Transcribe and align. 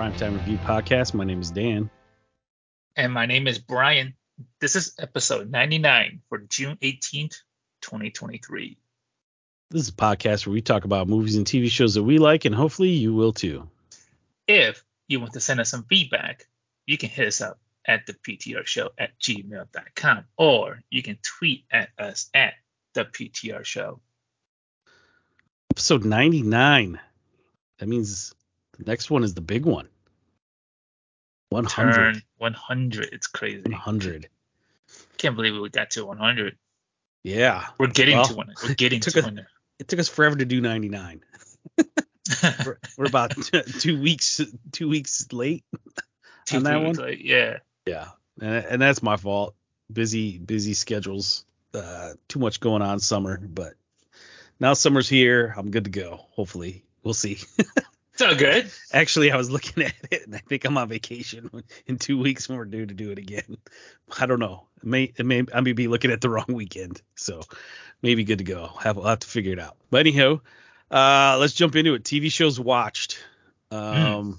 Primetime 0.00 0.32
Review 0.32 0.56
Podcast. 0.56 1.12
My 1.12 1.24
name 1.24 1.42
is 1.42 1.50
Dan. 1.50 1.90
And 2.96 3.12
my 3.12 3.26
name 3.26 3.46
is 3.46 3.58
Brian. 3.58 4.14
This 4.58 4.74
is 4.74 4.94
episode 4.98 5.50
99 5.50 6.22
for 6.30 6.38
June 6.38 6.78
18th, 6.80 7.36
2023. 7.82 8.78
This 9.70 9.82
is 9.82 9.90
a 9.90 9.92
podcast 9.92 10.46
where 10.46 10.54
we 10.54 10.62
talk 10.62 10.86
about 10.86 11.06
movies 11.06 11.36
and 11.36 11.44
TV 11.44 11.70
shows 11.70 11.92
that 11.96 12.02
we 12.02 12.16
like, 12.16 12.46
and 12.46 12.54
hopefully 12.54 12.88
you 12.88 13.12
will 13.12 13.34
too. 13.34 13.68
If 14.48 14.82
you 15.06 15.20
want 15.20 15.34
to 15.34 15.40
send 15.40 15.60
us 15.60 15.68
some 15.68 15.84
feedback, 15.84 16.48
you 16.86 16.96
can 16.96 17.10
hit 17.10 17.28
us 17.28 17.42
up 17.42 17.58
at 17.86 18.06
the 18.06 18.14
PTR 18.14 18.64
show 18.64 18.88
at 18.96 19.10
gmail.com 19.20 20.24
or 20.38 20.80
you 20.88 21.02
can 21.02 21.18
tweet 21.20 21.64
at 21.70 21.90
us 21.98 22.30
at 22.32 22.54
the 22.94 23.04
PTR 23.04 23.66
show. 23.66 24.00
Episode 25.70 26.06
99. 26.06 26.98
That 27.80 27.86
means 27.86 28.34
the 28.78 28.90
next 28.90 29.10
one 29.10 29.24
is 29.24 29.34
the 29.34 29.42
big 29.42 29.66
one. 29.66 29.89
100. 31.50 31.92
Turn 31.94 32.22
100. 32.38 33.08
It's 33.12 33.26
crazy. 33.26 33.62
100. 33.62 34.28
Can't 35.18 35.36
believe 35.36 35.60
we 35.60 35.68
got 35.68 35.90
to 35.92 36.06
100. 36.06 36.56
Yeah. 37.22 37.66
We're 37.78 37.88
getting 37.88 38.16
Well, 38.16 38.24
to 38.26 38.34
100. 38.34 38.68
We're 38.68 38.74
getting 38.74 39.00
to 39.00 39.10
us- 39.10 39.14
100. 39.14 39.46
It 39.78 39.88
took 39.88 39.98
us 39.98 40.08
forever 40.08 40.36
to 40.36 40.44
do 40.44 40.60
99. 40.60 41.22
we're, 42.66 42.78
we're 42.98 43.04
about 43.06 43.30
t- 43.36 43.62
two 43.80 44.00
weeks 44.00 44.40
two 44.72 44.88
weeks 44.88 45.26
late 45.32 45.64
Two 46.46 46.56
on 46.58 46.62
that 46.64 46.82
one? 46.82 46.94
late, 46.94 47.24
Yeah. 47.24 47.58
Yeah, 47.86 48.08
and, 48.40 48.64
and 48.66 48.82
that's 48.82 49.02
my 49.02 49.16
fault. 49.16 49.54
Busy, 49.92 50.38
busy 50.38 50.74
schedules. 50.74 51.44
Uh, 51.74 52.12
too 52.28 52.38
much 52.38 52.60
going 52.60 52.82
on 52.82 53.00
summer, 53.00 53.38
but 53.38 53.72
now 54.60 54.74
summer's 54.74 55.08
here. 55.08 55.54
I'm 55.56 55.70
good 55.70 55.84
to 55.84 55.90
go. 55.90 56.20
Hopefully, 56.32 56.84
we'll 57.02 57.14
see. 57.14 57.38
So 58.20 58.34
good. 58.34 58.70
Actually, 58.92 59.32
I 59.32 59.38
was 59.38 59.50
looking 59.50 59.82
at 59.86 59.94
it, 60.10 60.26
and 60.26 60.34
I 60.34 60.40
think 60.40 60.66
I'm 60.66 60.76
on 60.76 60.90
vacation 60.90 61.48
in 61.86 61.96
two 61.96 62.20
weeks 62.20 62.50
when 62.50 62.58
we're 62.58 62.66
due 62.66 62.84
to 62.84 62.92
do 62.92 63.10
it 63.10 63.18
again. 63.18 63.56
I 64.20 64.26
don't 64.26 64.40
know. 64.40 64.66
It 64.76 64.84
may, 64.84 65.04
it 65.16 65.24
may, 65.24 65.42
I 65.54 65.62
may 65.62 65.72
be 65.72 65.88
looking 65.88 66.10
at 66.10 66.20
the 66.20 66.28
wrong 66.28 66.44
weekend, 66.48 67.00
so 67.14 67.40
maybe 68.02 68.24
good 68.24 68.36
to 68.36 68.44
go. 68.44 68.72
Have, 68.78 68.98
I'll 68.98 69.04
have 69.04 69.20
to 69.20 69.26
figure 69.26 69.54
it 69.54 69.58
out. 69.58 69.78
But 69.90 70.00
anyhow, 70.00 70.40
uh, 70.90 71.38
let's 71.40 71.54
jump 71.54 71.76
into 71.76 71.94
it. 71.94 72.04
TV 72.04 72.30
shows 72.30 72.60
watched. 72.60 73.24
Um, 73.70 74.38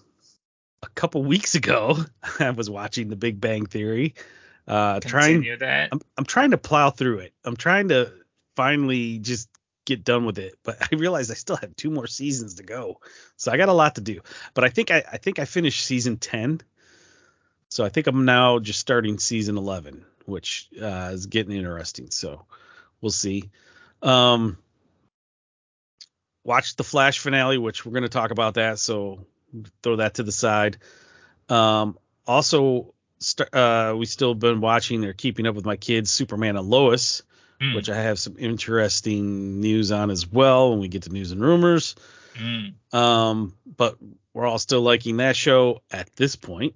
a 0.83 0.89
couple 0.89 1.23
weeks 1.23 1.55
ago, 1.55 1.97
I 2.39 2.52
was 2.52 2.69
watching 2.69 3.09
The 3.09 3.15
Big 3.15 3.41
Bang 3.41 3.65
Theory. 3.65 4.13
Uh, 4.67 4.99
trying 4.99 5.37
Continue 5.37 5.57
that. 5.57 5.89
I'm 5.91 6.02
I'm 6.19 6.25
trying 6.25 6.52
to 6.52 6.59
plow 6.59 6.91
through 6.91 7.17
it. 7.19 7.33
I'm 7.43 7.57
trying 7.57 7.87
to 7.87 8.13
finally 8.55 9.17
just 9.17 9.49
get 9.95 10.03
done 10.03 10.25
with 10.25 10.38
it, 10.38 10.56
but 10.64 10.78
I 10.92 10.95
realize 10.95 11.31
I 11.31 11.36
still 11.36 11.58
have 11.58 11.75
two 11.75 11.89
more 11.89 12.08
seasons 12.08 12.56
to 12.56 12.64
go. 12.64 13.00
So 13.38 13.52
I 13.52 13.58
got 13.58 13.70
a 13.70 13.73
lot 13.73 13.95
to 13.95 14.02
do. 14.02 14.22
But 14.53 14.64
I 14.64 14.70
think 14.70 14.92
I, 14.92 15.03
I 15.11 15.17
think 15.17 15.39
I 15.39 15.45
finished 15.45 15.86
season 15.86 16.17
10. 16.17 16.61
So 17.70 17.86
I 17.86 17.89
think 17.89 18.08
I'm 18.08 18.25
now 18.25 18.59
just 18.59 18.80
starting 18.80 19.17
season 19.17 19.58
11, 19.58 20.06
which 20.25 20.70
uh, 20.81 21.11
is 21.14 21.25
getting 21.28 21.56
interesting. 21.56 22.11
So 22.11 22.45
we'll 23.00 23.11
see. 23.11 23.50
Um 24.02 24.58
watched 26.44 26.78
the 26.78 26.83
Flash 26.83 27.20
finale, 27.20 27.59
which 27.59 27.86
we're 27.86 27.92
going 27.92 28.02
to 28.02 28.09
talk 28.09 28.31
about 28.31 28.55
that, 28.55 28.80
so 28.80 29.28
throw 29.83 29.98
that 29.98 30.16
to 30.16 30.23
the 30.23 30.31
side. 30.31 30.78
Um 31.50 31.98
also 32.26 32.94
st- 33.20 33.53
uh, 33.53 33.95
we 33.98 34.05
still 34.05 34.36
been 34.36 34.59
watching 34.59 35.05
or 35.05 35.14
keeping 35.14 35.48
up 35.48 35.55
with 35.55 35.66
my 35.66 35.78
kids, 35.78 36.11
Superman 36.11 36.58
and 36.58 36.70
Lois, 36.70 37.23
Mm, 37.62 37.76
which 37.76 37.90
I 37.90 38.02
have 38.02 38.17
some 38.17 38.38
interesting 38.40 39.62
news 39.62 39.92
on 39.92 40.09
as 40.09 40.28
well 40.28 40.72
when 40.72 40.80
we 40.80 40.88
get 40.88 41.04
to 41.04 41.10
news 41.10 41.32
and 41.32 41.42
rumors. 41.42 41.95
mm. 42.36 42.73
Um, 42.92 43.55
but 43.77 43.98
we're 44.33 44.48
all 44.48 44.58
still 44.58 44.82
liking 44.82 45.17
that 45.17 45.36
show 45.36 45.82
at 45.92 46.14
this 46.16 46.36
point. 46.36 46.76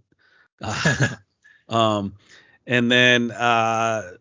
Uh, 0.61 1.07
um, 1.69 2.13
and 2.67 2.91
then 2.91 3.31
uh, 3.31 4.11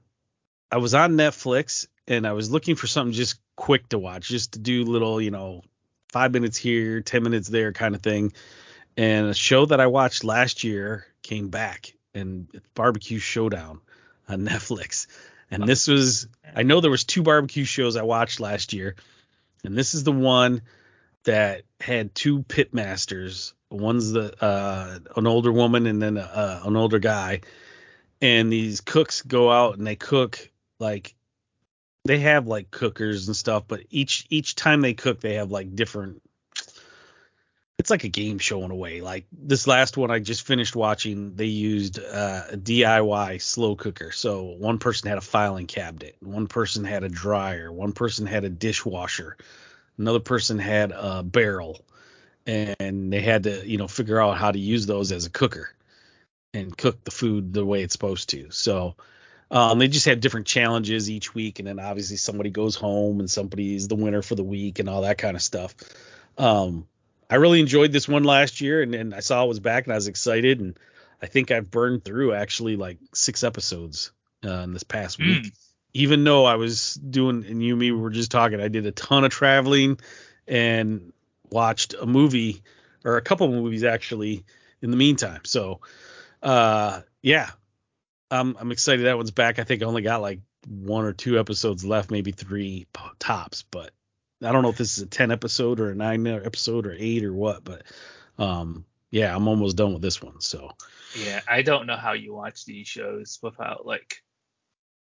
I 0.71 0.77
was 0.79 0.95
on 0.95 1.13
Netflix 1.13 1.87
and 2.09 2.27
I 2.27 2.33
was 2.33 2.51
looking 2.51 2.77
for 2.77 2.87
something 2.87 3.13
just 3.13 3.39
quick 3.57 3.89
to 3.91 3.99
watch, 3.99 4.29
just 4.29 4.53
to 4.53 4.59
do 4.59 4.85
little, 4.85 5.21
you 5.21 5.31
know, 5.31 5.63
five 6.11 6.33
minutes 6.33 6.57
here, 6.57 7.01
ten 7.01 7.23
minutes 7.23 7.49
there 7.49 7.73
kind 7.73 7.95
of 7.95 8.03
thing. 8.03 8.33
And 8.97 9.27
a 9.27 9.35
show 9.35 9.67
that 9.67 9.81
I 9.81 9.89
watched 9.89 10.25
last 10.25 10.65
year 10.65 11.07
came 11.23 11.49
back, 11.49 11.95
and 12.15 12.49
it's 12.55 12.67
Barbecue 12.75 13.19
Showdown 13.19 13.81
on 14.29 14.41
Netflix. 14.47 15.07
And 15.55 15.69
this 15.69 15.89
was, 15.89 16.29
I 16.55 16.63
know 16.63 16.81
there 16.81 16.91
was 16.91 17.05
two 17.05 17.23
barbecue 17.23 17.65
shows 17.65 17.97
I 17.97 18.03
watched 18.03 18.41
last 18.41 18.73
year, 18.73 18.97
and 19.65 19.77
this 19.77 19.95
is 19.95 20.05
the 20.05 20.13
one 20.13 20.63
that 21.25 21.63
had 21.81 22.15
two 22.15 22.43
pit 22.43 22.75
masters. 22.75 23.55
One's 23.71 24.13
the 24.13 24.35
uh, 24.43 24.99
an 25.17 25.27
older 25.27 25.53
woman 25.53 25.87
and 25.87 26.01
then 26.01 26.17
uh, 26.19 26.63
an 26.65 26.77
older 26.77 26.99
guy, 26.99 27.41
and 28.21 28.53
these 28.53 28.81
cooks 28.81 29.23
go 29.23 29.51
out 29.51 29.77
and 29.77 29.87
they 29.87 29.97
cook 29.97 30.51
like 30.79 31.15
they 32.05 32.19
have 32.21 32.47
like 32.47 32.71
cookers 32.71 33.27
and 33.27 33.37
stuff, 33.37 33.65
but 33.67 33.81
each 33.91 34.27
each 34.31 34.55
time 34.55 34.81
they 34.81 34.95
cook 34.95 35.21
they 35.21 35.35
have 35.35 35.51
like 35.51 35.75
different. 35.75 36.23
It's 37.79 37.91
like 37.91 38.05
a 38.05 38.09
game 38.09 38.39
show 38.39 38.63
in 38.65 38.71
a 38.71 38.75
way. 38.75 39.01
Like 39.01 39.27
this 39.33 39.67
last 39.67 39.97
one 39.97 40.11
I 40.11 40.19
just 40.19 40.47
finished 40.47 40.77
watching, 40.77 41.35
they 41.35 41.47
used 41.47 41.99
uh, 41.99 42.43
a 42.53 42.57
DIY 42.57 43.43
slow 43.43 43.77
cooker. 43.77 44.13
So 44.13 44.43
one 44.43 44.79
person 44.79 45.09
had 45.09 45.19
a 45.19 45.23
filing 45.23 45.67
cabinet, 45.67 46.17
one 46.21 46.47
person 46.47 46.85
had 46.85 47.05
a 47.05 47.09
dryer, 47.09 47.71
one 47.71 47.93
person 47.93 48.27
had 48.27 48.45
a 48.45 48.49
dishwasher, 48.49 49.37
another 49.99 50.21
person 50.21 50.59
had 50.59 50.93
a 50.93 51.23
barrel 51.23 51.85
and 52.47 53.13
they 53.13 53.21
had 53.21 53.45
to 53.45 53.67
you 53.67 53.79
know 53.79 53.89
figure 53.89 54.21
out 54.21 54.37
how 54.37 54.51
to 54.51 54.59
use 54.59 54.87
those 54.87 55.13
as 55.13 55.27
a 55.27 55.31
cooker 55.31 55.71
and 56.53 56.77
cook 56.77 57.03
the 57.05 57.11
food 57.11 57.53
the 57.53 57.65
way 57.65 57.83
it's 57.83 57.93
supposed 57.93 58.31
to 58.31 58.51
so 58.51 58.95
um, 59.51 59.79
they 59.79 59.89
just 59.89 60.07
have 60.07 60.21
different 60.21 60.47
challenges 60.47 61.11
each 61.11 61.35
week 61.35 61.59
and 61.59 61.69
then 61.69 61.79
obviously 61.79 62.17
somebody 62.17 62.51
goes 62.51 62.75
home 62.75 63.21
and 63.21 63.31
somebody's 63.31 63.89
the 63.89 63.95
winner 63.95 64.23
for 64.23 64.35
the 64.35 64.43
week 64.43 64.79
and 64.79 64.89
all 64.89 65.03
that 65.03 65.19
kind 65.19 65.37
of 65.37 65.43
stuff 65.43 65.75
um, 66.37 66.87
i 67.31 67.37
really 67.37 67.61
enjoyed 67.61 67.93
this 67.93 68.09
one 68.09 68.25
last 68.25 68.61
year 68.61 68.83
and, 68.83 68.95
and 68.95 69.15
i 69.15 69.21
saw 69.21 69.45
it 69.45 69.49
was 69.49 69.61
back 69.61 69.85
and 69.85 69.93
i 69.93 69.97
was 69.97 70.09
excited 70.09 70.61
and 70.61 70.79
i 71.23 71.27
think 71.27 71.51
i've 71.51 71.71
burned 71.71 72.05
through 72.05 72.33
actually 72.35 72.77
like 72.77 72.99
six 73.15 73.43
episodes 73.45 74.13
uh, 74.45 74.51
in 74.63 74.73
this 74.73 74.83
past 74.83 75.19
week 75.19 75.45
Mm. 75.45 75.51
even 75.95 76.25
though 76.25 76.45
I 76.45 76.57
was 76.57 76.95
doing 76.95 77.45
and 77.47 77.63
you 77.63 77.73
and 77.75 77.81
me 77.81 77.93
were 77.93 78.11
just 78.11 78.31
talking, 78.31 78.61
I 78.61 78.69
did 78.69 78.85
a 78.85 78.91
ton 78.91 79.25
of 79.25 79.31
traveling 79.31 79.99
and 80.49 81.13
watched 81.51 81.95
a 81.95 82.05
movie 82.05 82.63
or 83.05 83.17
a 83.17 83.23
couple 83.23 83.49
movies 83.49 83.85
actually 83.85 84.45
in 84.83 84.91
the 84.91 84.97
meantime. 84.97 85.43
So 85.45 85.81
uh 86.43 87.01
yeah. 87.23 87.51
I'm 88.31 88.57
I'm 88.59 88.73
excited 88.73 89.07
that 89.07 89.17
one's 89.17 89.31
back. 89.31 89.59
I 89.59 89.65
think 89.65 89.83
I 89.83 89.87
only 89.87 90.03
got 90.03 90.21
like 90.21 90.41
one 90.67 91.05
or 91.05 91.13
two 91.13 91.39
episodes 91.39 91.85
left, 91.85 92.11
maybe 92.11 92.33
three 92.33 92.87
tops, 93.19 93.65
but 93.71 93.93
I 94.43 94.53
don't 94.53 94.63
know 94.63 94.71
if 94.71 94.77
this 94.77 94.97
is 94.99 95.05
a 95.05 95.07
10 95.07 95.31
episode 95.31 95.81
or 95.81 95.91
a 95.91 95.95
9 95.95 96.27
episode 96.27 96.87
or 96.87 96.95
8 96.97 97.25
or 97.25 97.33
what, 97.33 97.65
but 97.65 97.83
um 98.39 98.85
yeah, 99.11 99.35
I'm 99.35 99.47
almost 99.47 99.77
done 99.77 99.93
with 99.93 100.03
this 100.03 100.21
one. 100.21 100.41
So 100.41 100.73
Yeah, 101.15 101.41
I 101.49 101.63
don't 101.63 101.87
know 101.87 101.97
how 101.97 102.13
you 102.13 102.35
watch 102.35 102.65
these 102.65 102.89
shows 102.89 103.39
without 103.43 103.87
like, 103.87 104.23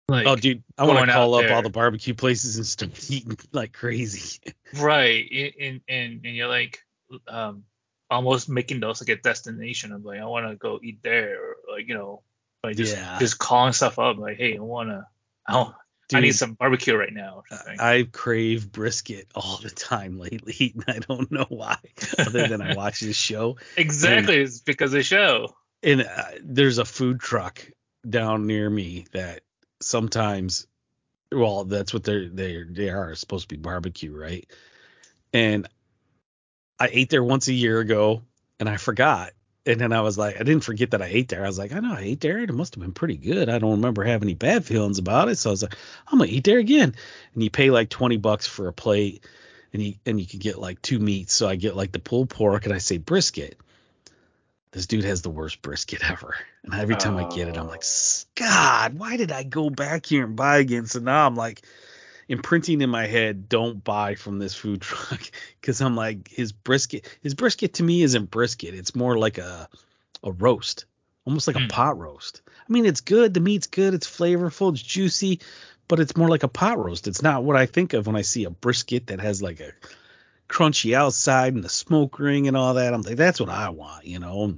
like 0.08 0.26
Oh 0.28 0.36
dude, 0.36 0.64
I 0.78 0.86
want 0.86 1.06
to 1.08 1.14
call 1.14 1.36
up 1.36 1.52
all 1.52 1.62
the 1.62 1.70
barbecue 1.70 2.14
places 2.14 2.58
and 2.58 2.66
start 2.66 2.92
eating 3.12 3.38
like 3.52 3.74
crazy. 3.74 4.40
right, 4.80 5.54
and 5.60 5.82
and 5.90 6.22
and 6.24 6.36
you're 6.36 6.48
like, 6.48 6.80
um, 7.28 7.64
almost 8.10 8.50
making 8.50 8.80
those 8.80 9.02
like 9.02 9.10
a 9.10 9.22
destination 9.22 9.92
of 9.92 10.04
like 10.06 10.20
I 10.20 10.26
want 10.26 10.50
to 10.50 10.56
go 10.56 10.80
eat 10.82 11.04
there, 11.04 11.38
or 11.44 11.56
like 11.76 11.88
you 11.88 11.94
know, 11.94 12.22
like 12.64 12.78
just 12.78 12.96
Yeah. 12.96 13.20
just 13.20 13.38
calling 13.38 13.74
stuff 13.74 14.00
up 14.00 14.18
like, 14.18 14.38
hey, 14.38 14.58
I 14.58 14.62
wanna, 14.62 15.08
I, 15.48 15.72
I 16.14 16.22
need 16.22 16.32
some 16.34 16.54
barbecue 16.54 16.96
right 16.96 17.14
now. 17.14 17.44
I 17.80 18.08
crave 18.12 18.72
brisket 18.72 19.28
all 19.36 19.58
the 19.58 19.70
time 19.70 20.20
lately, 20.20 20.74
and 20.76 20.84
I 20.88 21.00
don't 21.00 21.32
know 21.32 21.46
why, 21.50 21.78
other 22.18 22.48
than 22.48 22.62
I 22.62 22.76
watch 22.76 23.02
this 23.02 23.16
show. 23.16 23.58
exactly, 23.78 24.38
it's 24.38 24.60
because 24.60 24.92
of 24.94 24.98
the 24.98 25.04
show. 25.04 25.56
And 25.84 26.02
uh, 26.02 26.24
there's 26.44 26.78
a 26.78 26.86
food 26.86 27.20
truck 27.20 27.66
down 28.08 28.48
near 28.48 28.70
me 28.70 29.06
that 29.14 29.42
sometimes, 29.82 30.68
well, 31.32 31.66
that's 31.66 31.94
what 31.94 32.04
they're 32.04 32.28
they 32.28 32.64
they 32.70 32.90
are 32.90 33.16
supposed 33.16 33.48
to 33.48 33.56
be 33.56 33.62
barbecue, 33.62 34.16
right? 34.16 34.50
And 35.32 35.68
I 36.80 36.90
ate 36.92 37.10
there 37.10 37.24
once 37.24 37.48
a 37.48 37.54
year 37.54 37.80
ago, 37.80 38.24
and 38.60 38.68
I 38.68 38.78
forgot. 38.78 39.32
And 39.66 39.80
then 39.80 39.92
I 39.92 40.02
was 40.02 40.18
like, 40.18 40.36
I 40.36 40.44
didn't 40.44 40.64
forget 40.64 40.92
that 40.92 41.02
I 41.02 41.08
ate 41.08 41.28
there. 41.28 41.44
I 41.44 41.48
was 41.48 41.60
like, 41.60 41.74
I 41.74 41.80
know 41.80 41.94
I 41.94 42.02
ate 42.02 42.22
there. 42.22 42.40
It 42.40 42.54
must 42.54 42.76
have 42.76 42.82
been 42.82 42.94
pretty 42.94 43.18
good. 43.18 43.50
I 43.50 43.60
don't 43.60 43.72
remember 43.72 44.04
having 44.04 44.28
any 44.28 44.34
bad 44.34 44.66
feelings 44.66 45.00
about 45.00 45.30
it. 45.30 45.36
So 45.38 45.50
I 45.50 45.52
was 45.52 45.62
like, 45.62 45.76
I'm 46.08 46.18
gonna 46.18 46.32
eat 46.32 46.46
there 46.46 46.60
again. 46.60 46.96
And 47.34 47.44
you 47.44 47.50
pay 47.50 47.70
like 47.70 47.90
20 47.90 48.18
bucks 48.18 48.48
for 48.48 48.68
a 48.68 48.74
plate, 48.74 49.26
and 49.74 49.82
you 49.84 49.96
and 50.06 50.20
you 50.20 50.26
can 50.26 50.40
get 50.40 50.58
like 50.58 50.82
two 50.82 51.00
meats. 51.00 51.34
So 51.34 51.48
I 51.48 51.56
get 51.56 51.76
like 51.76 51.92
the 51.92 52.00
pulled 52.00 52.30
pork, 52.30 52.66
and 52.66 52.74
I 52.74 52.78
say 52.78 52.98
brisket. 52.98 53.60
This 54.72 54.86
dude 54.86 55.04
has 55.04 55.22
the 55.22 55.30
worst 55.30 55.62
brisket 55.62 56.02
ever. 56.10 56.36
And 56.64 56.74
every 56.74 56.96
time 56.96 57.18
I 57.18 57.28
get 57.28 57.48
it, 57.48 57.58
I'm 57.58 57.68
like, 57.68 57.84
Oh. 57.84 58.26
God, 58.36 58.98
why 58.98 59.18
did 59.18 59.32
I 59.32 59.44
go 59.44 59.70
back 59.70 60.06
here 60.06 60.24
and 60.24 60.36
buy 60.36 60.60
again? 60.60 60.86
So 60.86 61.00
now 61.00 61.26
I'm 61.26 61.36
like, 61.36 61.62
imprinting 62.30 62.82
in 62.82 62.90
my 62.90 63.08
head, 63.08 63.50
don't 63.50 63.84
buy 63.84 64.16
from 64.16 64.40
this 64.40 64.56
food 64.56 64.82
truck 64.82 65.20
because 65.60 65.82
I'm 65.82 65.96
like 65.96 66.30
his 66.30 66.54
brisket. 66.54 67.10
His 67.22 67.34
brisket 67.34 67.74
to 67.76 67.84
me 67.84 68.04
isn't 68.04 68.32
brisket. 68.32 68.76
It's 68.76 68.96
more 68.96 69.18
like 69.18 69.40
a 69.40 69.68
a 70.24 70.32
roast, 70.32 70.86
almost 71.26 71.48
like 71.48 71.56
mm. 71.56 71.62
a 71.62 71.64
hmm. 71.64 71.70
pot 71.70 71.98
roast. 71.98 72.42
I 72.48 72.72
mean, 72.72 72.86
it's 72.86 73.02
good. 73.02 73.34
The 73.34 73.40
meat's 73.40 73.68
good. 73.68 73.94
It's 73.94 74.08
flavorful. 74.08 74.72
It's 74.72 74.82
juicy, 74.82 75.40
but 75.88 76.00
it's 76.00 76.16
more 76.16 76.30
like 76.30 76.44
a 76.44 76.48
pot 76.48 76.78
roast. 76.78 77.08
It's 77.08 77.22
not 77.22 77.44
what 77.44 77.56
I 77.56 77.66
think 77.66 77.94
of 77.94 78.06
when 78.06 78.16
I 78.16 78.22
see 78.22 78.44
a 78.44 78.50
brisket 78.50 79.08
that 79.08 79.20
has 79.20 79.42
like 79.42 79.60
a 79.60 79.72
crunchy 80.50 80.94
outside 80.94 81.54
and 81.54 81.64
the 81.64 81.70
smoke 81.70 82.20
ring 82.20 82.48
and 82.48 82.58
all 82.58 82.76
that. 82.76 82.94
I'm 82.94 83.02
like, 83.02 83.16
that's 83.16 83.40
what 83.40 83.50
I 83.50 83.70
want, 83.70 84.06
you 84.06 84.20
know. 84.20 84.56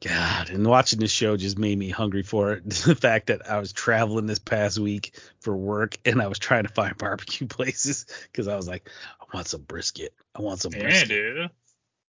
God, 0.00 0.50
and 0.50 0.66
watching 0.66 0.98
this 0.98 1.10
show 1.10 1.36
just 1.36 1.58
made 1.58 1.78
me 1.78 1.88
hungry 1.88 2.22
for 2.22 2.52
it. 2.52 2.64
the 2.68 2.94
fact 2.94 3.28
that 3.28 3.50
I 3.50 3.58
was 3.58 3.72
traveling 3.72 4.26
this 4.26 4.38
past 4.38 4.78
week 4.78 5.18
for 5.40 5.56
work 5.56 5.96
and 6.04 6.20
I 6.20 6.26
was 6.26 6.38
trying 6.38 6.64
to 6.64 6.72
find 6.72 6.96
barbecue 6.98 7.46
places 7.46 8.06
because 8.30 8.48
I 8.48 8.56
was 8.56 8.68
like, 8.68 8.88
I 9.20 9.24
want 9.32 9.48
some 9.48 9.62
brisket. 9.62 10.14
I 10.34 10.42
want 10.42 10.60
some 10.60 10.72
brisket. 10.72 11.08
Yeah, 11.08 11.16
dude. 11.16 11.50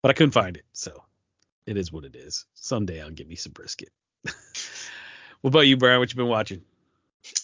But 0.01 0.09
I 0.11 0.13
couldn't 0.13 0.31
find 0.31 0.57
it, 0.57 0.65
so 0.73 1.03
it 1.65 1.77
is 1.77 1.91
what 1.91 2.05
it 2.05 2.15
is. 2.15 2.45
Someday 2.53 3.01
I'll 3.01 3.09
get 3.09 3.27
me 3.27 3.35
some 3.35 3.53
brisket. 3.53 3.89
what 4.23 5.49
about 5.49 5.67
you, 5.67 5.77
Brian? 5.77 5.99
What 5.99 6.11
you 6.11 6.17
been 6.17 6.27
watching? 6.27 6.61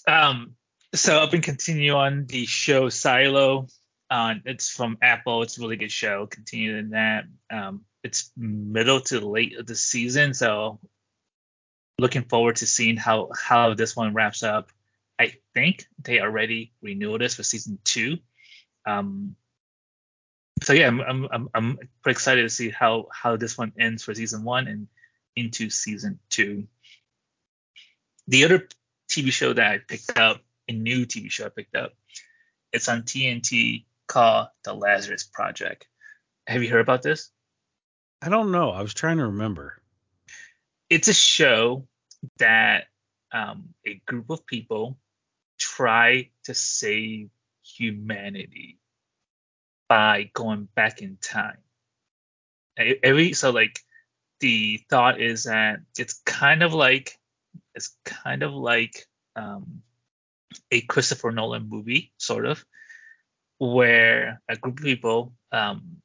Um, 0.07 0.56
so 0.94 1.22
I've 1.22 1.31
been 1.31 1.42
continuing 1.42 1.98
on 1.98 2.25
the 2.25 2.46
show 2.46 2.89
Silo. 2.89 3.68
Uh, 4.10 4.36
it's 4.46 4.69
from 4.69 4.98
Apple. 5.01 5.42
It's 5.42 5.57
a 5.57 5.62
really 5.62 5.78
good 5.78 5.92
show. 5.92 6.28
Continuing 6.28 6.80
in 6.80 6.89
that. 6.92 7.25
Um, 7.50 7.81
it's 8.04 8.32
middle 8.36 9.02
to 9.02 9.20
late 9.20 9.58
of 9.58 9.66
the 9.66 9.76
season, 9.76 10.34
so 10.34 10.80
looking 11.98 12.24
forward 12.24 12.58
to 12.58 12.68
seeing 12.68 12.98
how 12.98 13.30
how 13.34 13.74
this 13.74 13.96
one 13.96 14.14
wraps 14.14 14.44
up. 14.44 14.72
I 15.20 15.34
think 15.54 15.88
they 16.02 16.20
already 16.20 16.74
renewed 16.82 17.22
this 17.22 17.36
for 17.36 17.44
season 17.44 17.80
two. 17.84 18.18
Um, 18.86 19.36
so 20.64 20.74
yeah, 20.74 20.88
I'm, 20.88 21.02
I'm 21.02 21.28
I'm 21.32 21.50
I'm 21.54 21.78
pretty 22.02 22.16
excited 22.16 22.44
to 22.44 22.50
see 22.50 22.70
how 22.70 23.08
how 23.12 23.38
this 23.38 23.58
one 23.58 23.74
ends 23.80 24.04
for 24.04 24.14
season 24.14 24.44
one 24.44 24.68
and 24.68 24.88
into 25.36 25.70
season 25.70 26.20
two. 26.30 26.68
The 28.28 28.46
other 28.46 28.68
TV 29.10 29.32
show 29.32 29.54
that 29.54 29.72
I 29.72 29.78
picked 29.80 30.18
up, 30.18 30.42
a 30.68 30.74
new 30.74 31.06
TV 31.06 31.30
show 31.30 31.46
I 31.46 31.50
picked 31.50 31.76
up, 31.76 31.94
it's 32.72 32.88
on 32.88 33.04
TNT 33.04 33.86
called 34.08 34.48
The 34.64 34.74
Lazarus 34.74 35.24
Project. 35.24 35.88
Have 36.48 36.64
you 36.64 36.70
heard 36.70 36.82
about 36.82 37.02
this? 37.02 37.30
I 38.24 38.30
don't 38.30 38.52
know. 38.52 38.70
I 38.70 38.81
was 38.81 38.94
trying 38.94 39.18
to 39.18 39.25
remember. 39.25 39.81
It's 40.90 41.10
a 41.10 41.14
show 41.14 41.88
that 42.38 42.86
um, 43.34 43.74
a 43.86 43.96
group 44.06 44.30
of 44.30 44.46
people 44.46 44.98
try 45.60 46.30
to 46.46 46.54
save 46.54 47.30
humanity 47.66 48.80
by 49.90 50.30
going 50.34 50.70
back 50.74 51.02
in 51.02 51.18
time. 51.18 51.58
Every 52.78 53.34
so 53.34 53.50
like 53.52 53.80
the 54.40 54.80
thought 54.90 55.20
is 55.20 55.44
that 55.44 55.80
it's 55.98 56.22
kind 56.25 56.64
of 56.64 56.74
like 56.74 57.18
it's 57.75 57.94
kind 58.06 58.42
of 58.42 58.54
like 58.54 59.06
um, 59.36 59.81
a 60.72 60.80
Christopher 60.80 61.31
Nolan 61.31 61.68
movie, 61.68 62.14
sort 62.18 62.46
of, 62.46 62.64
where 63.58 64.42
a 64.48 64.56
group 64.56 64.80
of 64.80 64.84
people 64.86 65.34
um, 65.52 65.98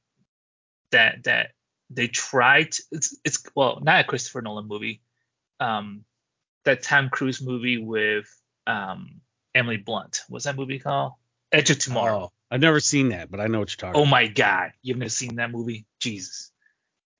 that 0.90 1.22
that 1.24 1.52
they 1.90 2.08
tried 2.08 2.74
it's 2.92 3.16
it's 3.24 3.42
well 3.54 3.80
not 3.82 4.00
a 4.00 4.04
Christopher 4.04 4.42
Nolan 4.42 4.68
movie, 4.68 5.00
um, 5.60 6.04
that 6.64 6.82
Tom 6.82 7.08
Cruise 7.08 7.42
movie 7.42 7.78
with 7.78 8.26
um, 8.66 9.20
Emily 9.54 9.78
Blunt. 9.78 10.22
What's 10.28 10.44
that 10.44 10.56
movie 10.56 10.78
called? 10.78 11.12
Edge 11.50 11.70
of 11.70 11.78
Tomorrow. 11.78 12.24
Oh, 12.24 12.32
I've 12.50 12.60
never 12.60 12.80
seen 12.80 13.10
that, 13.10 13.30
but 13.30 13.40
I 13.40 13.46
know 13.46 13.60
what 13.60 13.70
you're 13.70 13.88
talking. 13.88 13.98
Oh 13.98 14.02
about. 14.02 14.10
my 14.10 14.26
God, 14.26 14.72
you've 14.82 14.98
never 14.98 15.08
seen 15.08 15.36
that 15.36 15.50
movie? 15.50 15.86
Jesus. 16.00 16.52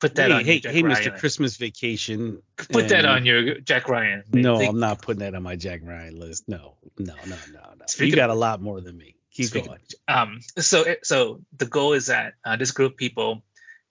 Put 0.01 0.15
that 0.15 0.31
hey, 0.31 0.37
on. 0.37 0.45
Hey, 0.45 0.61
hey, 0.63 0.83
Mr. 0.83 1.19
Christmas 1.19 1.57
Vacation. 1.57 2.41
Put 2.57 2.89
that 2.91 3.05
on 3.05 3.27
your 3.27 3.59
Jack 3.59 3.89
Ryan. 3.89 4.23
No, 4.33 4.59
they, 4.59 4.67
I'm 4.69 4.79
not 4.79 5.03
putting 5.03 5.21
that 5.21 5.35
on 5.35 5.43
my 5.43 5.57
Jack 5.57 5.81
Ryan 5.83 6.21
list. 6.21 6.45
No, 6.47 6.77
no, 6.99 7.15
no, 7.27 7.37
no, 7.53 7.61
no. 7.77 8.05
You 8.05 8.15
got 8.15 8.31
a 8.31 8.35
lot 8.35 8.63
more 8.63 8.81
than 8.81 8.97
me. 8.97 9.17
Keep 9.33 9.67
going. 9.67 9.81
Um, 10.07 10.41
so 10.57 10.85
so 11.03 11.41
the 11.57 11.67
goal 11.67 11.95
is 11.95 12.07
that 12.07 12.35
uh, 12.45 12.57
this 12.57 12.71
group 12.71 12.93
of 12.93 12.97
people 12.97 13.43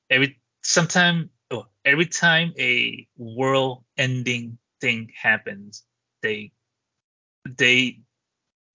every 0.09 0.39
sometime 0.68 1.30
oh, 1.50 1.66
every 1.86 2.08
time 2.08 2.54
a 2.60 3.08
world-ending 3.16 4.58
thing 4.81 5.10
happens, 5.16 5.84
they 6.22 6.52
they 7.58 8.02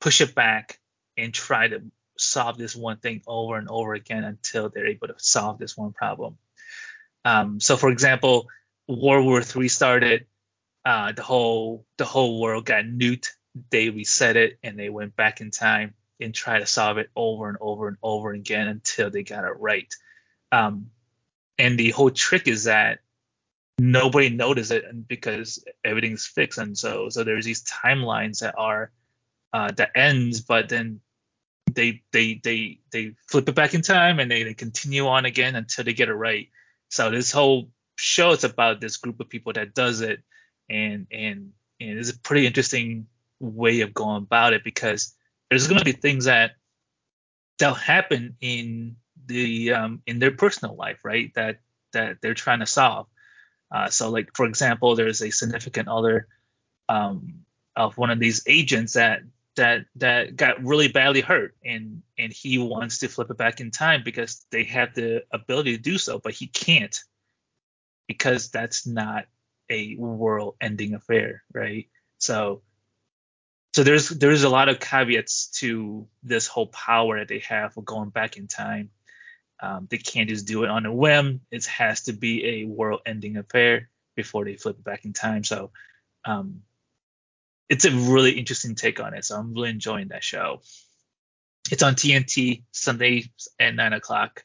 push 0.01 0.23
it 0.23 0.35
back 0.35 0.81
and 1.19 1.35
try 1.35 1.69
to 1.69 1.83
solve 2.17 2.57
this 2.57 2.75
one 2.75 2.97
thing 2.97 3.21
over 3.27 3.57
and 3.57 3.69
over 3.69 3.93
again 3.93 4.25
until 4.25 4.71
they're 4.71 4.87
able 4.87 5.09
to 5.09 5.15
solve 5.19 5.59
this 5.59 5.77
one 5.77 5.93
problem. 5.93 6.39
Um, 7.27 7.61
so, 7.61 7.77
for 7.77 7.91
example, 7.91 8.49
World 8.89 9.27
War 9.27 9.43
III 9.43 9.69
started. 9.69 10.27
Uh, 10.85 11.13
the 11.13 11.23
whole 11.23 11.85
the 11.99 12.07
whole 12.07 12.41
world 12.41 12.65
got 12.65 12.87
nuked. 12.87 13.29
They 13.71 13.91
reset 13.91 14.37
it 14.37 14.59
and 14.63 14.79
they 14.79 14.89
went 14.89 15.15
back 15.15 15.43
in 15.43 15.51
time 15.51 15.93
and 16.19 16.35
try 16.35 16.59
to 16.59 16.67
solve 16.67 16.97
it 16.97 17.11
over 17.15 17.51
and 17.51 17.59
over 17.61 17.87
and 17.87 17.99
over 18.03 18.31
again 18.33 18.67
until 18.67 19.11
they 19.11 19.23
got 19.23 19.45
it 19.45 19.61
right. 19.61 19.95
Um, 20.51 20.87
and 21.63 21.79
the 21.79 21.91
whole 21.91 22.11
trick 22.11 22.49
is 22.49 22.65
that 22.65 22.99
nobody 23.79 24.29
noticed 24.29 24.73
it 24.73 24.85
because 25.07 25.65
everything's 25.85 26.27
fixed. 26.27 26.59
And 26.59 26.77
so 26.77 27.09
so 27.09 27.23
there's 27.23 27.45
these 27.45 27.63
timelines 27.63 28.41
that 28.41 28.55
are 28.59 28.91
uh, 29.53 29.71
that 29.77 29.93
ends 29.95 30.41
but 30.41 30.69
then 30.69 31.01
they 31.73 32.03
they 32.11 32.41
they 32.43 32.81
they 32.91 33.15
flip 33.29 33.49
it 33.49 33.55
back 33.55 33.75
in 33.75 33.83
time 33.83 34.19
and 34.19 34.29
they, 34.29 34.43
they 34.43 34.55
continue 34.55 35.07
on 35.07 35.25
again 35.25 35.55
until 35.55 35.85
they 35.85 35.93
get 35.93 36.09
it 36.09 36.15
right. 36.15 36.49
So 36.89 37.11
this 37.11 37.31
whole 37.31 37.71
show 37.95 38.33
is 38.33 38.43
about 38.43 38.81
this 38.81 38.97
group 38.97 39.21
of 39.21 39.29
people 39.29 39.53
that 39.53 39.73
does 39.73 40.01
it. 40.01 40.21
And 40.69 41.07
and 41.13 41.53
and 41.81 41.99
it's 41.99 42.11
a 42.11 42.19
pretty 42.19 42.45
interesting 42.45 43.07
way 43.39 43.83
of 43.83 43.95
going 43.95 44.25
about 44.25 44.53
it 44.53 44.65
because 44.65 45.15
there's 45.49 45.69
going 45.69 45.79
to 45.79 45.85
be 45.85 45.93
things 45.93 46.25
that 46.25 46.57
that'll 47.61 47.77
happen 47.77 48.37
in 48.41 48.97
the 49.27 49.73
um, 49.73 50.03
in 50.07 50.19
their 50.19 50.33
personal 50.33 50.77
life, 50.77 51.01
right? 51.05 51.33
That 51.35 51.59
that 51.93 52.19
they're 52.21 52.35
trying 52.35 52.61
to 52.61 52.67
solve. 52.67 53.07
Uh, 53.71 53.89
so, 53.89 54.11
like 54.11 54.31
for 54.35 54.47
example, 54.47 54.95
there's 54.95 55.23
a 55.23 55.31
significant 55.31 55.89
other 55.89 56.27
um, 56.89 57.45
of 57.75 57.97
one 57.97 58.11
of 58.11 58.19
these 58.19 58.43
agents 58.47 58.95
that 58.95 59.23
that 59.57 59.87
that 59.97 60.37
got 60.37 60.63
really 60.63 60.89
badly 60.89 61.21
hurt, 61.21 61.55
and 61.65 62.03
and 62.19 62.33
he 62.33 62.59
wants 62.59 62.99
to 62.99 63.09
flip 63.09 63.31
it 63.31 63.39
back 63.39 63.61
in 63.61 63.71
time 63.71 64.03
because 64.05 64.45
they 64.51 64.65
have 64.65 64.95
the 64.95 65.25
ability 65.31 65.77
to 65.77 65.83
do 65.83 65.99
so, 65.99 66.19
but 66.19 66.35
he 66.35 66.47
can't 66.47 66.99
because 68.07 68.51
that's 68.51 68.87
not 68.87 69.25
a 69.71 69.95
world-ending 69.97 70.93
affair, 70.93 71.43
right? 71.53 71.89
So 72.19 72.63
so 73.75 73.85
there's 73.85 74.11
there's 74.11 74.43
a 74.43 74.51
lot 74.51 74.69
of 74.69 74.81
caveats 74.81 75.47
to 75.61 76.07
this 76.23 76.47
whole 76.47 76.67
power 76.67 77.19
that 77.19 77.29
they 77.29 77.39
have 77.41 77.73
for 77.73 77.83
going 77.83 78.11
back 78.11 78.37
in 78.37 78.47
time 78.47 78.91
um, 79.63 79.87
they 79.89 79.99
can't 79.99 80.29
just 80.29 80.47
do 80.47 80.65
it 80.65 80.71
on 80.71 80.85
a 80.85 80.93
whim. 80.93 81.41
It 81.51 81.65
has 81.67 82.03
to 82.03 82.13
be 82.13 82.45
a 82.45 82.65
world-ending 82.65 83.37
affair 83.37 83.89
before 84.17 84.45
they 84.45 84.57
flip 84.57 84.77
it 84.79 84.85
back 84.85 85.05
in 85.05 85.13
time. 85.13 85.45
So 85.45 85.71
um, 86.25 86.63
it's 87.69 87.85
a 87.85 87.91
really 87.93 88.33
interesting 88.33 88.75
take 88.75 89.01
on 89.01 89.15
it. 89.15 89.25
So 89.25 89.37
I'm 89.37 89.55
really 89.55 89.71
enjoying 89.71 90.09
that 90.09 90.25
show. 90.25 90.61
It's 91.71 91.85
on 91.85 91.95
TNT 91.95 92.65
Sunday 92.73 93.31
at 93.59 93.75
nine 93.75 93.93
o'clock. 93.93 94.45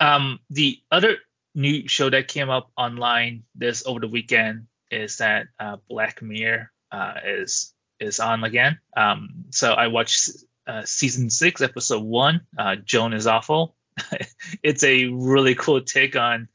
Um, 0.00 0.40
the 0.50 0.80
other 0.90 1.18
new 1.54 1.86
show 1.86 2.10
that 2.10 2.26
came 2.26 2.50
up 2.50 2.72
online 2.76 3.44
this 3.54 3.84
over 3.86 4.00
the 4.00 4.08
weekend 4.08 4.66
is 4.90 5.18
that 5.18 5.46
uh, 5.60 5.76
Black 5.88 6.20
Mirror 6.20 6.72
uh, 6.90 7.14
is 7.24 7.72
is 8.00 8.18
on 8.18 8.42
again. 8.42 8.80
Um, 8.96 9.44
so 9.50 9.72
I 9.72 9.86
watched 9.86 10.30
uh, 10.66 10.82
season 10.84 11.30
six, 11.30 11.60
episode 11.60 12.02
one. 12.02 12.40
Uh, 12.58 12.74
Joan 12.76 13.12
is 13.12 13.28
awful. 13.28 13.76
it's 14.62 14.84
a 14.84 15.06
really 15.06 15.54
cool 15.54 15.82
take 15.82 16.16
on 16.16 16.48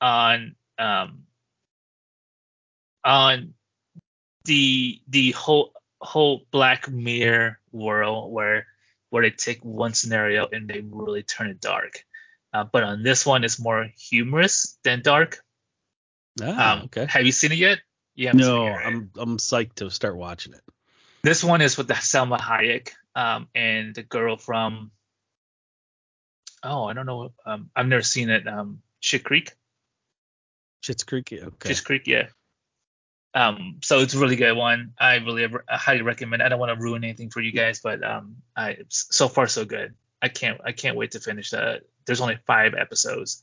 on 0.00 0.56
um, 0.78 1.24
on 3.04 3.54
the 4.44 5.00
the 5.08 5.32
whole 5.32 5.72
whole 6.00 6.42
Black 6.50 6.88
Mirror 6.88 7.58
world 7.72 8.32
where 8.32 8.66
where 9.10 9.22
they 9.22 9.30
take 9.30 9.64
one 9.64 9.94
scenario 9.94 10.48
and 10.50 10.68
they 10.68 10.80
really 10.80 11.22
turn 11.22 11.48
it 11.48 11.60
dark. 11.60 12.04
Uh, 12.52 12.64
but 12.64 12.82
on 12.82 13.02
this 13.02 13.26
one, 13.26 13.44
it's 13.44 13.60
more 13.60 13.88
humorous 13.96 14.78
than 14.84 15.02
dark. 15.02 15.38
Ah, 16.42 16.78
um, 16.78 16.82
okay. 16.86 17.06
Have 17.06 17.24
you 17.26 17.32
seen 17.32 17.52
it 17.52 17.58
yet? 17.58 17.78
Yeah. 18.14 18.32
No, 18.32 18.64
yet, 18.64 18.76
right? 18.76 18.86
I'm 18.86 19.10
I'm 19.16 19.38
psyched 19.38 19.76
to 19.76 19.90
start 19.90 20.16
watching 20.16 20.52
it. 20.52 20.60
This 21.22 21.42
one 21.42 21.62
is 21.62 21.78
with 21.78 21.88
the 21.88 21.94
Salma 21.94 22.38
Hayek 22.38 22.90
um, 23.14 23.48
and 23.54 23.94
the 23.94 24.02
girl 24.02 24.36
from 24.36 24.90
Oh, 26.64 26.84
I 26.84 26.94
don't 26.94 27.06
know. 27.06 27.32
Um, 27.44 27.70
I've 27.76 27.86
never 27.86 28.02
seen 28.02 28.30
it. 28.30 28.48
Um, 28.48 28.80
Shit 29.00 29.22
Creek. 29.22 29.52
Schitt's 30.82 31.04
Creek. 31.04 31.32
Okay. 31.32 31.70
Schitt's 31.70 31.80
Creek. 31.80 32.06
Yeah. 32.06 32.28
Um, 33.34 33.80
so 33.82 34.00
it's 34.00 34.14
a 34.14 34.18
really 34.18 34.36
good 34.36 34.56
one. 34.56 34.92
I 34.98 35.16
really 35.16 35.44
I 35.44 35.76
highly 35.76 36.02
recommend. 36.02 36.42
I 36.42 36.48
don't 36.48 36.60
want 36.60 36.76
to 36.76 36.82
ruin 36.82 37.04
anything 37.04 37.30
for 37.30 37.40
you 37.40 37.52
guys, 37.52 37.80
but 37.80 38.04
um, 38.04 38.36
I 38.56 38.78
so 38.88 39.28
far 39.28 39.46
so 39.48 39.64
good. 39.64 39.94
I 40.22 40.28
can't 40.28 40.60
I 40.64 40.72
can't 40.72 40.96
wait 40.96 41.12
to 41.12 41.20
finish 41.20 41.50
that. 41.50 41.82
There's 42.06 42.20
only 42.20 42.38
five 42.46 42.74
episodes, 42.74 43.42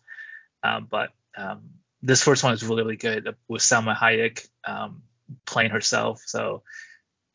um, 0.63 0.87
but 0.89 1.09
um, 1.35 1.71
this 2.01 2.23
first 2.23 2.43
one 2.43 2.53
is 2.53 2.63
really 2.63 2.83
really 2.83 2.95
good 2.95 3.35
with 3.47 3.61
Salma 3.61 3.95
Hayek 3.95 4.47
um, 4.63 5.03
playing 5.45 5.71
herself. 5.71 6.23
So 6.25 6.63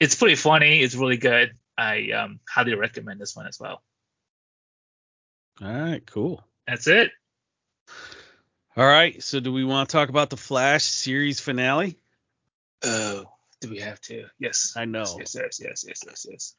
it's 0.00 0.14
pretty 0.14 0.36
funny. 0.36 0.80
It's 0.80 0.94
really 0.94 1.18
good. 1.18 1.56
I 1.76 2.10
um, 2.12 2.40
highly 2.48 2.74
recommend 2.74 3.20
this 3.20 3.36
one 3.36 3.46
as 3.46 3.60
well. 3.60 3.82
All 5.62 5.72
right, 5.72 6.04
cool. 6.06 6.42
That's 6.66 6.86
it. 6.86 7.10
All 8.76 8.86
right. 8.86 9.22
So 9.22 9.40
do 9.40 9.52
we 9.52 9.64
want 9.64 9.88
to 9.88 9.92
talk 9.92 10.08
about 10.10 10.28
the 10.30 10.36
Flash 10.36 10.84
series 10.84 11.40
finale? 11.40 11.98
Oh, 12.84 13.24
do 13.60 13.70
we 13.70 13.78
have 13.78 14.00
to? 14.02 14.26
Yes. 14.38 14.74
I 14.76 14.84
know. 14.84 15.04
Yes, 15.18 15.34
yes, 15.34 15.60
yes, 15.62 15.84
yes, 15.86 16.02
yes, 16.06 16.26
yes. 16.28 16.54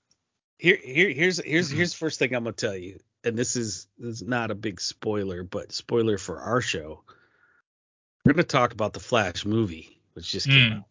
Here, 0.57 0.79
here, 0.83 1.09
here's 1.09 1.37
here's 1.39 1.69
here's 1.69 1.91
the 1.91 1.97
first 1.97 2.17
thing 2.17 2.33
I'm 2.33 2.43
gonna 2.43 2.53
tell 2.53 2.75
you, 2.75 2.99
and 3.23 3.37
this 3.37 3.55
is 3.55 3.87
this 3.99 4.21
is 4.21 4.27
not 4.27 4.49
a 4.49 4.55
big 4.55 4.81
spoiler, 4.81 5.43
but 5.43 5.71
spoiler 5.71 6.17
for 6.17 6.39
our 6.39 6.61
show. 6.61 7.03
We're 8.25 8.33
gonna 8.33 8.43
talk 8.43 8.73
about 8.73 8.93
the 8.93 8.99
Flash 8.99 9.45
movie, 9.45 10.01
which 10.13 10.31
just 10.31 10.47
came 10.47 10.71
Mm. 10.71 10.77
out. 10.77 10.83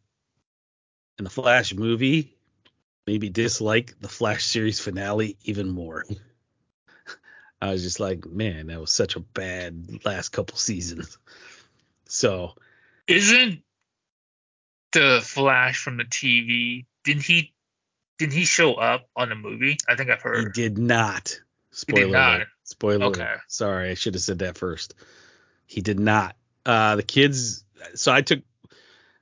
And 1.18 1.26
the 1.26 1.30
Flash 1.30 1.74
movie 1.74 2.36
maybe 3.08 3.28
dislike 3.28 3.98
the 4.00 4.08
Flash 4.08 4.44
series 4.44 4.78
finale 4.78 5.36
even 5.42 5.68
more. 5.68 6.04
I 7.60 7.70
was 7.70 7.82
just 7.82 8.00
like, 8.00 8.26
man, 8.26 8.66
that 8.66 8.80
was 8.80 8.92
such 8.92 9.16
a 9.16 9.20
bad 9.20 10.04
last 10.04 10.30
couple 10.30 10.58
seasons. 10.58 11.18
So 12.06 12.54
Isn't 13.06 13.62
the 14.92 15.20
Flash 15.22 15.78
from 15.82 15.96
the 15.96 16.04
TV? 16.04 16.84
Didn't 17.04 17.24
he? 17.24 17.52
Didn't 18.18 18.34
he 18.34 18.44
show 18.44 18.74
up 18.74 19.08
on 19.16 19.28
the 19.28 19.34
movie? 19.34 19.76
I 19.88 19.94
think 19.94 20.10
I've 20.10 20.22
heard. 20.22 20.56
he 20.56 20.62
did 20.62 20.78
not. 20.78 21.38
Spoiler 21.70 22.04
did 22.04 22.12
not. 22.12 22.36
alert. 22.36 22.48
Spoiler. 22.64 23.06
Okay. 23.06 23.20
alert. 23.22 23.40
Sorry, 23.48 23.90
I 23.90 23.94
should 23.94 24.14
have 24.14 24.22
said 24.22 24.38
that 24.38 24.56
first. 24.56 24.94
He 25.66 25.80
did 25.82 26.00
not. 26.00 26.36
Uh, 26.64 26.96
the 26.96 27.02
kids. 27.02 27.64
So 27.94 28.12
I 28.12 28.22
took. 28.22 28.40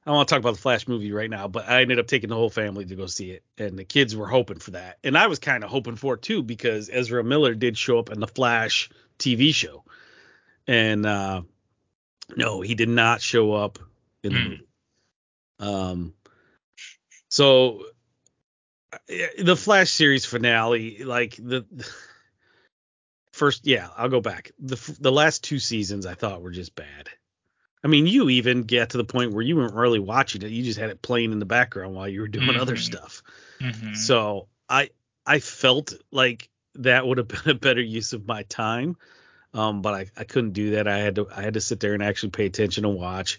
I 0.04 0.10
don't 0.10 0.16
want 0.16 0.28
to 0.28 0.34
talk 0.34 0.40
about 0.40 0.54
the 0.54 0.60
Flash 0.60 0.86
movie 0.86 1.12
right 1.12 1.30
now, 1.30 1.48
but 1.48 1.66
I 1.66 1.80
ended 1.80 1.98
up 1.98 2.06
taking 2.06 2.28
the 2.28 2.34
whole 2.34 2.50
family 2.50 2.84
to 2.84 2.94
go 2.94 3.06
see 3.06 3.30
it, 3.30 3.42
and 3.56 3.78
the 3.78 3.84
kids 3.84 4.14
were 4.14 4.26
hoping 4.26 4.58
for 4.58 4.72
that, 4.72 4.98
and 5.02 5.16
I 5.16 5.28
was 5.28 5.38
kind 5.38 5.64
of 5.64 5.70
hoping 5.70 5.96
for 5.96 6.14
it 6.14 6.22
too 6.22 6.42
because 6.42 6.90
Ezra 6.92 7.24
Miller 7.24 7.54
did 7.54 7.78
show 7.78 7.98
up 7.98 8.10
in 8.10 8.20
the 8.20 8.26
Flash 8.26 8.90
TV 9.18 9.54
show, 9.54 9.82
and 10.66 11.06
uh, 11.06 11.42
no, 12.36 12.60
he 12.60 12.74
did 12.74 12.90
not 12.90 13.22
show 13.22 13.52
up 13.52 13.78
in 14.22 14.32
the 14.34 14.38
Hmm. 14.40 14.48
movie. 14.48 14.66
Um, 15.58 16.14
so 17.30 17.84
the 19.38 19.56
Flash 19.56 19.90
series 19.90 20.26
finale, 20.26 21.02
like 21.02 21.36
the 21.36 21.64
first, 23.32 23.66
yeah, 23.66 23.88
I'll 23.96 24.10
go 24.10 24.20
back. 24.20 24.52
The 24.58 24.96
the 25.00 25.12
last 25.12 25.42
two 25.44 25.58
seasons 25.58 26.04
I 26.04 26.14
thought 26.14 26.42
were 26.42 26.50
just 26.50 26.74
bad. 26.74 27.08
I 27.84 27.88
mean, 27.88 28.06
you 28.06 28.30
even 28.30 28.62
get 28.62 28.90
to 28.90 28.96
the 28.96 29.04
point 29.04 29.32
where 29.32 29.42
you 29.42 29.56
weren't 29.56 29.74
really 29.74 29.98
watching 29.98 30.40
it; 30.42 30.50
you 30.50 30.64
just 30.64 30.78
had 30.78 30.88
it 30.88 31.02
playing 31.02 31.32
in 31.32 31.38
the 31.38 31.44
background 31.44 31.94
while 31.94 32.08
you 32.08 32.22
were 32.22 32.28
doing 32.28 32.56
other 32.56 32.76
Mhm. 32.76 32.78
stuff. 32.78 33.22
Mhm. 33.60 33.94
So 33.94 34.48
I 34.68 34.90
I 35.26 35.38
felt 35.40 35.92
like 36.10 36.48
that 36.76 37.06
would 37.06 37.18
have 37.18 37.28
been 37.44 37.50
a 37.50 37.54
better 37.54 37.82
use 37.82 38.14
of 38.14 38.26
my 38.26 38.42
time. 38.44 38.96
Um, 39.52 39.82
but 39.82 39.94
I, 39.94 40.06
I 40.16 40.24
couldn't 40.24 40.52
do 40.52 40.72
that. 40.72 40.88
I 40.88 40.98
had 40.98 41.16
to 41.16 41.28
I 41.30 41.42
had 41.42 41.54
to 41.54 41.60
sit 41.60 41.78
there 41.78 41.94
and 41.94 42.02
actually 42.02 42.30
pay 42.30 42.46
attention 42.46 42.84
and 42.86 42.96
watch. 42.96 43.38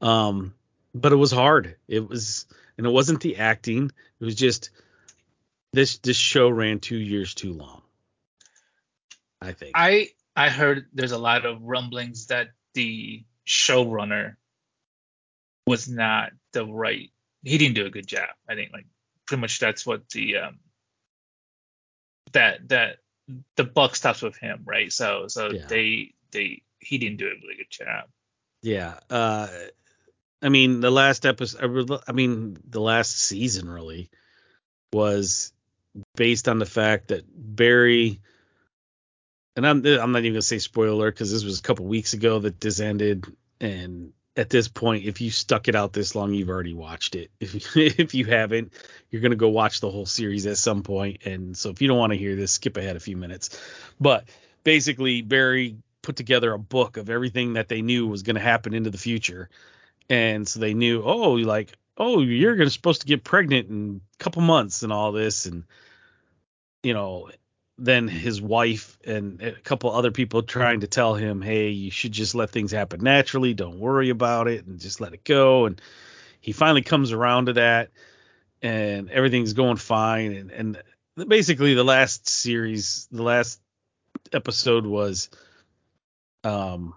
Um, 0.00 0.54
but 0.94 1.12
it 1.12 1.16
was 1.16 1.32
hard. 1.32 1.76
It 1.88 2.08
was 2.08 2.46
and 2.78 2.86
it 2.86 2.90
wasn't 2.90 3.20
the 3.20 3.36
acting. 3.36 3.90
It 4.20 4.24
was 4.24 4.36
just 4.36 4.70
this 5.72 5.98
this 5.98 6.16
show 6.16 6.48
ran 6.48 6.78
two 6.78 6.96
years 6.96 7.34
too 7.34 7.52
long. 7.52 7.82
I 9.42 9.52
think. 9.52 9.72
I 9.74 10.10
I 10.36 10.48
heard 10.48 10.86
there's 10.94 11.12
a 11.12 11.18
lot 11.18 11.44
of 11.44 11.62
rumblings 11.62 12.28
that 12.28 12.50
the 12.74 13.24
showrunner 13.50 14.36
was 15.66 15.88
not 15.88 16.30
the 16.52 16.64
right. 16.64 17.10
He 17.42 17.58
didn't 17.58 17.74
do 17.74 17.86
a 17.86 17.90
good 17.90 18.06
job. 18.06 18.28
I 18.48 18.54
think 18.54 18.72
like 18.72 18.86
pretty 19.26 19.40
much 19.40 19.58
that's 19.58 19.84
what 19.84 20.08
the 20.10 20.36
um 20.36 20.58
that 22.32 22.68
that 22.68 22.98
the 23.56 23.64
buck 23.64 23.96
stops 23.96 24.22
with 24.22 24.36
him, 24.36 24.62
right? 24.64 24.92
So 24.92 25.26
so 25.26 25.50
Yeah. 25.50 25.66
they 25.66 26.14
they 26.30 26.62
he 26.78 26.98
didn't 26.98 27.18
do 27.18 27.26
a 27.26 27.40
really 27.42 27.56
good 27.56 27.70
job. 27.70 28.04
Yeah. 28.62 29.00
Uh, 29.08 29.48
I 30.42 30.48
mean, 30.48 30.80
the 30.80 30.90
last 30.90 31.26
episode, 31.26 31.90
I 32.06 32.12
mean, 32.12 32.56
the 32.68 32.80
last 32.80 33.18
season 33.18 33.68
really 33.68 34.10
was 34.92 35.52
based 36.14 36.48
on 36.48 36.58
the 36.58 36.66
fact 36.66 37.08
that 37.08 37.24
Barry, 37.28 38.20
and 39.56 39.66
I'm, 39.66 39.84
I'm 39.84 40.12
not 40.12 40.20
even 40.20 40.34
gonna 40.34 40.42
say 40.42 40.58
spoiler 40.58 41.10
because 41.10 41.32
this 41.32 41.44
was 41.44 41.58
a 41.58 41.62
couple 41.62 41.86
weeks 41.86 42.14
ago 42.14 42.38
that 42.38 42.60
this 42.60 42.80
ended, 42.80 43.26
and 43.60 44.12
at 44.36 44.48
this 44.48 44.68
point, 44.68 45.04
if 45.04 45.20
you 45.20 45.30
stuck 45.30 45.68
it 45.68 45.74
out 45.74 45.92
this 45.92 46.14
long, 46.14 46.32
you've 46.32 46.48
already 46.48 46.74
watched 46.74 47.14
it. 47.14 47.30
If 47.40 47.76
if 47.76 48.14
you 48.14 48.24
haven't, 48.24 48.72
you're 49.10 49.22
gonna 49.22 49.36
go 49.36 49.48
watch 49.48 49.80
the 49.80 49.90
whole 49.90 50.06
series 50.06 50.46
at 50.46 50.56
some 50.56 50.82
point, 50.82 51.22
and 51.24 51.56
so 51.56 51.70
if 51.70 51.82
you 51.82 51.88
don't 51.88 51.98
want 51.98 52.12
to 52.12 52.18
hear 52.18 52.36
this, 52.36 52.52
skip 52.52 52.76
ahead 52.76 52.96
a 52.96 53.00
few 53.00 53.16
minutes. 53.16 53.60
But 54.00 54.28
basically, 54.64 55.22
Barry 55.22 55.76
put 56.02 56.16
together 56.16 56.52
a 56.52 56.58
book 56.58 56.96
of 56.96 57.10
everything 57.10 57.54
that 57.54 57.68
they 57.68 57.82
knew 57.82 58.06
was 58.06 58.22
going 58.22 58.36
to 58.36 58.42
happen 58.42 58.74
into 58.74 58.90
the 58.90 58.98
future. 58.98 59.48
And 60.08 60.46
so 60.46 60.60
they 60.60 60.74
knew, 60.74 61.02
oh, 61.02 61.32
like, 61.32 61.72
oh, 61.96 62.20
you're 62.20 62.56
to 62.56 62.70
supposed 62.70 63.02
to 63.02 63.06
get 63.06 63.24
pregnant 63.24 63.68
in 63.68 64.00
a 64.14 64.22
couple 64.22 64.42
months 64.42 64.82
and 64.82 64.92
all 64.92 65.12
this. 65.12 65.46
And, 65.46 65.64
you 66.82 66.94
know, 66.94 67.30
then 67.80 68.08
his 68.08 68.40
wife 68.42 68.98
and 69.04 69.40
a 69.40 69.52
couple 69.52 69.90
other 69.90 70.10
people 70.10 70.42
trying 70.42 70.80
to 70.80 70.86
tell 70.86 71.14
him, 71.14 71.40
hey, 71.40 71.70
you 71.70 71.90
should 71.90 72.12
just 72.12 72.34
let 72.34 72.50
things 72.50 72.72
happen 72.72 73.02
naturally. 73.02 73.54
Don't 73.54 73.80
worry 73.80 74.10
about 74.10 74.48
it 74.48 74.66
and 74.66 74.78
just 74.78 75.00
let 75.00 75.14
it 75.14 75.24
go. 75.24 75.66
And 75.66 75.80
he 76.40 76.52
finally 76.52 76.82
comes 76.82 77.12
around 77.12 77.46
to 77.46 77.54
that 77.54 77.90
and 78.60 79.10
everything's 79.10 79.54
going 79.54 79.78
fine. 79.78 80.32
And, 80.32 80.50
and 81.16 81.28
basically, 81.28 81.74
the 81.74 81.84
last 81.84 82.28
series, 82.28 83.08
the 83.10 83.22
last 83.22 83.60
episode 84.32 84.86
was 84.86 85.30
um 86.44 86.94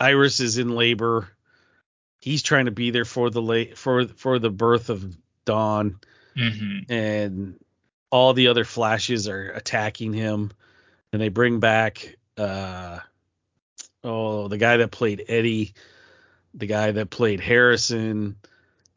Iris 0.00 0.40
is 0.40 0.58
in 0.58 0.70
labor. 0.70 1.28
He's 2.20 2.42
trying 2.42 2.64
to 2.66 2.70
be 2.70 2.90
there 2.90 3.04
for 3.04 3.30
the 3.30 3.42
late 3.42 3.76
for 3.76 4.06
for 4.06 4.38
the 4.38 4.50
birth 4.50 4.90
of 4.90 5.16
Dawn 5.44 6.00
Mm-hmm. 6.38 6.92
and 6.92 7.58
all 8.10 8.32
the 8.32 8.48
other 8.48 8.64
flashes 8.64 9.28
are 9.28 9.50
attacking 9.50 10.12
him 10.12 10.52
and 11.12 11.20
they 11.20 11.28
bring 11.28 11.60
back 11.60 12.16
uh 12.36 12.98
oh 14.04 14.48
the 14.48 14.58
guy 14.58 14.78
that 14.78 14.90
played 14.90 15.24
Eddie, 15.28 15.74
the 16.54 16.66
guy 16.66 16.92
that 16.92 17.10
played 17.10 17.40
Harrison 17.40 18.36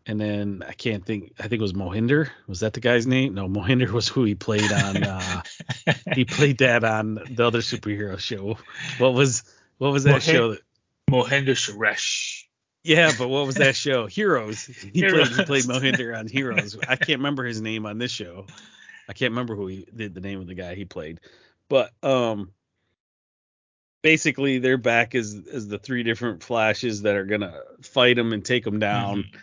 and 0.06 0.20
then 0.20 0.64
I 0.68 0.74
can't 0.74 1.06
think 1.06 1.34
I 1.40 1.44
think 1.44 1.60
it 1.60 1.62
was 1.62 1.74
Mohinder. 1.74 2.30
Was 2.48 2.62
that 2.62 2.74
the 2.74 2.80
guy's 2.80 3.06
name? 3.06 3.34
No, 3.36 3.48
Mohinder 3.48 3.90
was 3.90 4.08
who 4.08 4.24
he 4.24 4.36
played 4.36 4.72
on 4.72 5.04
uh 5.04 5.42
he 6.14 6.26
played 6.26 6.60
that 6.60 6.84
on 6.84 7.16
the 7.30 7.46
other 7.46 7.60
superhero 7.60 8.18
show. 8.20 8.58
What 8.98 9.14
was 9.14 9.44
what 9.78 9.92
was 9.92 10.04
that 10.06 10.24
show? 10.24 10.52
That, 10.52 10.62
Mohinder 11.10 11.56
Suresh. 11.56 12.44
yeah, 12.84 13.12
but 13.18 13.28
what 13.28 13.46
was 13.46 13.56
that 13.56 13.76
show? 13.76 14.08
Heroes. 14.08 14.66
He 14.94 15.02
played 15.02 15.28
he 15.28 15.44
played 15.44 15.64
Mohinder 15.66 16.18
on 16.18 16.28
Heroes. 16.28 16.78
I 16.88 16.96
can't 16.96 17.20
remember 17.20 17.44
his 17.46 17.62
name 17.62 17.86
on 17.86 17.98
this 17.98 18.12
show. 18.12 18.48
I 19.12 19.14
can't 19.14 19.32
remember 19.32 19.58
who 19.58 19.68
he 19.68 19.86
did 19.94 20.14
the 20.16 20.22
name 20.22 20.40
of 20.40 20.48
the 20.48 20.54
guy 20.54 20.74
he 20.74 20.86
played. 20.86 21.20
But 21.68 21.92
um 22.02 22.54
basically 24.02 24.60
they're 24.60 24.78
back 24.78 25.16
as 25.16 25.38
as 25.52 25.68
the 25.68 25.78
three 25.78 26.04
different 26.04 26.42
flashes 26.42 27.02
that 27.02 27.18
are 27.18 27.26
gonna 27.26 27.60
fight 27.82 28.18
him 28.18 28.32
and 28.32 28.46
take 28.46 28.66
him 28.66 28.80
down. 28.80 29.24
Mhm. 29.24 29.40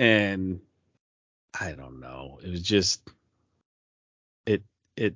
And 0.00 0.60
I 1.58 1.74
don't 1.74 2.00
know. 2.00 2.40
It 2.42 2.50
was 2.50 2.60
just 2.60 3.08
it 4.46 4.64
it 4.96 5.14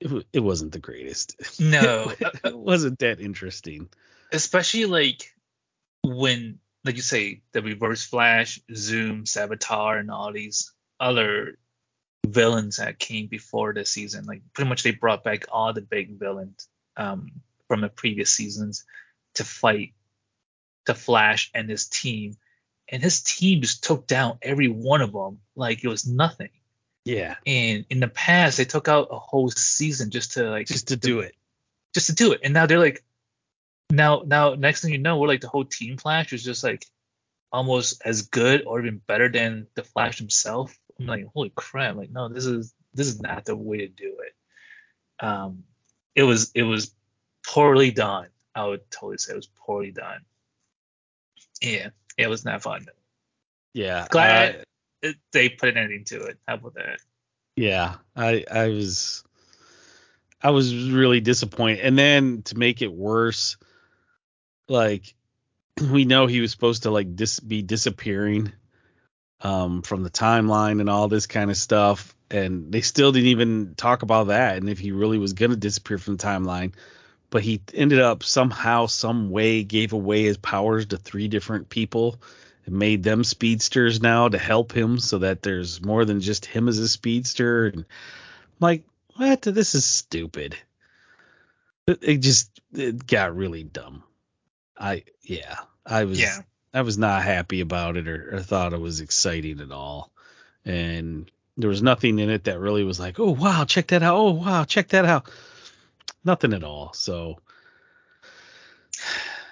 it, 0.00 0.26
it 0.32 0.40
wasn't 0.40 0.72
the 0.72 0.80
greatest. 0.80 1.36
No, 1.60 2.12
it, 2.18 2.40
it 2.44 2.58
wasn't 2.58 2.98
that 2.98 3.20
interesting. 3.20 3.88
especially 4.32 4.86
like 4.86 5.32
when 6.02 6.58
like 6.84 6.96
you 6.96 7.02
say 7.02 7.42
the 7.52 7.62
reverse 7.62 8.02
flash 8.02 8.58
zoom 8.74 9.22
Savitar 9.22 10.00
and 10.00 10.10
all 10.10 10.32
these 10.32 10.72
other 11.02 11.58
villains 12.26 12.76
that 12.76 12.98
came 12.98 13.26
before 13.26 13.74
the 13.74 13.84
season 13.84 14.24
like 14.24 14.40
pretty 14.54 14.68
much 14.68 14.82
they 14.82 14.92
brought 14.92 15.24
back 15.24 15.44
all 15.50 15.72
the 15.72 15.80
big 15.80 16.18
villains 16.18 16.68
um, 16.96 17.30
from 17.68 17.80
the 17.80 17.88
previous 17.88 18.30
seasons 18.30 18.84
to 19.34 19.44
fight 19.44 19.92
to 20.86 20.94
flash 20.94 21.50
and 21.54 21.68
his 21.68 21.86
team 21.88 22.36
and 22.88 23.02
his 23.02 23.22
team 23.22 23.60
just 23.60 23.82
took 23.84 24.06
down 24.06 24.38
every 24.40 24.68
one 24.68 25.00
of 25.02 25.12
them 25.12 25.38
like 25.56 25.82
it 25.82 25.88
was 25.88 26.06
nothing 26.06 26.50
Yeah, 27.04 27.34
and 27.46 27.84
in 27.90 28.00
the 28.00 28.08
past 28.08 28.58
they 28.58 28.64
took 28.64 28.86
out 28.88 29.08
a 29.10 29.18
whole 29.18 29.50
season 29.50 30.10
just 30.10 30.32
to 30.34 30.48
like 30.48 30.66
just 30.66 30.88
to 30.88 30.96
do 30.96 31.20
it. 31.20 31.34
just 31.94 32.06
to 32.08 32.14
do 32.14 32.32
it. 32.32 32.40
And 32.44 32.54
now 32.54 32.66
they're 32.66 32.78
like, 32.78 33.02
now 33.90 34.22
now 34.24 34.54
next 34.54 34.82
thing 34.82 34.92
you 34.92 34.98
know, 34.98 35.18
we're 35.18 35.28
like 35.28 35.40
the 35.40 35.48
whole 35.48 35.64
Team 35.64 35.96
Flash 35.96 36.32
is 36.32 36.44
just 36.44 36.62
like 36.62 36.86
almost 37.50 38.02
as 38.04 38.22
good 38.22 38.64
or 38.66 38.80
even 38.80 39.00
better 39.06 39.28
than 39.28 39.66
the 39.74 39.82
Flash 39.82 40.18
himself. 40.18 40.78
I'm 41.00 41.06
like, 41.06 41.26
holy 41.34 41.52
crap! 41.54 41.96
Like, 41.96 42.10
no, 42.10 42.28
this 42.28 42.46
is 42.46 42.74
this 42.94 43.06
is 43.06 43.20
not 43.20 43.44
the 43.44 43.56
way 43.56 43.78
to 43.78 43.88
do 43.88 44.18
it. 44.24 45.24
Um, 45.24 45.64
it 46.14 46.22
was 46.22 46.52
it 46.54 46.62
was 46.62 46.94
poorly 47.46 47.90
done. 47.90 48.28
I 48.54 48.66
would 48.66 48.90
totally 48.90 49.18
say 49.18 49.32
it 49.32 49.36
was 49.36 49.48
poorly 49.66 49.92
done. 49.92 50.20
Yeah, 51.60 51.90
it 52.16 52.28
was 52.28 52.44
not 52.44 52.62
fun. 52.62 52.86
Yeah. 53.72 54.06
Glad 54.10 54.56
uh, 54.56 54.58
it, 55.02 55.16
they 55.32 55.48
put 55.48 55.70
an 55.70 55.78
ending 55.78 56.04
to 56.04 56.24
it. 56.24 56.38
How 56.46 56.54
about 56.54 56.74
that? 56.74 57.00
yeah. 57.56 57.96
I 58.14 58.44
I 58.50 58.68
was 58.68 59.24
I 60.42 60.50
was 60.50 60.74
really 60.74 61.20
disappointed. 61.20 61.80
And 61.80 61.98
then 61.98 62.42
to 62.42 62.58
make 62.58 62.82
it 62.82 62.92
worse, 62.92 63.56
like 64.68 65.14
we 65.90 66.04
know 66.04 66.26
he 66.26 66.40
was 66.40 66.50
supposed 66.50 66.82
to 66.82 66.90
like 66.90 67.14
dis- 67.16 67.40
be 67.40 67.62
disappearing 67.62 68.52
um 69.42 69.82
from 69.82 70.02
the 70.02 70.10
timeline 70.10 70.80
and 70.80 70.88
all 70.88 71.08
this 71.08 71.26
kind 71.26 71.50
of 71.50 71.56
stuff. 71.56 72.14
And 72.30 72.72
they 72.72 72.80
still 72.80 73.12
didn't 73.12 73.28
even 73.28 73.74
talk 73.76 74.02
about 74.02 74.28
that 74.28 74.56
and 74.56 74.68
if 74.68 74.78
he 74.78 74.92
really 74.92 75.18
was 75.18 75.34
going 75.34 75.50
to 75.50 75.56
disappear 75.56 75.98
from 75.98 76.16
the 76.16 76.24
timeline. 76.24 76.72
But 77.28 77.42
he 77.42 77.62
ended 77.74 78.00
up 78.00 78.22
somehow 78.22 78.86
some 78.86 79.30
way 79.30 79.64
gave 79.64 79.92
away 79.92 80.22
his 80.22 80.36
powers 80.36 80.86
to 80.86 80.96
three 80.96 81.28
different 81.28 81.68
people 81.68 82.20
and 82.66 82.78
made 82.78 83.02
them 83.02 83.24
speedsters 83.24 84.00
now 84.00 84.28
to 84.28 84.38
help 84.38 84.72
him 84.72 84.98
so 84.98 85.18
that 85.18 85.42
there's 85.42 85.82
more 85.82 86.04
than 86.04 86.20
just 86.20 86.46
him 86.46 86.68
as 86.68 86.78
a 86.78 86.88
speedster. 86.88 87.66
And 87.66 87.78
I'm 87.78 87.84
like 88.60 88.84
what? 89.16 89.42
This 89.42 89.74
is 89.74 89.84
stupid. 89.84 90.56
It, 91.86 91.98
it 92.02 92.16
just 92.18 92.60
it 92.72 93.06
got 93.06 93.36
really 93.36 93.64
dumb. 93.64 94.04
I 94.78 95.04
yeah 95.22 95.56
i 95.84 96.04
was 96.04 96.20
Yeah. 96.20 96.38
I 96.74 96.82
was 96.82 96.96
not 96.96 97.22
happy 97.22 97.60
about 97.60 97.96
it 97.96 98.08
or, 98.08 98.36
or 98.36 98.40
thought 98.40 98.72
it 98.72 98.80
was 98.80 99.00
exciting 99.00 99.60
at 99.60 99.72
all. 99.72 100.10
And 100.64 101.30
there 101.56 101.68
was 101.68 101.82
nothing 101.82 102.18
in 102.18 102.30
it 102.30 102.44
that 102.44 102.60
really 102.60 102.84
was 102.84 102.98
like, 102.98 103.20
oh 103.20 103.30
wow, 103.30 103.64
check 103.64 103.88
that 103.88 104.02
out. 104.02 104.16
Oh 104.16 104.30
wow, 104.30 104.64
check 104.64 104.88
that 104.88 105.04
out. 105.04 105.30
Nothing 106.24 106.54
at 106.54 106.64
all. 106.64 106.92
So 106.94 107.38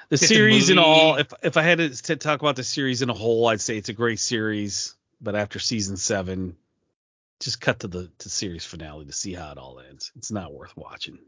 the 0.08 0.16
series 0.16 0.70
in 0.70 0.78
all, 0.78 1.16
if 1.16 1.32
if 1.42 1.56
I 1.56 1.62
had 1.62 1.78
to, 1.78 2.16
talk 2.16 2.40
about 2.40 2.56
the 2.56 2.64
series 2.64 3.02
in 3.02 3.10
a 3.10 3.14
whole, 3.14 3.46
I'd 3.48 3.60
say 3.60 3.76
it's 3.76 3.88
a 3.88 3.94
great 3.94 4.18
series. 4.18 4.94
But 5.20 5.36
after 5.36 5.58
season 5.58 5.98
seven, 5.98 6.56
just 7.40 7.60
cut 7.60 7.80
to 7.80 7.88
the 7.88 8.10
to 8.18 8.30
series 8.30 8.64
finale 8.64 9.04
to 9.04 9.12
see 9.12 9.34
how 9.34 9.52
it 9.52 9.58
all 9.58 9.80
ends. 9.80 10.10
It's 10.16 10.30
not 10.30 10.54
worth 10.54 10.76
watching. 10.76 11.18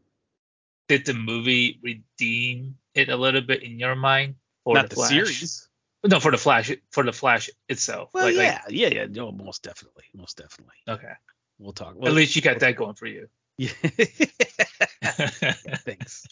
Did 0.88 1.04
the 1.06 1.14
movie 1.14 1.78
redeem 1.82 2.76
it 2.94 3.08
a 3.08 3.16
little 3.16 3.40
bit 3.40 3.62
in 3.62 3.78
your 3.78 3.94
mind 3.94 4.36
for 4.64 4.74
not 4.74 4.90
the 4.90 4.96
the, 4.96 5.02
series. 5.02 5.68
No, 6.04 6.18
for 6.20 6.30
the 6.32 6.36
Flash, 6.38 6.72
for 6.90 7.04
the 7.04 7.12
Flash 7.12 7.48
itself. 7.68 8.10
Well, 8.12 8.26
Like- 8.26 8.36
like- 8.36 8.44
yeah, 8.70 8.88
yeah, 8.88 8.88
yeah. 9.02 9.06
No, 9.08 9.30
most 9.32 9.62
definitely, 9.62 10.04
most 10.14 10.36
definitely. 10.36 10.74
okay. 10.88 11.12
We'll 11.58 11.72
talk. 11.72 11.94
At 12.02 12.12
least 12.12 12.34
you 12.34 12.42
got 12.42 12.58
that 12.60 12.76
going 12.76 12.94
for 12.94 13.06
you. 13.06 13.28
Yeah. 13.58 13.68
Thanks. 15.84 16.26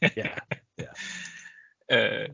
Yeah. 0.16 0.38
uh, 1.90 2.26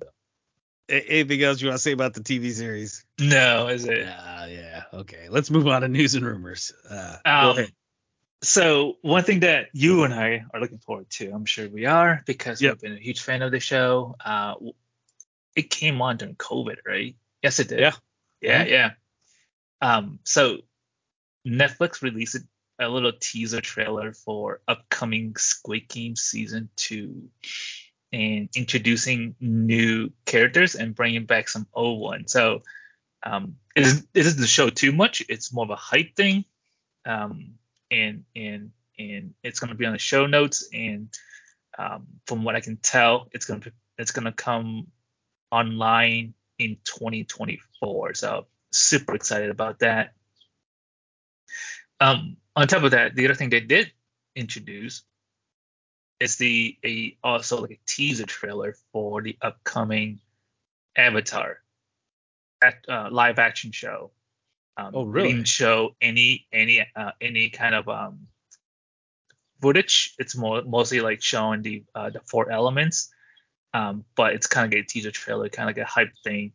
Anything 0.89 1.43
else 1.43 1.61
you 1.63 1.69
want 1.69 1.77
to 1.79 1.83
say 1.83 1.93
about 1.93 2.13
the 2.15 2.21
TV 2.21 2.53
series? 2.53 3.05
no, 3.19 3.69
is 3.69 3.85
it? 3.87 3.99
Yeah, 4.01 4.47
yeah. 4.47 4.83
Okay. 4.93 5.29
Let's 5.31 5.51
move 5.51 5.67
on 5.69 5.81
to 5.83 5.89
news 5.89 6.15
and 6.17 6.27
rumors. 6.27 6.73
Uh, 6.91 7.17
Um, 7.25 7.67
so 8.43 8.99
one 9.01 9.23
thing 9.23 9.41
that 9.41 9.69
you 9.73 10.03
and 10.05 10.13
I 10.13 10.45
are 10.53 10.61
looking 10.61 10.79
forward 10.81 11.09
to, 11.11 11.31
I'm 11.33 11.47
sure 11.47 11.69
we 11.69 11.87
are, 11.87 12.23
because 12.27 12.61
Yep. 12.61 12.73
we've 12.75 12.81
been 12.91 12.99
a 12.99 13.01
huge 13.01 13.21
fan 13.23 13.41
of 13.43 13.53
the 13.53 13.61
show. 13.61 14.17
Uh, 14.23 14.55
it 15.57 15.71
came 15.71 16.01
on 16.03 16.17
during 16.17 16.37
COVID, 16.37 16.77
right? 16.87 17.17
Yes, 17.43 17.59
it 17.61 17.69
did. 17.69 17.81
Yeah. 17.81 17.93
Yeah, 18.41 18.65
Mhm. 18.65 18.71
yeah. 18.71 18.91
Um, 19.81 20.19
so 20.25 20.59
Netflix 21.47 22.03
released 22.03 22.37
a 22.79 22.88
little 22.88 23.12
teaser 23.19 23.61
trailer 23.61 24.12
for 24.12 24.61
upcoming 24.67 25.37
Squid 25.37 25.88
Game 25.88 26.17
season 26.17 26.69
two, 26.77 27.31
and 28.12 28.49
introducing 28.55 29.35
new 29.41 30.12
characters 30.27 30.75
and 30.75 30.95
bringing 30.95 31.25
back 31.27 31.49
some 31.49 31.67
old 31.73 32.01
ones. 32.01 32.33
So, 32.33 32.62
um, 33.23 33.57
it 33.75 33.85
isn't, 33.85 34.09
it 34.15 34.27
isn't 34.27 34.41
the 34.41 34.47
show 34.47 34.69
too 34.71 34.93
much. 34.93 35.23
It's 35.29 35.53
more 35.53 35.65
of 35.65 35.71
a 35.71 35.77
hype 35.77 36.15
thing. 36.17 36.45
Um, 37.05 37.55
and 37.91 38.25
and 38.37 38.71
and 38.99 39.35
it's 39.43 39.61
going 39.61 39.71
to 39.71 39.75
be 39.77 39.87
on 39.87 39.93
the 39.93 39.99
show 39.99 40.27
notes. 40.27 40.69
And 40.73 41.09
um, 41.79 42.07
from 42.27 42.45
what 42.45 42.55
I 42.57 42.61
can 42.61 42.77
tell, 42.77 43.29
it's 43.33 43.47
going 43.47 43.61
to 43.62 43.73
it's 43.99 44.12
going 44.12 44.25
to 44.27 44.33
come 44.33 44.88
online 45.53 46.35
in 46.59 46.79
2024. 46.85 48.15
So 48.15 48.47
super 48.73 49.15
excited 49.15 49.51
about 49.51 49.81
that. 49.81 50.15
Um, 52.01 52.38
on 52.57 52.67
top 52.67 52.83
of 52.83 52.91
that, 52.93 53.15
the 53.15 53.27
other 53.27 53.35
thing 53.35 53.51
they 53.51 53.61
did 53.61 53.93
introduce 54.35 55.05
is 56.19 56.37
the 56.37 56.77
a 56.85 57.17
also 57.23 57.61
like 57.61 57.73
a 57.73 57.81
teaser 57.87 58.27
trailer 58.27 58.75
for 58.93 59.23
the 59.23 59.37
upcoming 59.43 60.21
Avatar 60.97 61.59
act, 62.62 62.88
uh, 62.88 63.09
live 63.11 63.38
action 63.38 63.73
show. 63.73 64.11
Um, 64.77 64.93
Oh, 64.95 65.05
really? 65.05 65.33
Didn't 65.33 65.49
show 65.49 65.95
any 66.01 66.47
any 66.53 66.87
uh, 66.97 67.12
any 67.21 67.51
kind 67.51 67.75
of 67.75 67.88
um 67.88 68.27
footage. 69.61 70.15
It's 70.19 70.37
more 70.37 70.62
mostly 70.62 71.01
like 71.01 71.23
showing 71.23 71.62
the 71.62 71.85
uh, 71.95 72.11
the 72.11 72.21
four 72.21 72.51
elements. 72.51 73.12
Um, 73.75 74.05
but 74.17 74.35
it's 74.35 74.47
kind 74.47 74.67
of 74.67 74.77
like 74.77 74.85
a 74.85 74.87
teaser 74.87 75.11
trailer, 75.11 75.49
kind 75.49 75.69
of 75.69 75.77
like 75.77 75.83
a 75.85 75.89
hype 75.89 76.13
thing 76.25 76.53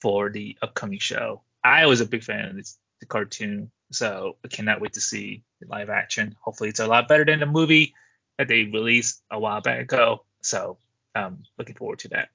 for 0.00 0.30
the 0.30 0.56
upcoming 0.62 0.98
show. 0.98 1.42
I 1.62 1.86
was 1.86 2.00
a 2.00 2.06
big 2.06 2.22
fan 2.24 2.46
of 2.48 2.56
this, 2.56 2.78
the 3.00 3.06
cartoon, 3.06 3.70
so 3.92 4.36
I 4.44 4.48
cannot 4.48 4.80
wait 4.80 4.94
to 4.94 5.00
see 5.00 5.42
the 5.60 5.68
live 5.68 5.90
action. 5.90 6.36
Hopefully, 6.40 6.70
it's 6.70 6.80
a 6.80 6.86
lot 6.86 7.08
better 7.08 7.24
than 7.24 7.40
the 7.40 7.46
movie 7.46 7.94
that 8.38 8.48
they 8.48 8.64
released 8.64 9.22
a 9.30 9.38
while 9.38 9.60
back 9.60 9.80
ago. 9.80 10.24
So, 10.42 10.78
um, 11.14 11.44
looking 11.58 11.76
forward 11.76 12.00
to 12.00 12.08
that. 12.08 12.28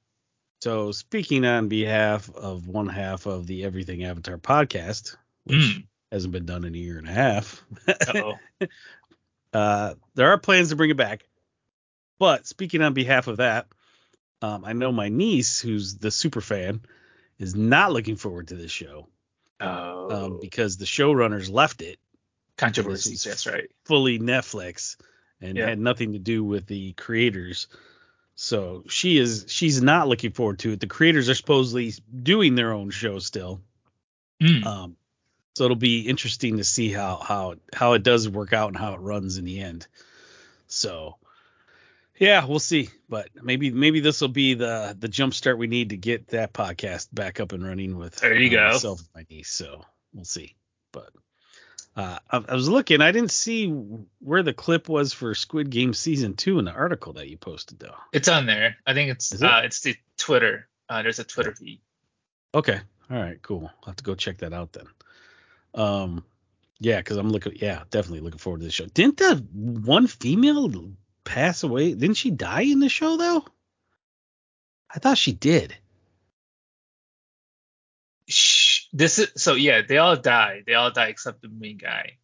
So, 0.61 0.91
speaking 0.91 1.45
on 1.45 1.67
behalf 1.67 2.29
of 2.35 2.67
one 2.67 2.87
half 2.87 3.25
of 3.25 3.47
the 3.47 3.63
Everything 3.63 4.03
Avatar 4.03 4.37
podcast, 4.37 5.15
which 5.43 5.57
Mm. 5.57 5.87
hasn't 6.11 6.31
been 6.33 6.45
done 6.45 6.65
in 6.65 6.75
a 6.75 6.77
year 6.77 6.97
and 6.97 7.07
a 7.07 7.11
half, 7.11 7.63
uh, 9.53 9.95
there 10.15 10.29
are 10.29 10.37
plans 10.37 10.69
to 10.69 10.75
bring 10.75 10.89
it 10.89 10.97
back. 10.97 11.27
But 12.19 12.47
speaking 12.47 12.81
on 12.81 12.93
behalf 12.93 13.27
of 13.27 13.37
that, 13.37 13.67
um, 14.41 14.65
I 14.65 14.73
know 14.73 14.91
my 14.91 15.09
niece, 15.09 15.59
who's 15.59 15.97
the 15.97 16.11
super 16.11 16.41
fan, 16.41 16.81
is 17.37 17.55
not 17.55 17.91
looking 17.91 18.15
forward 18.15 18.49
to 18.49 18.55
this 18.55 18.71
show 18.71 19.07
oh, 19.59 20.25
um, 20.25 20.39
because 20.41 20.77
the 20.77 20.85
showrunners 20.85 21.51
left 21.51 21.81
it 21.81 21.99
controversies. 22.57 23.23
That's 23.23 23.47
right. 23.47 23.69
fully 23.85 24.19
Netflix 24.19 24.97
and 25.41 25.57
Yeah. 25.57 25.67
had 25.67 25.79
nothing 25.79 26.13
to 26.13 26.19
do 26.19 26.43
with 26.43 26.67
the 26.67 26.93
creators. 26.93 27.67
So 28.35 28.83
she 28.87 29.17
is 29.17 29.45
she's 29.47 29.81
not 29.81 30.07
looking 30.07 30.31
forward 30.31 30.59
to 30.59 30.73
it. 30.73 30.79
The 30.79 30.87
creators 30.87 31.29
are 31.29 31.35
supposedly 31.35 31.93
doing 32.23 32.55
their 32.55 32.73
own 32.73 32.89
show 32.89 33.19
still. 33.19 33.61
Mm. 34.41 34.65
Um, 34.65 34.97
so 35.55 35.65
it'll 35.65 35.75
be 35.75 36.01
interesting 36.07 36.57
to 36.57 36.63
see 36.63 36.91
how 36.91 37.17
how 37.17 37.55
how 37.73 37.93
it 37.93 38.03
does 38.03 38.29
work 38.29 38.53
out 38.53 38.69
and 38.69 38.77
how 38.77 38.93
it 38.93 39.01
runs 39.01 39.37
in 39.37 39.45
the 39.45 39.59
end. 39.59 39.87
So 40.67 41.17
yeah, 42.21 42.45
we'll 42.45 42.59
see. 42.59 42.89
But 43.09 43.29
maybe 43.41 43.71
maybe 43.71 43.99
this 43.99 44.21
will 44.21 44.27
be 44.29 44.53
the 44.53 44.95
the 44.97 45.07
jump 45.09 45.33
start 45.33 45.57
we 45.57 45.67
need 45.67 45.89
to 45.89 45.97
get 45.97 46.27
that 46.29 46.53
podcast 46.53 47.07
back 47.13 47.39
up 47.39 47.51
and 47.51 47.65
running 47.65 47.97
with 47.97 48.15
There 48.17 48.33
you 48.39 48.57
uh, 48.57 48.67
go. 48.67 48.73
myself 48.73 48.99
and 48.99 49.07
my 49.15 49.25
niece. 49.29 49.49
So 49.49 49.83
we'll 50.13 50.23
see. 50.25 50.55
But 50.93 51.09
uh, 51.95 52.19
I, 52.29 52.43
I 52.49 52.53
was 52.53 52.69
looking, 52.69 53.01
I 53.01 53.11
didn't 53.11 53.31
see 53.31 53.67
where 54.19 54.43
the 54.43 54.53
clip 54.53 54.87
was 54.87 55.11
for 55.13 55.33
Squid 55.35 55.69
Game 55.71 55.93
season 55.93 56.35
two 56.35 56.59
in 56.59 56.65
the 56.65 56.71
article 56.71 57.13
that 57.13 57.27
you 57.27 57.37
posted 57.37 57.79
though. 57.79 57.95
It's 58.13 58.27
on 58.29 58.45
there. 58.45 58.77
I 58.85 58.93
think 58.93 59.09
it's 59.11 59.31
Is 59.33 59.41
it? 59.41 59.49
uh, 59.49 59.61
it's 59.63 59.81
the 59.81 59.95
Twitter. 60.17 60.67
Uh, 60.87 61.01
there's 61.01 61.19
a 61.19 61.23
Twitter 61.23 61.53
feed. 61.55 61.81
Okay. 62.53 62.79
All 63.09 63.17
right. 63.17 63.41
Cool. 63.41 63.63
I'll 63.81 63.87
have 63.87 63.95
to 63.95 64.03
go 64.03 64.13
check 64.15 64.37
that 64.37 64.53
out 64.53 64.73
then. 64.73 64.85
Um, 65.73 66.23
yeah, 66.79 66.97
because 66.97 67.17
I'm 67.17 67.29
looking. 67.29 67.53
Yeah, 67.57 67.83
definitely 67.89 68.19
looking 68.21 68.39
forward 68.39 68.59
to 68.59 68.65
the 68.65 68.71
show. 68.71 68.85
Didn't 68.87 69.17
that 69.17 69.41
one 69.53 70.07
female 70.07 70.67
pass 71.23 71.63
away? 71.63 71.93
Didn't 71.93 72.17
she 72.17 72.31
die 72.31 72.61
in 72.63 72.79
the 72.79 72.89
show 72.89 73.17
though? 73.17 73.45
I 74.93 74.99
thought 74.99 75.17
she 75.17 75.31
did. 75.33 75.75
Shh. 78.27 78.85
This 78.93 79.19
is 79.19 79.31
so 79.37 79.55
yeah. 79.55 79.81
They 79.87 79.97
all 79.97 80.15
die. 80.17 80.63
They 80.65 80.73
all 80.73 80.91
die 80.91 81.07
except 81.07 81.41
the 81.41 81.49
main 81.49 81.77
guy. 81.77 82.17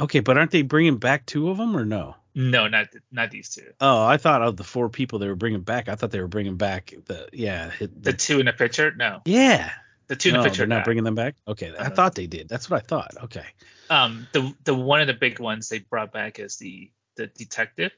Okay, 0.00 0.20
but 0.20 0.36
aren't 0.36 0.50
they 0.50 0.62
bringing 0.62 0.98
back 0.98 1.24
two 1.26 1.48
of 1.50 1.56
them 1.56 1.76
or 1.76 1.84
no? 1.84 2.16
No, 2.34 2.68
not 2.68 2.88
not 3.10 3.30
these 3.30 3.48
two. 3.54 3.72
Oh, 3.80 4.04
I 4.04 4.18
thought 4.18 4.42
of 4.42 4.56
the 4.58 4.64
four 4.64 4.90
people 4.90 5.18
they 5.18 5.28
were 5.28 5.34
bringing 5.36 5.62
back. 5.62 5.88
I 5.88 5.94
thought 5.94 6.10
they 6.10 6.20
were 6.20 6.28
bringing 6.28 6.56
back 6.56 6.92
the 7.06 7.28
yeah 7.32 7.70
The 7.78 7.86
the, 8.00 8.12
two 8.12 8.40
in 8.40 8.46
the 8.46 8.52
picture. 8.52 8.92
No, 8.94 9.22
yeah. 9.24 9.70
the 10.08 10.16
two 10.16 10.28
in 10.28 10.34
No, 10.34 10.42
the 10.42 10.48
picture. 10.50 10.58
they're 10.66 10.66
not 10.76 10.84
bringing 10.84 11.04
them 11.04 11.14
back. 11.14 11.34
Okay, 11.48 11.70
I 11.70 11.80
Uh-huh. 11.80 11.90
thought 11.90 12.14
they 12.14 12.26
did. 12.26 12.46
That's 12.48 12.68
what 12.68 12.76
I 12.82 12.86
thought. 12.86 13.12
Okay. 13.24 13.46
Um, 13.88 14.26
the 14.32 14.54
the 14.64 14.74
one 14.74 15.00
of 15.00 15.06
the 15.06 15.14
big 15.14 15.40
ones 15.40 15.70
they 15.70 15.78
brought 15.78 16.12
back 16.12 16.38
is 16.38 16.56
the 16.58 16.90
the 17.16 17.26
detective. 17.28 17.92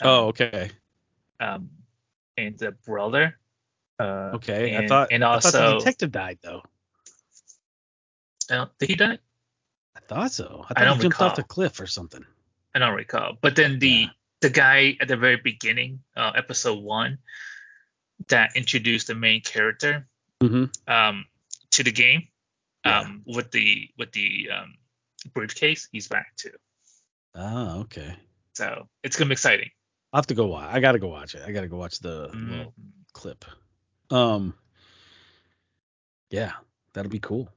Um, 0.00 0.08
Oh, 0.08 0.26
okay. 0.28 0.70
Um, 1.40 1.70
and 2.36 2.56
the 2.58 2.72
brother. 2.72 3.36
Uh, 3.98 4.32
Okay, 4.34 4.76
I 4.76 4.86
thought 4.88 5.08
and 5.12 5.22
I 5.24 5.38
thought 5.40 5.52
the 5.52 5.62
also- 5.64 5.78
detective 5.78 6.10
died 6.12 6.38
though. 6.42 6.62
uh, 8.50 8.66
did 8.78 8.88
he 8.88 8.96
die? 8.96 9.18
I 9.96 10.00
thought 10.00 10.32
so. 10.32 10.64
I 10.64 10.68
thought 10.74 10.78
I 10.78 10.84
don't 10.84 10.96
he 10.96 11.02
jumped 11.02 11.20
off 11.20 11.36
the 11.36 11.42
cliff 11.42 11.80
or 11.80 11.86
something. 11.86 12.24
I 12.74 12.78
don't 12.78 12.94
recall. 12.96 13.36
But 13.40 13.56
then 13.56 13.78
the 13.78 13.88
Yeah. 13.88 14.06
the 14.40 14.50
guy 14.50 14.96
at 15.00 15.08
the 15.08 15.16
very 15.18 15.36
beginning, 15.36 16.02
uh, 16.16 16.32
episode 16.34 16.82
one, 16.82 17.18
that 18.28 18.56
introduced 18.56 19.08
the 19.08 19.14
main 19.14 19.42
character 19.42 20.06
hmm 20.40 20.64
um, 20.88 21.26
to 21.72 21.82
the 21.84 21.92
game 21.92 22.28
Yeah. 22.86 23.00
um, 23.00 23.22
with 23.26 23.50
the 23.50 23.90
with 23.98 24.12
the 24.12 24.48
um, 24.50 24.78
briefcase, 25.34 25.88
he's 25.92 26.08
back 26.08 26.34
too. 26.36 26.56
Oh, 27.34 27.80
okay. 27.80 28.16
So 28.54 28.88
it's 29.02 29.16
gonna 29.16 29.28
be 29.28 29.32
exciting. 29.32 29.70
I'll 30.12 30.18
have 30.18 30.26
to 30.26 30.34
go 30.34 30.46
watch. 30.46 30.68
I 30.74 30.80
gotta 30.80 30.98
go 30.98 31.08
watch 31.08 31.34
it. 31.34 31.42
I 31.46 31.52
gotta 31.52 31.68
go 31.68 31.76
watch 31.76 32.00
the 32.00 32.28
little 32.28 32.72
Mhm. 32.72 32.72
clip. 33.12 33.44
Um, 34.10 34.54
yeah, 36.30 36.56
that'll 36.92 37.10
be 37.10 37.20
cool. 37.20 37.48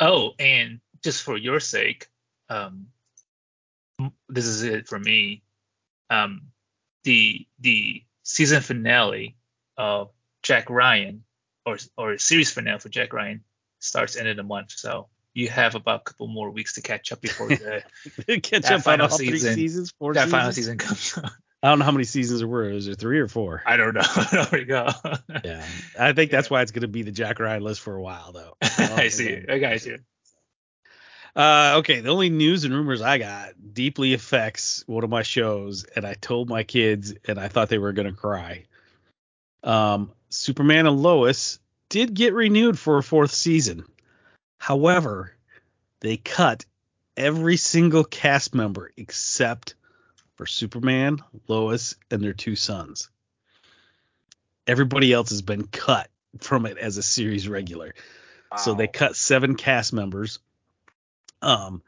Oh, 0.00 0.34
and 0.38 0.80
just 1.02 1.22
for 1.22 1.36
your 1.36 1.60
sake, 1.60 2.08
um, 2.48 2.92
this 4.28 4.46
is 4.46 4.62
it 4.62 4.88
for 4.88 4.98
me. 4.98 5.42
Um, 6.10 6.52
the 7.04 7.46
the 7.58 8.04
season 8.22 8.62
finale 8.62 9.36
of 9.76 10.12
Jack 10.42 10.70
Ryan, 10.70 11.24
or 11.64 11.78
or 11.96 12.18
series 12.18 12.50
finale 12.52 12.78
for 12.78 12.88
Jack 12.88 13.12
Ryan, 13.12 13.44
starts 13.80 14.16
end 14.16 14.28
of 14.28 14.36
the 14.36 14.42
month. 14.42 14.72
So 14.72 15.08
you 15.36 15.48
have 15.48 15.74
about 15.74 16.00
a 16.00 16.04
couple 16.04 16.26
more 16.28 16.50
weeks 16.50 16.74
to 16.74 16.82
catch 16.82 17.12
up 17.12 17.20
before 17.20 17.48
the, 17.48 17.82
Catch 18.42 18.70
up 18.70 18.82
final 18.82 19.08
season- 19.08 19.54
seasons, 19.54 19.92
four 19.98 20.14
that 20.14 20.24
seasons. 20.24 20.32
final 20.32 20.52
season 20.52 20.78
comes. 20.78 21.18
I 21.62 21.68
don't 21.70 21.78
know 21.78 21.84
how 21.84 21.90
many 21.90 22.04
seasons 22.04 22.40
there 22.40 22.48
were. 22.48 22.68
Was 22.70 22.86
there 22.86 22.94
three 22.94 23.18
or 23.18 23.28
four? 23.28 23.62
I 23.66 23.76
don't 23.76 23.94
know. 23.94 24.02
there 24.32 24.48
we 24.52 24.64
go. 24.64 24.88
Yeah, 25.44 25.64
I 25.98 26.12
think 26.12 26.30
that's 26.30 26.48
why 26.48 26.62
it's 26.62 26.70
gonna 26.70 26.88
be 26.88 27.02
the 27.02 27.12
Jack 27.12 27.38
Ryan 27.40 27.62
list 27.62 27.80
for 27.80 27.94
a 27.94 28.00
while 28.02 28.32
though. 28.32 28.56
I 28.62 29.08
see. 29.08 29.42
I 29.48 29.58
got 29.58 29.84
you. 29.84 29.98
Uh, 31.34 31.74
okay, 31.78 32.00
the 32.00 32.08
only 32.08 32.30
news 32.30 32.64
and 32.64 32.72
rumors 32.72 33.02
I 33.02 33.18
got 33.18 33.50
deeply 33.74 34.14
affects 34.14 34.84
one 34.86 35.04
of 35.04 35.10
my 35.10 35.22
shows, 35.22 35.84
and 35.84 36.06
I 36.06 36.14
told 36.14 36.48
my 36.48 36.62
kids, 36.62 37.12
and 37.26 37.38
I 37.38 37.48
thought 37.48 37.68
they 37.68 37.78
were 37.78 37.92
gonna 37.92 38.12
cry. 38.12 38.64
Um, 39.62 40.12
Superman 40.30 40.86
and 40.86 41.02
Lois 41.02 41.58
did 41.90 42.14
get 42.14 42.32
renewed 42.32 42.78
for 42.78 42.96
a 42.98 43.02
fourth 43.02 43.32
season. 43.32 43.84
However, 44.58 45.32
they 46.00 46.16
cut 46.16 46.64
every 47.16 47.56
single 47.56 48.04
cast 48.04 48.54
member 48.54 48.90
except 48.96 49.74
for 50.36 50.46
Superman, 50.46 51.22
Lois, 51.48 51.94
and 52.10 52.22
their 52.22 52.32
two 52.32 52.56
sons. 52.56 53.08
Everybody 54.66 55.12
else 55.12 55.30
has 55.30 55.42
been 55.42 55.66
cut 55.66 56.10
from 56.40 56.66
it 56.66 56.78
as 56.78 56.96
a 56.96 57.02
series 57.02 57.48
regular. 57.48 57.94
So 58.58 58.74
they 58.74 58.86
cut 58.86 59.16
seven 59.16 59.54
cast 59.54 59.92
members. 59.92 60.38
Um, 61.42 61.82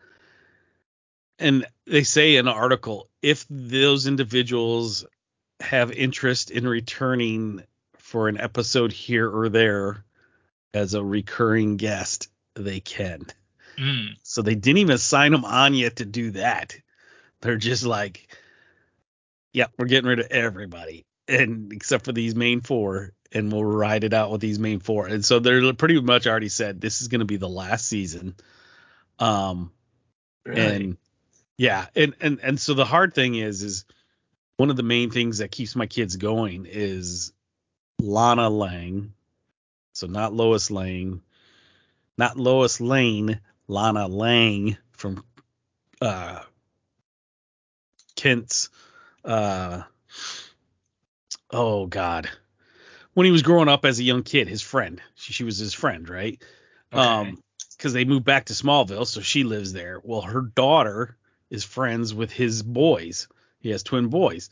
and 1.39 1.67
they 1.87 2.03
say 2.03 2.37
in 2.37 2.49
an 2.49 2.55
article 2.55 3.09
if 3.23 3.47
those 3.49 4.07
individuals 4.07 5.05
have 5.61 5.91
interest 5.93 6.51
in 6.51 6.67
returning 6.67 7.63
for 7.97 8.29
an 8.29 8.39
episode 8.39 8.93
here 8.93 9.29
or 9.29 9.49
there 9.49 10.05
as 10.75 10.95
a 10.95 11.03
recurring 11.03 11.77
guest, 11.77 12.29
they 12.63 12.81
can. 12.81 13.27
Mm. 13.79 14.17
So 14.23 14.43
they 14.43 14.55
didn't 14.55 14.79
even 14.79 14.99
sign 14.99 15.33
them 15.33 15.45
on 15.45 15.75
yet 15.75 15.97
to 15.97 16.05
do 16.05 16.33
that. 16.33 16.77
They're 17.41 17.57
just 17.57 17.85
like, 17.85 18.29
yeah, 19.53 19.67
we're 19.79 19.87
getting 19.87 20.09
rid 20.09 20.21
of 20.21 20.27
everybody, 20.31 21.07
and 21.29 21.73
except 21.73 22.05
for 22.05 22.13
these 22.13 22.35
main 22.35 22.61
four, 22.61 23.13
and 23.33 23.53
we'll 23.53 23.65
ride 23.65 24.05
it 24.05 24.15
out 24.15 24.31
with 24.31 24.41
these 24.41 24.59
main 24.59 24.81
four. 24.81 25.07
And 25.07 25.25
so 25.25 25.39
they're 25.39 25.73
pretty 25.75 26.01
much 26.01 26.27
already 26.27 26.49
said 26.49 26.81
this 26.81 27.01
is 27.01 27.09
going 27.09 27.21
to 27.21 27.25
be 27.25 27.37
the 27.37 27.49
last 27.49 27.87
season. 27.87 28.35
Um, 29.19 29.73
Really? 30.49 30.61
and 30.61 30.97
yeah, 31.59 31.87
and 31.95 32.15
and 32.21 32.41
and 32.43 32.61
so 32.61 32.73
the 32.75 32.85
hard 32.85 33.15
thing 33.15 33.35
is, 33.35 33.63
is 33.63 33.85
one 34.57 34.71
of 34.71 34.77
the 34.77 34.83
main 34.83 35.11
things 35.11 35.39
that 35.39 35.51
keeps 35.51 35.77
my 35.77 35.87
kids 35.87 36.17
going 36.17 36.67
is 36.69 37.33
Lana 38.01 38.49
Lang. 38.49 39.13
So 39.93 40.07
not 40.07 40.33
Lois 40.33 40.71
Lane, 40.71 41.21
not 42.19 42.37
Lois 42.37 42.81
Lane, 42.81 43.41
Lana 43.69 44.09
Lang 44.09 44.77
from 44.93 45.25
uh 46.03 46.43
Kent's 48.17 48.69
uh 49.25 49.83
oh 51.51 51.87
god. 51.87 52.29
When 53.15 53.25
he 53.25 53.33
was 53.33 53.43
growing 53.43 53.69
up 53.69 53.85
as 53.85 53.99
a 53.99 54.05
young 54.05 54.23
kid, 54.23 54.49
his 54.49 54.63
friend. 54.63 55.01
She, 55.17 55.33
she 55.33 55.45
was 55.45 55.59
his 55.59 55.75
friend, 55.75 56.09
right? 56.09 56.41
Okay. 56.93 57.03
Um, 57.03 57.43
because 57.77 57.93
they 57.93 58.05
moved 58.05 58.25
back 58.25 58.47
to 58.47 58.53
Smallville, 58.53 59.07
so 59.07 59.21
she 59.21 59.45
lives 59.45 59.73
there. 59.73 60.01
Well, 60.03 60.21
her 60.21 60.41
daughter 60.41 61.17
is 61.49 61.65
friends 61.65 62.13
with 62.13 62.33
his 62.33 62.63
boys. 62.63 63.29
He 63.61 63.71
has 63.71 63.83
twin 63.85 64.09
boys. 64.09 64.51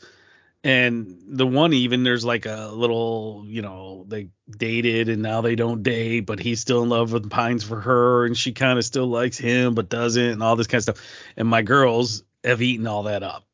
And 0.67 1.15
the 1.25 1.47
one 1.47 1.71
even 1.71 2.03
there's 2.03 2.25
like 2.25 2.45
a 2.45 2.69
little, 2.73 3.45
you 3.47 3.61
know, 3.61 4.03
they 4.05 4.27
dated 4.49 5.07
and 5.07 5.21
now 5.21 5.39
they 5.39 5.55
don't 5.55 5.81
date, 5.81 6.25
but 6.25 6.41
he's 6.41 6.59
still 6.59 6.83
in 6.83 6.89
love 6.89 7.13
with 7.13 7.29
Pines 7.29 7.63
for 7.63 7.79
her 7.79 8.25
and 8.25 8.37
she 8.37 8.51
kind 8.51 8.77
of 8.77 8.83
still 8.83 9.07
likes 9.07 9.37
him 9.37 9.75
but 9.75 9.87
doesn't 9.87 10.21
and 10.21 10.43
all 10.43 10.57
this 10.57 10.67
kind 10.67 10.79
of 10.79 10.83
stuff. 10.83 11.07
And 11.37 11.47
my 11.47 11.61
girls 11.61 12.23
have 12.43 12.61
eaten 12.61 12.85
all 12.85 13.03
that 13.03 13.23
up. 13.23 13.45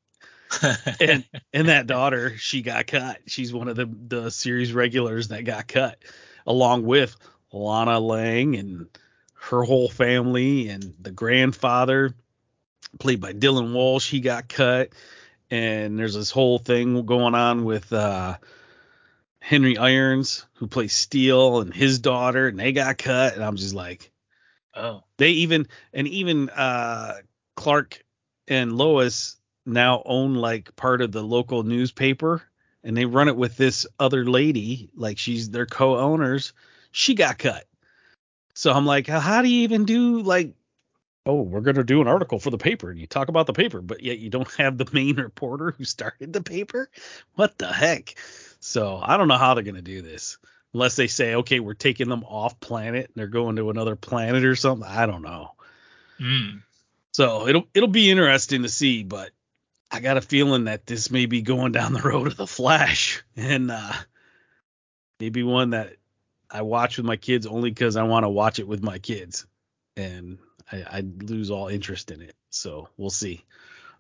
And 1.00 1.24
and 1.54 1.70
that 1.70 1.86
daughter, 1.86 2.36
she 2.38 2.64
got 2.64 2.88
cut. 2.88 3.20
She's 3.28 3.54
one 3.54 3.68
of 3.68 3.76
the 3.76 3.86
the 3.86 4.32
series 4.32 4.74
regulars 4.74 5.28
that 5.28 5.44
got 5.46 5.68
cut, 5.68 6.00
along 6.48 6.84
with 6.84 7.16
Lana 7.52 8.00
Lang 8.00 8.56
and 8.56 8.88
her 9.36 9.62
whole 9.62 9.88
family 9.88 10.68
and 10.68 10.96
the 11.00 11.12
grandfather, 11.12 12.16
played 12.98 13.22
by 13.22 13.34
Dylan 13.34 13.72
Walsh, 13.72 14.10
he 14.10 14.20
got 14.20 14.50
cut. 14.50 14.90
And 15.54 16.00
there's 16.00 16.16
this 16.16 16.32
whole 16.32 16.58
thing 16.58 17.06
going 17.06 17.36
on 17.36 17.64
with 17.64 17.94
uh, 17.94 18.38
Henry 19.40 19.78
Irons, 19.78 20.48
who 20.56 20.66
plays 20.66 20.94
Steel, 20.94 21.62
and 21.62 21.72
his 21.72 22.00
daughter, 22.00 22.48
and 22.48 22.60
they 22.60 22.72
got 22.72 22.98
cut. 22.98 23.36
And 23.36 23.44
I'm 23.44 23.56
just 23.56 23.76
like, 23.76 24.12
oh. 24.74 25.04
they 25.18 25.30
even 25.30 25.68
and 25.94 26.08
even 26.08 26.50
uh 26.50 27.18
Clark 27.56 28.04
and 28.48 28.76
Lois 28.76 29.38
now 29.64 30.02
own 30.08 30.34
like 30.34 30.76
part 30.76 31.04
of 31.04 31.12
the 31.12 31.22
local 31.22 31.62
newspaper 31.62 32.42
and 32.84 32.98
they 32.98 33.06
run 33.06 33.28
it 33.28 33.38
with 33.38 33.56
this 33.56 33.86
other 34.00 34.26
lady 34.26 34.90
like 34.96 35.20
she's 35.20 35.52
their 35.52 35.68
co-owners 35.68 36.52
she 36.92 37.16
got 37.16 37.38
cut 37.38 37.64
so 38.54 38.74
i'm 38.74 38.86
like 38.86 39.08
how 39.08 39.42
do 39.42 39.48
you 39.48 39.62
even 39.62 39.86
do 39.86 40.22
like 40.22 40.54
oh 41.26 41.42
we're 41.42 41.62
going 41.62 41.76
to 41.76 41.84
do 41.84 42.02
an 42.02 42.08
article 42.08 42.40
for 42.40 42.50
the 42.50 42.58
paper 42.58 42.90
and 42.90 43.00
you 43.00 43.08
talk 43.08 43.30
about 43.30 43.48
the 43.48 43.54
paper 43.54 43.82
but 43.82 44.04
yet 44.04 44.20
you 44.20 44.30
don't 44.30 44.52
have 44.58 44.78
the 44.78 44.88
main 44.92 45.16
reporter 45.16 45.72
who 45.72 45.84
started 45.84 46.34
the 46.34 46.44
paper? 46.44 46.90
What 47.36 47.58
the 47.58 47.72
heck? 47.72 48.16
So 48.60 49.00
i 49.02 49.18
don't 49.18 49.28
know 49.28 49.38
how 49.38 49.54
they're 49.54 49.64
going 49.64 49.76
to 49.76 49.82
do 49.82 50.02
this 50.02 50.38
unless 50.74 50.96
they 50.96 51.08
say 51.08 51.36
okay 51.36 51.60
we're 51.60 51.74
taking 51.74 52.10
them 52.10 52.24
off 52.24 52.60
planet 52.60 53.06
and 53.06 53.16
they're 53.16 53.28
going 53.28 53.56
to 53.58 53.70
another 53.70 53.96
planet 53.96 54.44
or 54.44 54.56
something. 54.56 54.88
I 54.88 55.06
don't 55.06 55.22
know. 55.22 55.52
Mm. 56.20 56.62
so 57.12 57.48
it'll 57.48 57.68
it'll 57.74 57.90
be 57.90 58.12
interesting 58.12 58.64
to 58.64 58.70
see, 58.70 59.04
but 59.04 59.32
I 59.94 60.00
got 60.00 60.18
a 60.18 60.22
feeling 60.22 60.66
that 60.66 60.88
this 60.88 61.12
may 61.12 61.28
be 61.28 61.44
going 61.44 61.72
down 61.72 61.94
the 61.94 62.02
road 62.02 62.28
of 62.28 62.36
the 62.36 62.48
Flash, 62.48 63.24
and 63.36 63.70
uh, 63.70 63.94
maybe 65.20 65.44
one 65.44 65.72
that 65.72 65.96
I 66.50 66.64
watch 66.64 66.98
with 66.98 67.06
my 67.06 67.16
kids 67.16 67.46
only 67.46 67.70
because 67.70 67.96
I 67.96 68.04
want 68.04 68.24
to 68.24 68.30
watch 68.30 68.58
it 68.58 68.68
with 68.68 68.84
my 68.84 68.98
kids, 68.98 69.46
and 69.96 70.40
I, 70.72 70.84
I 70.98 71.04
lose 71.22 71.52
all 71.52 71.68
interest 71.68 72.12
in 72.12 72.22
it. 72.22 72.36
So 72.50 72.90
we'll 72.98 73.10
see. 73.10 73.44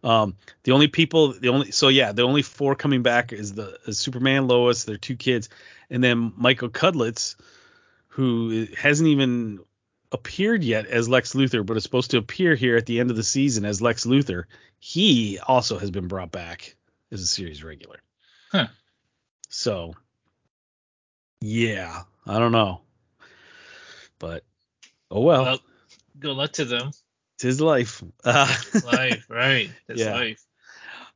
Um, 0.03 0.35
the 0.63 0.73
only 0.73 0.87
people, 0.87 1.33
the 1.33 1.49
only 1.49 1.71
so 1.71 1.87
yeah, 1.87 2.11
the 2.11 2.23
only 2.23 2.41
four 2.41 2.75
coming 2.75 3.03
back 3.03 3.31
is 3.31 3.53
the 3.53 3.79
is 3.85 3.99
Superman, 3.99 4.47
Lois, 4.47 4.83
their 4.83 4.97
two 4.97 5.15
kids, 5.15 5.49
and 5.89 6.03
then 6.03 6.33
Michael 6.35 6.69
Cudlitz, 6.69 7.35
who 8.07 8.67
hasn't 8.77 9.07
even 9.07 9.59
appeared 10.11 10.63
yet 10.63 10.87
as 10.87 11.07
Lex 11.07 11.33
Luthor, 11.33 11.65
but 11.65 11.77
is 11.77 11.83
supposed 11.83 12.11
to 12.11 12.17
appear 12.17 12.53
here 12.53 12.75
at 12.75 12.85
the 12.85 12.99
end 12.99 13.11
of 13.11 13.15
the 13.15 13.23
season 13.23 13.63
as 13.63 13.81
Lex 13.81 14.05
Luthor. 14.05 14.43
He 14.77 15.39
also 15.39 15.79
has 15.79 15.89
been 15.89 16.09
brought 16.09 16.31
back 16.31 16.75
as 17.11 17.21
a 17.21 17.27
series 17.27 17.63
regular. 17.63 17.99
Huh. 18.51 18.67
So, 19.49 19.93
yeah, 21.39 22.03
I 22.27 22.39
don't 22.39 22.51
know, 22.51 22.81
but 24.19 24.43
oh 25.09 25.21
well, 25.21 25.43
Well, 25.43 25.59
good 26.19 26.35
luck 26.35 26.53
to 26.53 26.65
them. 26.65 26.91
it's 27.35 27.43
his 27.43 27.61
life. 27.61 28.03
Uh, 28.23 28.55
Life, 28.85 29.25
right? 29.29 29.69
That's 29.87 29.99
Yeah. 30.01 30.13
life. 30.13 30.43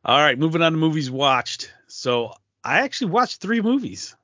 all 0.03 0.19
right, 0.19 0.37
moving 0.37 0.61
on 0.61 0.73
to 0.73 0.77
movies 0.77 1.09
watched. 1.11 1.71
So 1.87 2.33
I 2.63 2.79
actually 2.79 3.11
watched 3.11 3.41
three 3.41 3.61
movies, 3.61 4.15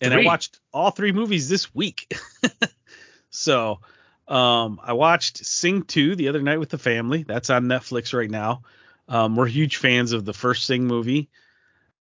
and 0.00 0.12
I 0.14 0.24
watched 0.24 0.60
all 0.72 0.90
three 0.90 1.12
movies 1.12 1.48
this 1.48 1.74
week. 1.74 2.12
so 3.30 3.80
um, 4.28 4.80
I 4.82 4.92
watched 4.94 5.44
Sing 5.44 5.82
2 5.82 6.16
the 6.16 6.28
other 6.28 6.40
night 6.42 6.58
with 6.60 6.70
the 6.70 6.78
family. 6.78 7.22
That's 7.24 7.50
on 7.50 7.64
Netflix 7.64 8.14
right 8.14 8.30
now. 8.30 8.62
Um, 9.08 9.36
we're 9.36 9.46
huge 9.46 9.76
fans 9.76 10.12
of 10.12 10.24
the 10.24 10.32
first 10.32 10.64
Sing 10.66 10.86
movie. 10.86 11.28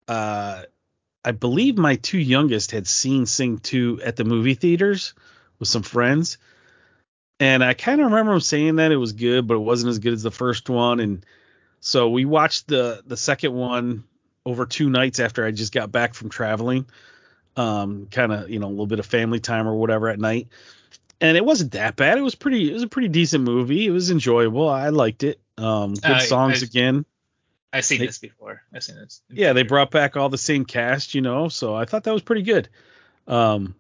Uh, 0.08 0.64
I 1.24 1.32
believe 1.32 1.78
my 1.78 1.96
two 1.98 2.18
youngest 2.18 2.72
had 2.72 2.88
seen 2.88 3.26
Sing 3.26 3.60
2 3.60 4.02
at 4.04 4.16
the 4.16 4.24
movie 4.24 4.56
theaters 4.56 5.14
with 5.60 5.68
some 5.70 5.84
friends. 5.84 6.38
And 7.40 7.64
I 7.64 7.74
kind 7.74 8.02
of 8.02 8.06
remember 8.06 8.34
him 8.34 8.40
saying 8.40 8.78
that 8.78 8.92
it 8.92 8.98
was 8.98 9.14
good, 9.14 9.48
but 9.48 9.56
it 9.56 9.60
wasn't 9.60 9.92
as 9.92 10.00
good 10.00 10.14
as 10.14 10.24
the 10.24 10.32
first 10.32 10.70
one. 10.70 11.00
And 11.00 11.26
so 11.80 12.10
we 12.10 12.26
watched 12.26 12.68
the 12.68 13.04
the 13.06 13.18
second 13.18 13.54
one 13.54 14.04
over 14.46 14.66
two 14.66 14.90
nights 14.90 15.20
after 15.20 15.46
I 15.46 15.52
just 15.52 15.74
got 15.74 15.92
back 15.92 16.14
from 16.14 16.30
traveling. 16.30 16.86
Um, 17.56 18.08
kind 18.12 18.32
of, 18.32 18.50
you 18.50 18.60
know, 18.60 18.68
a 18.68 18.70
little 18.70 18.88
bit 18.88 19.00
of 19.00 19.06
family 19.06 19.40
time 19.40 19.68
or 19.68 19.76
whatever 19.76 20.10
at 20.10 20.20
night. 20.20 20.48
And 21.20 21.36
it 21.36 21.44
wasn't 21.44 21.72
that 21.72 21.96
bad. 21.96 22.18
It 22.18 22.22
was 22.22 22.36
pretty 22.36 22.70
it 22.70 22.74
was 22.74 22.84
a 22.84 22.88
pretty 22.88 23.08
decent 23.08 23.44
movie. 23.44 23.86
It 23.88 23.92
was 23.92 24.10
enjoyable. 24.12 24.70
I 24.70 24.90
liked 24.90 25.24
it. 25.24 25.40
Um, 25.58 25.94
good 25.96 26.06
I- 26.12 26.26
songs 26.26 26.64
I- 26.64 26.66
again. 26.66 27.06
I've 27.74 27.84
seen 27.86 28.00
They- 28.00 28.08
this 28.08 28.18
before. 28.20 28.62
I've 28.74 28.84
seen 28.84 28.96
this. 28.96 29.22
Yeah, 29.30 29.54
they 29.54 29.64
brought 29.64 29.92
back 29.92 30.16
all 30.16 30.30
the 30.30 30.38
same 30.38 30.64
cast, 30.66 31.14
you 31.14 31.22
know, 31.22 31.50
so 31.50 31.76
I 31.76 31.86
thought 31.86 32.06
that 32.06 32.14
was 32.14 32.22
pretty 32.22 32.44
good. 32.44 32.70
Um, 33.28 33.76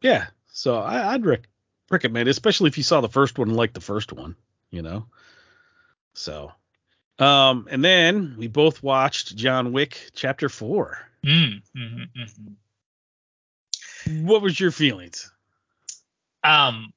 yeah, 0.00 0.26
so 0.52 0.76
I, 0.78 1.12
I'd 1.14 1.26
rec- 1.26 1.48
recommend 1.90 2.28
it, 2.28 2.30
especially 2.30 2.68
if 2.68 2.78
you 2.78 2.84
saw 2.84 3.00
the 3.00 3.08
first 3.08 3.38
one 3.38 3.48
and 3.48 3.56
liked 3.56 3.74
the 3.74 3.80
first 3.80 4.12
one, 4.12 4.36
you 4.70 4.82
know. 4.82 5.06
So, 6.14 6.52
um, 7.18 7.68
and 7.70 7.84
then 7.84 8.34
we 8.38 8.48
both 8.48 8.82
watched 8.82 9.36
John 9.36 9.72
Wick 9.72 10.10
Chapter 10.14 10.48
Four. 10.48 10.98
Mm, 11.24 11.62
mhm, 11.76 12.08
mhm. 14.06 14.24
What 14.24 14.42
was 14.42 14.58
your 14.58 14.70
feelings? 14.70 15.30
Um, 16.44 16.92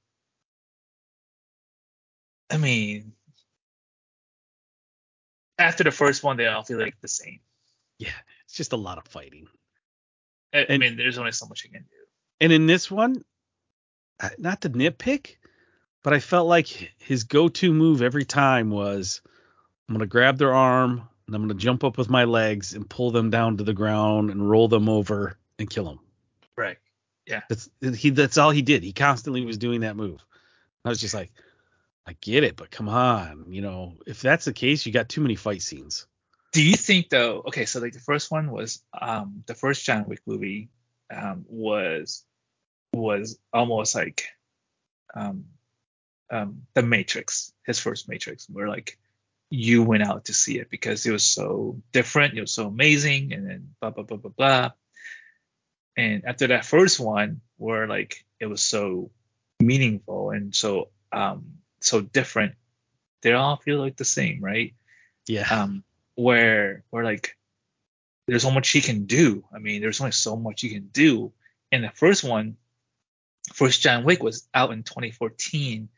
I 2.49 2.58
mean, 2.58 3.13
after 5.58 5.84
the 5.84 5.91
first 5.91 6.23
one, 6.23 6.38
they 6.38 6.47
all 6.47 6.63
feel 6.63 6.80
like 6.80 6.99
the 7.02 7.08
same. 7.08 7.39
Yeah, 7.97 8.10
it's 8.45 8.56
just 8.56 8.73
a 8.73 8.78
lot 8.78 8.97
of 8.97 9.06
fighting. 9.06 9.47
I, 10.54 10.65
I 10.69 10.78
mean, 10.78 10.97
there's 10.97 11.17
only 11.17 11.32
so 11.32 11.47
much 11.47 11.63
you 11.63 11.69
can 11.69 11.82
do. 11.82 11.97
And 12.41 12.52
in 12.52 12.65
this 12.65 12.89
one, 12.89 13.23
not 14.38 14.62
to 14.62 14.69
nitpick, 14.69 15.36
but 16.03 16.13
I 16.13 16.19
felt 16.19 16.47
like 16.47 16.93
his 16.97 17.23
go-to 17.23 17.73
move 17.73 18.01
every 18.01 18.25
time 18.25 18.69
was 18.69 19.21
I'm 19.88 19.95
going 19.95 20.01
to 20.01 20.08
grab 20.08 20.38
their 20.38 20.53
arm 20.53 21.08
and 21.27 21.36
I'm 21.36 21.41
going 21.45 21.58
to 21.58 21.63
jump 21.63 21.84
up 21.84 21.97
with 21.97 22.10
my 22.10 22.23
legs 22.23 22.73
and 22.73 22.89
pull 22.89 23.12
them 23.12 23.29
down 23.29 23.58
to 23.58 23.63
the 23.63 23.73
ground 23.73 24.29
and 24.29 24.49
roll 24.49 24.67
them 24.67 24.89
over 24.89 25.38
and 25.58 25.69
kill 25.69 25.86
them. 25.86 25.99
Right. 26.58 26.77
Yeah. 27.25 27.41
That's 27.49 27.69
he 27.95 28.10
that's 28.10 28.38
all 28.38 28.51
he 28.51 28.62
did. 28.62 28.84
He 28.84 28.93
constantly 28.93 29.45
was 29.45 29.58
doing 29.58 29.82
that 29.82 29.95
move. 29.95 30.23
I 30.84 30.89
was 30.89 30.99
just 30.99 31.13
like 31.13 31.32
I 32.08 32.15
get 32.21 32.43
it, 32.43 32.55
but 32.55 32.71
come 32.71 32.89
on, 32.89 33.45
you 33.49 33.62
know, 33.62 33.97
if 34.08 34.21
that's 34.21 34.45
the 34.45 34.53
case, 34.53 34.86
you 34.86 34.91
got 34.91 35.10
too 35.10 35.21
many 35.21 35.36
fight 35.36 35.62
scenes. 35.62 36.08
Do 36.53 36.63
you 36.63 36.75
think 36.75 37.10
though? 37.10 37.43
Okay, 37.47 37.65
so 37.65 37.79
like 37.79 37.93
the 37.93 37.99
first 37.99 38.32
one 38.32 38.49
was 38.51 38.82
um 38.99 39.43
the 39.45 39.53
first 39.53 39.86
John 39.86 40.05
Wick 40.08 40.21
movie 40.25 40.69
um 41.13 41.45
was 41.47 42.23
was 42.93 43.38
almost 43.54 43.95
like 43.95 44.25
um 45.15 45.45
um 46.32 46.63
the 46.73 46.84
Matrix, 46.84 47.54
his 47.65 47.80
first 47.80 48.10
Matrix, 48.10 48.47
where 48.49 48.67
like 48.67 48.97
you 49.49 49.84
went 49.84 50.04
out 50.04 50.25
to 50.25 50.34
see 50.34 50.60
it 50.60 50.69
because 50.69 51.06
it 51.06 51.12
was 51.12 51.25
so 51.25 51.82
different, 51.91 52.38
it 52.38 52.41
was 52.41 52.54
so 52.54 52.67
amazing, 52.67 53.34
and 53.34 53.47
then 53.47 53.69
blah 53.82 53.89
blah 53.89 54.04
blah 54.04 54.17
blah 54.17 54.32
blah. 54.32 54.71
And 55.97 56.23
after 56.25 56.47
that 56.47 56.65
first 56.65 56.99
one, 56.99 57.41
where 57.58 57.88
like 57.88 58.25
it 58.39 58.45
was 58.45 58.62
so 58.62 59.12
meaningful 59.60 60.30
and 60.32 60.56
so 60.56 60.89
um 61.12 61.60
so 61.82 62.02
different, 62.02 62.56
they 63.21 63.34
all 63.34 63.58
feel 63.58 63.80
like 63.80 63.97
the 63.97 64.06
same, 64.06 64.41
right? 64.41 64.73
Yeah. 65.28 65.47
um, 65.49 65.84
where 66.15 66.84
where 66.89 67.04
like 67.04 67.38
there's 68.28 68.43
so 68.43 68.52
much 68.52 68.69
he 68.69 68.82
can 68.82 69.06
do. 69.06 69.43
I 69.54 69.60
mean, 69.60 69.82
there's 69.82 70.02
only 70.02 70.12
so 70.12 70.36
much 70.36 70.63
you 70.63 70.69
can 70.69 70.89
do. 70.91 71.32
And 71.71 71.84
the 71.84 71.89
first 71.89 72.23
one, 72.23 72.58
first 73.53 73.81
John 73.81 74.03
Wick 74.03 74.23
was 74.23 74.47
out 74.53 74.71
in 74.71 74.83
2014. 74.83 75.89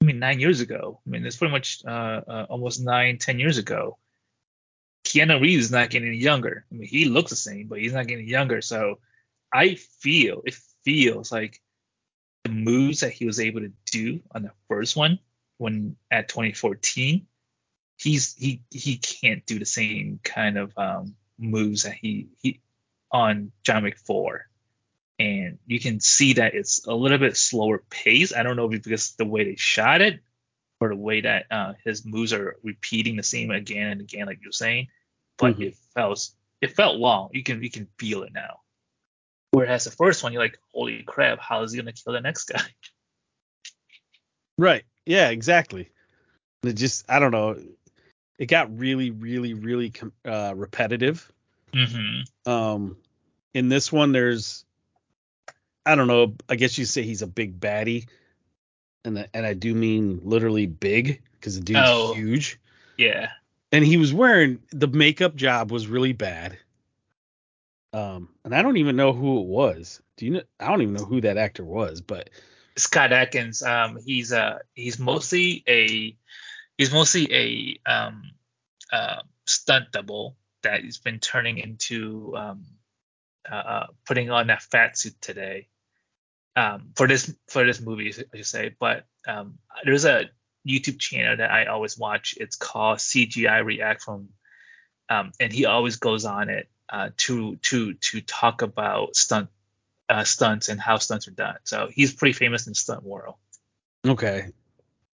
I 0.00 0.04
mean, 0.04 0.18
nine 0.18 0.40
years 0.40 0.60
ago. 0.60 1.00
I 1.06 1.10
mean, 1.10 1.24
it's 1.24 1.36
pretty 1.36 1.52
much 1.52 1.82
uh, 1.86 2.20
uh, 2.28 2.46
almost 2.50 2.82
nine, 2.82 3.18
ten 3.18 3.38
years 3.38 3.58
ago. 3.58 3.98
Keanu 5.04 5.40
Reeves 5.40 5.66
is 5.66 5.70
not 5.70 5.90
getting 5.90 6.14
younger. 6.14 6.64
I 6.70 6.74
mean, 6.74 6.88
he 6.88 7.06
looks 7.06 7.30
the 7.30 7.36
same, 7.36 7.68
but 7.68 7.78
he's 7.78 7.92
not 7.92 8.06
getting 8.06 8.28
younger. 8.28 8.60
So 8.62 8.98
I 9.52 9.76
feel 10.00 10.42
it 10.44 10.56
feels 10.84 11.30
like 11.30 11.60
the 12.44 12.50
moves 12.50 13.00
that 13.00 13.12
he 13.12 13.26
was 13.26 13.40
able 13.40 13.60
to 13.60 13.72
do 13.90 14.20
on 14.34 14.42
the 14.42 14.50
first 14.68 14.96
one 14.96 15.18
when 15.58 15.96
at 16.10 16.28
2014 16.28 17.26
he's 17.96 18.34
he 18.34 18.62
he 18.70 18.96
can't 18.96 19.46
do 19.46 19.58
the 19.58 19.66
same 19.66 20.20
kind 20.22 20.58
of 20.58 20.76
um, 20.76 21.14
moves 21.38 21.84
that 21.84 21.94
he 21.94 22.28
he 22.42 22.60
on 23.10 23.52
John 23.62 23.84
Wick 23.84 23.98
4, 23.98 24.46
and 25.18 25.58
you 25.66 25.78
can 25.78 26.00
see 26.00 26.34
that 26.34 26.54
it's 26.54 26.86
a 26.86 26.94
little 26.94 27.18
bit 27.18 27.36
slower 27.36 27.82
pace. 27.90 28.34
I 28.34 28.42
don't 28.42 28.56
know 28.56 28.66
if 28.66 28.74
it's 28.74 28.84
because 28.84 29.14
the 29.16 29.24
way 29.24 29.44
they 29.44 29.56
shot 29.56 30.00
it 30.00 30.20
or 30.80 30.88
the 30.88 30.96
way 30.96 31.20
that 31.20 31.46
uh, 31.50 31.74
his 31.84 32.04
moves 32.04 32.32
are 32.32 32.56
repeating 32.62 33.16
the 33.16 33.22
same 33.22 33.50
again 33.50 33.88
and 33.88 34.00
again, 34.00 34.26
like 34.26 34.40
you're 34.42 34.52
saying, 34.52 34.88
but 35.38 35.56
Mhm. 35.56 35.68
it 35.68 35.76
felt 35.94 36.30
it 36.60 36.74
felt 36.74 36.96
long. 36.96 37.30
You 37.32 37.42
can 37.42 37.62
you 37.62 37.70
can 37.70 37.88
feel 37.98 38.22
it 38.22 38.32
now. 38.32 38.60
Whereas 39.50 39.84
the 39.84 39.90
first 39.90 40.22
one, 40.22 40.32
you're 40.32 40.42
like, 40.42 40.58
holy 40.72 41.02
crap, 41.04 41.38
how 41.38 41.62
is 41.62 41.72
he 41.72 41.78
gonna 41.78 41.92
kill 41.92 42.12
the 42.12 42.20
next 42.20 42.44
guy? 42.44 42.60
Right. 44.56 44.84
Yeah, 45.04 45.30
exactly. 45.30 45.90
It 46.62 46.74
just 46.74 47.04
I 47.08 47.18
don't 47.18 47.32
know. 47.32 47.56
It 48.38 48.46
got 48.46 48.78
really 48.78 49.10
really 49.10 49.52
really 49.52 49.92
uh 50.24 50.54
repetitive. 50.54 51.30
Mm-hmm. 51.72 52.50
Um, 52.50 52.96
in 53.52 53.68
this 53.68 53.90
one, 53.90 54.12
there's, 54.12 54.63
I 55.86 55.94
don't 55.94 56.08
know, 56.08 56.34
I 56.48 56.56
guess 56.56 56.78
you 56.78 56.84
say 56.84 57.02
he's 57.02 57.22
a 57.22 57.26
big 57.26 57.60
baddie, 57.60 58.06
and 59.04 59.18
I- 59.18 59.28
and 59.34 59.44
I 59.44 59.54
do 59.54 59.74
mean 59.74 60.20
literally 60.24 60.66
big 60.66 61.22
because 61.32 61.56
the 61.56 61.64
dude's 61.64 61.80
Oh. 61.90 62.14
huge, 62.14 62.58
Yeah. 62.96 63.32
and 63.72 63.84
he 63.84 63.96
was 63.96 64.12
wearing 64.12 64.62
the 64.70 64.88
makeup 64.88 65.34
job 65.36 65.70
was 65.70 65.86
really 65.86 66.12
bad. 66.12 66.58
Um, 67.92 68.28
and 68.44 68.54
I 68.54 68.62
don't 68.62 68.78
even 68.78 68.96
know 68.96 69.12
who 69.12 69.40
it 69.40 69.46
was. 69.46 70.00
Do 70.16 70.24
you 70.26 70.32
know? 70.32 70.42
I 70.58 70.68
don't 70.68 70.82
even 70.82 70.94
know 70.94 71.04
who 71.04 71.20
that 71.20 71.36
actor 71.36 71.64
was, 71.64 72.00
but 72.00 72.30
Scott 72.76 73.12
Adkins, 73.12 73.62
um, 73.62 73.98
he's 74.04 74.32
uh 74.32 74.58
he's 74.74 74.98
mostly 74.98 75.62
a 75.68 76.16
he's 76.76 76.92
mostly 76.92 77.32
a 77.32 77.78
um 77.90 78.32
uh 78.92 79.22
stunt 79.46 79.92
double 79.92 80.36
that 80.62 80.82
he's 80.82 80.98
been 80.98 81.20
turning 81.20 81.58
into 81.58 82.34
um 82.36 82.64
uh, 83.50 83.54
uh 83.54 83.86
putting 84.06 84.30
on 84.30 84.48
that 84.48 84.62
fat 84.62 84.96
suit 84.98 85.20
today 85.20 85.68
um 86.56 86.90
for 86.94 87.06
this 87.06 87.34
for 87.48 87.64
this 87.64 87.80
movie 87.80 88.12
I 88.32 88.36
should 88.36 88.46
say 88.46 88.74
but 88.78 89.06
um 89.26 89.58
there's 89.84 90.04
a 90.04 90.30
YouTube 90.66 90.98
channel 90.98 91.36
that 91.36 91.50
I 91.50 91.66
always 91.66 91.98
watch 91.98 92.34
it's 92.38 92.56
called 92.56 92.98
CGI 92.98 93.64
React 93.64 94.02
from 94.02 94.28
um 95.08 95.32
and 95.40 95.52
he 95.52 95.66
always 95.66 95.96
goes 95.96 96.24
on 96.24 96.48
it 96.48 96.68
uh 96.88 97.10
to 97.18 97.56
to 97.56 97.94
to 97.94 98.20
talk 98.20 98.62
about 98.62 99.16
stunt 99.16 99.48
uh, 100.06 100.22
stunts 100.22 100.68
and 100.68 100.78
how 100.78 100.98
stunts 100.98 101.28
are 101.28 101.30
done. 101.32 101.56
So 101.64 101.88
he's 101.90 102.12
pretty 102.12 102.34
famous 102.34 102.66
in 102.66 102.72
the 102.72 102.74
stunt 102.74 103.02
world. 103.02 103.36
okay. 104.06 104.48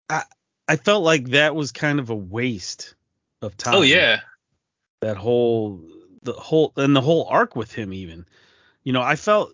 I 0.09 0.23
I 0.65 0.77
felt 0.77 1.03
like 1.03 1.31
that 1.31 1.55
was 1.55 1.73
kind 1.73 1.99
of 1.99 2.09
a 2.09 2.15
waste 2.15 2.95
of 3.41 3.57
time. 3.57 3.75
Oh 3.75 3.81
yeah, 3.81 4.21
that 5.01 5.17
whole 5.17 5.81
the 6.23 6.33
whole 6.33 6.73
and 6.75 6.95
the 6.95 7.01
whole 7.01 7.25
arc 7.29 7.55
with 7.55 7.71
him 7.71 7.93
even 7.93 8.25
you 8.83 8.93
know 8.93 9.01
i 9.01 9.15
felt 9.15 9.53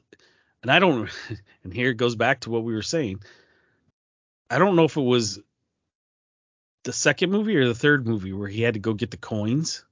and 0.63 0.71
i 0.71 0.79
don't 0.79 1.09
and 1.63 1.73
here 1.73 1.91
it 1.91 1.97
goes 1.97 2.15
back 2.15 2.41
to 2.41 2.49
what 2.49 2.63
we 2.63 2.73
were 2.73 2.81
saying. 2.81 3.21
I 4.49 4.59
don't 4.59 4.75
know 4.75 4.83
if 4.83 4.97
it 4.97 5.01
was 5.01 5.39
the 6.83 6.93
second 6.93 7.31
movie 7.31 7.55
or 7.55 7.67
the 7.67 7.73
third 7.73 8.05
movie 8.05 8.33
where 8.33 8.49
he 8.49 8.61
had 8.61 8.75
to 8.75 8.79
go 8.79 8.93
get 8.93 9.09
the 9.09 9.17
coins. 9.17 9.83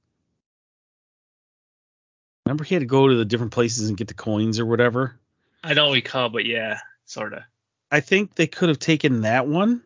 Remember 2.45 2.63
he 2.63 2.75
had 2.75 2.81
to 2.81 2.87
go 2.87 3.07
to 3.07 3.15
the 3.15 3.25
different 3.25 3.53
places 3.53 3.89
and 3.89 3.97
get 3.97 4.07
the 4.07 4.13
coins 4.13 4.59
or 4.59 4.65
whatever? 4.65 5.17
I 5.63 5.73
don't 5.73 5.93
recall, 5.93 6.29
but 6.29 6.45
yeah, 6.45 6.79
sorta. 7.05 7.45
i 7.89 8.01
think 8.01 8.35
they 8.35 8.47
could 8.47 8.69
have 8.69 8.79
taken 8.79 9.21
that 9.21 9.47
one 9.47 9.81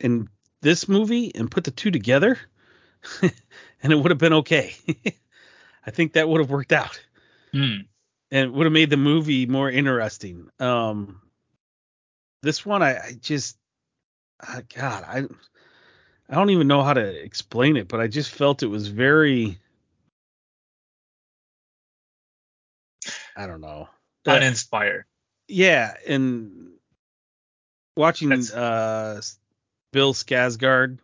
and 0.00 0.28
this 0.60 0.88
movie 0.88 1.34
and 1.34 1.50
put 1.50 1.64
the 1.64 1.70
two 1.70 1.90
together 1.90 2.38
and 3.22 3.92
it 3.92 3.96
would 3.96 4.10
have 4.10 4.18
been 4.18 4.34
okay. 4.34 4.74
I 5.86 5.90
think 5.90 6.12
that 6.12 6.28
would 6.28 6.40
have 6.40 6.50
worked 6.50 6.72
out. 6.72 7.00
Hmm. 7.52 7.82
And 8.30 8.52
would 8.52 8.64
have 8.66 8.72
made 8.72 8.90
the 8.90 8.96
movie 8.96 9.46
more 9.46 9.70
interesting. 9.70 10.48
Um, 10.58 11.20
this 12.42 12.64
one, 12.66 12.82
I, 12.82 12.96
I 12.98 13.12
just, 13.20 13.56
ah, 14.42 14.60
God, 14.74 15.04
I, 15.06 15.18
I 16.28 16.34
don't 16.34 16.50
even 16.50 16.66
know 16.68 16.82
how 16.82 16.92
to 16.94 17.22
explain 17.24 17.76
it, 17.76 17.88
but 17.88 18.00
I 18.00 18.08
just 18.08 18.30
felt 18.32 18.62
it 18.62 18.66
was 18.66 18.88
very, 18.88 19.58
I 23.36 23.46
don't 23.46 23.60
know. 23.60 23.88
Uninspired. 24.26 25.04
yeah, 25.46 25.94
and 26.06 26.70
watching 27.96 28.30
That's- 28.30 28.52
uh, 28.52 29.20
Bill 29.92 30.12
Skarsgård, 30.14 30.98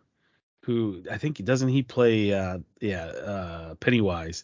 who 0.65 1.03
I 1.09 1.17
think 1.17 1.43
doesn't 1.43 1.69
he 1.69 1.83
play, 1.83 2.33
uh, 2.33 2.59
yeah, 2.81 3.05
uh, 3.05 3.75
Pennywise. 3.75 4.43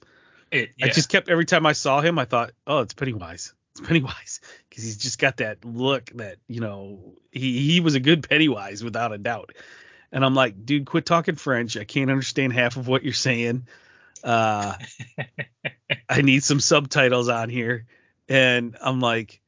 It, 0.51 0.71
yeah. 0.77 0.87
I 0.87 0.89
just 0.89 1.09
kept 1.09 1.29
every 1.29 1.45
time 1.45 1.65
I 1.65 1.73
saw 1.73 2.01
him, 2.01 2.17
I 2.19 2.25
thought, 2.25 2.51
oh, 2.65 2.79
it's 2.79 2.93
Pennywise. 2.93 3.53
It's 3.71 3.87
Pennywise 3.87 4.41
because 4.69 4.83
he's 4.83 4.97
just 4.97 5.19
got 5.19 5.37
that 5.37 5.63
look 5.63 6.11
that 6.15 6.37
you 6.47 6.61
know 6.61 7.15
he 7.31 7.71
he 7.71 7.79
was 7.79 7.95
a 7.95 7.99
good 7.99 8.27
Pennywise 8.27 8.83
without 8.83 9.13
a 9.13 9.17
doubt. 9.17 9.53
And 10.11 10.25
I'm 10.25 10.33
like, 10.33 10.65
dude, 10.65 10.85
quit 10.85 11.05
talking 11.05 11.35
French. 11.35 11.77
I 11.77 11.83
can't 11.83 12.09
understand 12.09 12.53
half 12.53 12.77
of 12.77 12.87
what 12.87 13.03
you're 13.03 13.13
saying. 13.13 13.67
Uh, 14.23 14.73
I 16.09 16.21
need 16.21 16.43
some 16.43 16.59
subtitles 16.59 17.29
on 17.29 17.49
here. 17.49 17.85
And 18.27 18.75
I'm 18.81 18.99
like, 18.99 19.39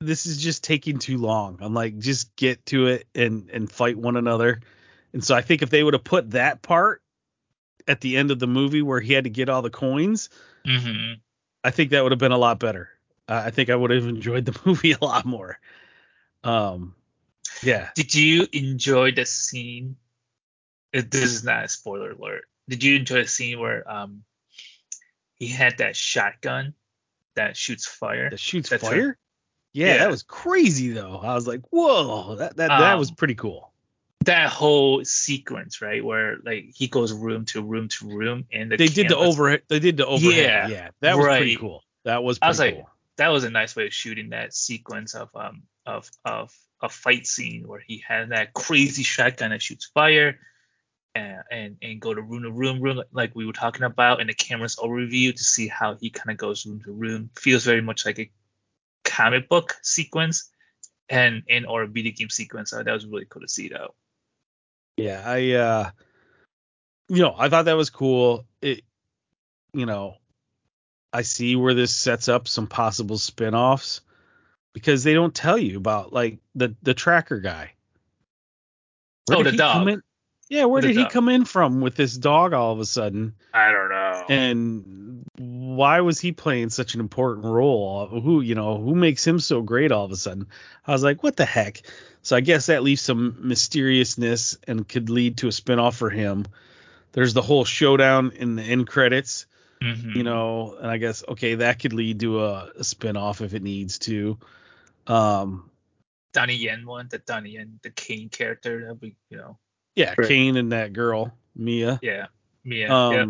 this 0.00 0.26
is 0.26 0.38
just 0.38 0.62
taking 0.62 0.98
too 0.98 1.18
long. 1.18 1.58
I'm 1.60 1.74
like, 1.74 1.98
just 1.98 2.34
get 2.36 2.64
to 2.66 2.86
it 2.86 3.06
and 3.14 3.50
and 3.50 3.70
fight 3.70 3.96
one 3.96 4.16
another. 4.16 4.60
And 5.12 5.24
so 5.24 5.34
I 5.34 5.42
think 5.42 5.62
if 5.62 5.70
they 5.70 5.82
would 5.82 5.94
have 5.94 6.04
put 6.04 6.30
that 6.30 6.62
part 6.62 7.02
at 7.90 8.00
the 8.00 8.16
end 8.16 8.30
of 8.30 8.38
the 8.38 8.46
movie 8.46 8.82
where 8.82 9.00
he 9.00 9.12
had 9.14 9.24
to 9.24 9.30
get 9.30 9.48
all 9.48 9.62
the 9.62 9.70
coins, 9.70 10.30
hmm 10.64 11.20
I 11.64 11.70
think 11.70 11.90
that 11.90 12.02
would 12.02 12.12
have 12.12 12.18
been 12.18 12.32
a 12.32 12.38
lot 12.38 12.58
better. 12.58 12.90
Uh, 13.28 13.42
I 13.46 13.50
think 13.50 13.70
I 13.70 13.76
would 13.76 13.90
have 13.90 14.06
enjoyed 14.06 14.44
the 14.44 14.58
movie 14.66 14.92
a 14.92 15.04
lot 15.04 15.24
more. 15.24 15.58
Um, 16.44 16.94
yeah. 17.62 17.90
Did 17.94 18.14
you 18.14 18.46
enjoy 18.52 19.12
the 19.12 19.26
scene? 19.26 19.96
This 20.92 21.14
is 21.14 21.44
not 21.44 21.64
a 21.64 21.68
spoiler 21.68 22.12
alert. 22.12 22.44
Did 22.68 22.82
you 22.82 22.96
enjoy 22.96 23.22
the 23.22 23.28
scene 23.28 23.60
where 23.60 23.88
um 23.90 24.24
he 25.38 25.48
had 25.48 25.78
that 25.78 25.96
shotgun 25.96 26.74
that 27.34 27.56
shoots 27.56 27.86
fire? 27.86 28.30
That 28.30 28.40
shoots 28.40 28.68
That's 28.68 28.82
fire. 28.82 29.06
right. 29.08 29.16
Yeah, 29.72 29.94
Yeah. 29.94 29.98
that 29.98 30.10
was 30.10 30.22
crazy 30.22 30.90
though. 30.90 31.18
I 31.18 31.34
was 31.34 31.46
like, 31.46 31.62
whoa, 31.70 32.36
that 32.36 32.56
that, 32.56 32.68
that 32.78 32.98
was 32.98 33.10
Um, 33.10 33.16
pretty 33.16 33.34
cool. 33.34 33.69
That 34.26 34.50
whole 34.50 35.04
sequence, 35.04 35.80
right, 35.80 36.04
where 36.04 36.36
like 36.44 36.72
he 36.74 36.88
goes 36.88 37.12
room 37.12 37.46
to 37.46 37.62
room 37.62 37.88
to 37.88 38.06
room, 38.06 38.44
and 38.52 38.70
the 38.70 38.76
They 38.76 38.88
did 38.88 39.08
the 39.08 39.16
over 39.16 39.58
they 39.68 39.78
did 39.78 39.96
the 39.96 40.06
overhead. 40.06 40.34
Yeah, 40.44 40.68
Yeah, 40.68 40.88
that 41.00 41.16
was 41.16 41.26
pretty 41.26 41.56
cool. 41.56 41.82
That 42.04 42.22
was 42.22 42.38
I 42.42 42.48
was 42.48 42.58
like, 42.58 42.74
cool. 42.74 42.90
that 43.16 43.28
was 43.28 43.44
a 43.44 43.50
nice 43.50 43.74
way 43.74 43.86
of 43.86 43.94
shooting 43.94 44.30
that 44.30 44.54
sequence 44.54 45.14
of 45.14 45.30
um 45.34 45.62
of 45.86 46.10
of 46.24 46.54
a 46.82 46.88
fight 46.88 47.26
scene 47.26 47.66
where 47.66 47.80
he 47.80 48.02
had 48.06 48.30
that 48.30 48.52
crazy 48.54 49.02
shotgun 49.02 49.50
that 49.50 49.62
shoots 49.62 49.86
fire 49.86 50.38
and 51.14 51.42
and, 51.50 51.76
and 51.82 52.00
go 52.00 52.14
to 52.14 52.22
room 52.22 52.42
to 52.42 52.50
room 52.50 52.80
room 52.80 53.02
like 53.12 53.34
we 53.34 53.46
were 53.46 53.52
talking 53.52 53.82
about 53.82 54.20
and 54.20 54.28
the 54.28 54.34
camera's 54.34 54.76
overview 54.76 55.34
to 55.34 55.44
see 55.44 55.68
how 55.68 55.96
he 55.96 56.10
kind 56.10 56.30
of 56.30 56.36
goes 56.36 56.66
room 56.66 56.80
to 56.84 56.92
room 56.92 57.30
feels 57.38 57.64
very 57.64 57.82
much 57.82 58.06
like 58.06 58.18
a 58.18 58.30
comic 59.04 59.48
book 59.48 59.74
sequence 59.82 60.50
and 61.08 61.42
and 61.48 61.66
or 61.66 61.82
a 61.82 61.86
video 61.86 62.12
game 62.12 62.30
sequence 62.30 62.70
so 62.70 62.82
that 62.82 62.92
was 62.92 63.06
really 63.06 63.26
cool 63.26 63.42
to 63.42 63.48
see 63.48 63.68
though 63.68 63.94
Yeah, 64.96 65.22
I 65.24 65.52
uh 65.52 65.90
you 67.08 67.22
know, 67.22 67.34
I 67.36 67.48
thought 67.48 67.64
that 67.64 67.76
was 67.76 67.90
cool. 67.90 68.46
It 68.62 68.82
you 69.72 69.86
know, 69.86 70.16
I 71.12 71.22
see 71.22 71.56
where 71.56 71.74
this 71.74 71.94
sets 71.94 72.28
up 72.28 72.48
some 72.48 72.66
possible 72.66 73.18
spin-offs 73.18 74.00
because 74.72 75.04
they 75.04 75.14
don't 75.14 75.34
tell 75.34 75.58
you 75.58 75.76
about 75.76 76.12
like 76.12 76.38
the 76.54 76.74
the 76.82 76.94
tracker 76.94 77.40
guy. 77.40 77.72
Where 79.26 79.38
Oh, 79.38 79.42
the 79.42 79.52
dog. 79.52 80.00
Yeah, 80.48 80.64
where 80.64 80.82
The 80.82 80.88
did 80.88 80.96
he 80.96 81.06
come 81.06 81.28
in 81.28 81.44
from 81.44 81.80
with 81.80 81.94
this 81.94 82.16
dog 82.16 82.52
all 82.52 82.72
of 82.72 82.80
a 82.80 82.84
sudden? 82.84 83.34
i 83.54 83.70
don't 83.70 83.88
know 83.88 84.24
And 84.28 85.09
why 85.76 86.00
was 86.00 86.18
he 86.20 86.32
playing 86.32 86.70
such 86.70 86.94
an 86.94 87.00
important 87.00 87.46
role? 87.46 88.06
Who, 88.06 88.40
you 88.40 88.54
know, 88.54 88.78
who 88.78 88.94
makes 88.94 89.26
him 89.26 89.38
so 89.38 89.62
great 89.62 89.92
all 89.92 90.04
of 90.04 90.10
a 90.10 90.16
sudden? 90.16 90.48
I 90.86 90.92
was 90.92 91.02
like, 91.02 91.22
what 91.22 91.36
the 91.36 91.44
heck? 91.44 91.82
So 92.22 92.36
I 92.36 92.40
guess 92.40 92.66
that 92.66 92.82
leaves 92.82 93.00
some 93.02 93.36
mysteriousness 93.40 94.58
and 94.66 94.86
could 94.86 95.10
lead 95.10 95.38
to 95.38 95.46
a 95.46 95.50
spinoff 95.50 95.94
for 95.96 96.10
him. 96.10 96.46
There's 97.12 97.34
the 97.34 97.42
whole 97.42 97.64
showdown 97.64 98.32
in 98.32 98.56
the 98.56 98.62
end 98.62 98.86
credits, 98.86 99.46
Mhm. 99.82 100.14
you 100.16 100.22
know, 100.22 100.76
and 100.78 100.90
I 100.90 100.98
guess 100.98 101.24
okay, 101.26 101.56
that 101.56 101.78
could 101.78 101.92
lead 101.92 102.20
to 102.20 102.44
a, 102.44 102.64
a 102.76 102.82
spinoff 102.82 103.40
if 103.40 103.54
it 103.54 103.62
needs 103.62 103.98
to. 104.00 104.38
Um, 105.06 105.70
donnie 106.32 106.54
yen 106.54 106.86
one 106.86 107.08
the 107.10 107.18
donnie 107.18 107.50
yen 107.50 107.80
the 107.82 107.90
caine 107.90 108.28
character 108.28 108.80
that'll 108.82 108.94
be 108.94 109.16
you 109.30 109.36
know 109.36 109.58
yeah, 109.96 110.14
Right. 110.16 110.28
Caine 110.28 110.56
and 110.56 110.70
that 110.72 110.92
girl 110.92 111.32
Mia. 111.56 111.98
yeah 112.02 112.26
Mia. 112.64 112.92
um, 112.92 113.12
yeah 113.14 113.24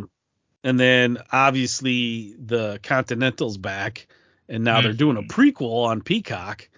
and 0.64 0.78
then 0.78 1.18
obviously 1.32 2.34
the 2.38 2.78
Continental's 2.82 3.58
back, 3.58 4.06
and 4.48 4.64
now 4.64 4.80
they're 4.80 4.92
doing 4.92 5.16
a 5.16 5.22
Mhm. 5.22 5.28
prequel 5.28 5.86
on 5.86 6.02
Peacock 6.02 6.68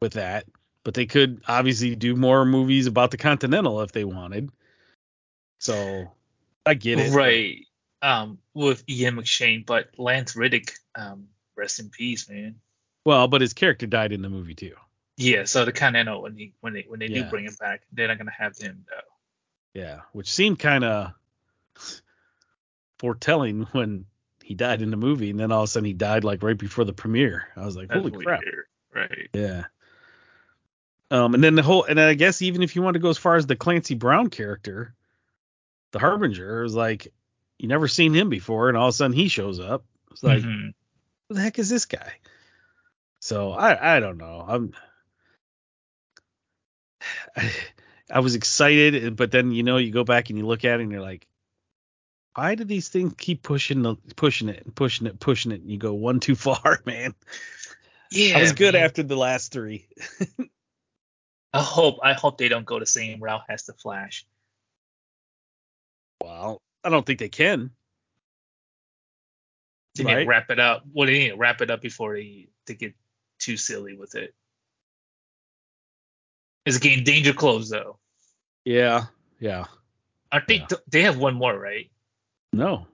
with 0.00 0.14
that. 0.14 0.46
But 0.84 0.94
they 0.94 1.06
could 1.06 1.42
obviously 1.46 1.94
do 1.96 2.16
more 2.16 2.44
movies 2.44 2.86
about 2.86 3.10
the 3.10 3.18
Continental 3.18 3.82
if 3.82 3.92
they 3.92 4.04
wanted. 4.04 4.50
So 5.60 6.12
I 6.64 6.74
get 6.74 6.98
it. 6.98 7.12
right 7.12 7.64
um 8.00 8.38
with 8.54 8.84
ian 8.88 9.16
mcshane 9.16 9.66
but 9.66 9.88
lance 9.98 10.36
reddick 10.36 10.72
um 10.94 11.26
rest 11.56 11.80
in 11.80 11.90
peace 11.90 12.28
man 12.28 12.54
Well, 13.04 13.26
but 13.26 13.40
his 13.40 13.52
character 13.54 13.88
died 13.88 14.12
in 14.12 14.22
the 14.22 14.28
movie 14.28 14.54
too. 14.54 14.76
yeah 15.16 15.42
so 15.42 15.64
the 15.64 15.72
continental 15.72 16.22
when 16.22 16.36
he 16.36 16.52
when 16.60 16.74
they 16.74 16.84
when 16.86 17.00
they 17.00 17.08
do 17.08 17.24
bring 17.24 17.44
him 17.44 17.56
back 17.58 17.82
they're 17.92 18.06
not 18.06 18.18
gonna 18.18 18.30
have 18.30 18.56
him 18.56 18.84
though 18.88 19.80
Yeah, 19.80 20.02
which 20.12 20.30
seemed 20.30 20.60
kind 20.60 20.84
of 20.84 21.12
foretelling 22.98 23.62
when 23.72 24.04
he 24.42 24.54
died 24.54 24.82
in 24.82 24.90
the 24.90 24.96
movie, 24.96 25.30
and 25.30 25.38
then 25.38 25.52
all 25.52 25.62
of 25.62 25.64
a 25.64 25.66
sudden 25.68 25.86
he 25.86 25.92
died 25.92 26.24
like 26.24 26.42
right 26.42 26.56
before 26.58 26.84
the 26.84 26.92
premiere. 26.92 27.48
I 27.56 27.64
was 27.64 27.76
like, 27.76 27.88
That's 27.88 28.00
holy 28.00 28.24
crap. 28.24 28.40
weird. 28.40 28.64
right 28.94 29.28
Yeah. 29.32 29.64
Um, 31.10 31.34
and 31.34 31.42
then 31.42 31.54
the 31.54 31.62
whole, 31.62 31.84
and 31.84 31.98
I 31.98 32.14
guess 32.14 32.42
even 32.42 32.62
if 32.62 32.76
you 32.76 32.82
want 32.82 32.94
to 32.94 33.00
go 33.00 33.08
as 33.08 33.16
far 33.18 33.36
as 33.36 33.46
the 33.46 33.56
Clancy 33.56 33.94
Brown 33.94 34.28
character, 34.30 34.94
the 35.92 35.98
Harbinger 35.98 36.64
is 36.64 36.74
like, 36.74 37.12
you 37.58 37.66
never 37.68 37.88
seen 37.88 38.12
him 38.14 38.28
before, 38.28 38.68
and 38.68 38.76
all 38.76 38.88
of 38.88 38.94
a 38.94 38.96
sudden 38.96 39.16
he 39.16 39.28
shows 39.28 39.58
up. 39.58 39.84
It's 40.10 40.22
like, 40.22 40.42
Mhm. 40.42 40.72
who 41.28 41.34
the 41.34 41.40
heck 41.40 41.58
is 41.58 41.68
this 41.70 41.86
guy? 41.86 42.12
So 43.20 43.52
I, 43.52 43.96
I 43.96 44.00
don't 44.00 44.18
know. 44.18 44.44
I'm, 44.46 44.72
I, 47.36 47.50
I 48.10 48.20
was 48.20 48.34
excited, 48.34 49.16
but 49.16 49.30
then 49.30 49.50
you 49.52 49.62
know 49.62 49.76
you 49.76 49.90
go 49.90 50.04
back 50.04 50.30
and 50.30 50.38
you 50.38 50.46
look 50.46 50.64
at 50.64 50.80
it 50.80 50.82
and 50.82 50.92
you're 50.92 51.00
like, 51.02 51.26
why 52.38 52.54
do 52.54 52.62
these 52.62 52.88
things 52.88 53.12
keep 53.18 53.42
pushing 53.42 53.82
the 53.82 53.96
pushing 54.14 54.48
it 54.48 54.62
and 54.64 54.72
pushing 54.72 55.08
it 55.08 55.18
pushing 55.18 55.50
it 55.50 55.60
and 55.60 55.68
you 55.68 55.76
go 55.76 55.92
one 55.94 56.20
too 56.20 56.36
far, 56.36 56.80
man? 56.86 57.12
yeah 58.12 58.36
I 58.38 58.40
was 58.40 58.52
good 58.52 58.74
man. 58.74 58.84
after 58.84 59.02
the 59.02 59.16
last 59.16 59.50
three. 59.50 59.88
i 61.52 61.60
hope 61.60 61.98
i 62.04 62.12
hope 62.12 62.38
they 62.38 62.48
don't 62.48 62.64
go 62.64 62.78
the 62.78 62.86
same 62.86 63.20
route 63.20 63.42
as 63.48 63.64
the 63.64 63.72
flash 63.72 64.24
Well, 66.22 66.62
I 66.84 66.90
don't 66.90 67.04
think 67.04 67.18
they 67.18 67.28
can. 67.28 67.70
they 69.96 70.04
Right. 70.04 70.26
wrap 70.28 70.48
it 70.50 70.60
up 70.60 70.84
well 70.92 71.06
they 71.08 71.18
need 71.18 71.28
to 71.30 71.36
wrap 71.36 71.60
it 71.60 71.72
up 71.72 71.80
before 71.80 72.14
they 72.14 72.46
they 72.66 72.74
get 72.74 72.94
too 73.40 73.56
silly 73.56 73.96
with 73.96 74.14
it 74.14 74.32
it's 76.64 76.78
getting 76.78 77.02
danger 77.02 77.32
close 77.32 77.68
though 77.68 77.98
Yeah, 78.64 79.06
yeah. 79.40 79.64
i 80.30 80.38
think 80.38 80.68
th- 80.68 80.82
they 80.86 81.02
have 81.02 81.18
one 81.18 81.34
more 81.34 81.58
right 81.58 81.90
No, 82.52 82.86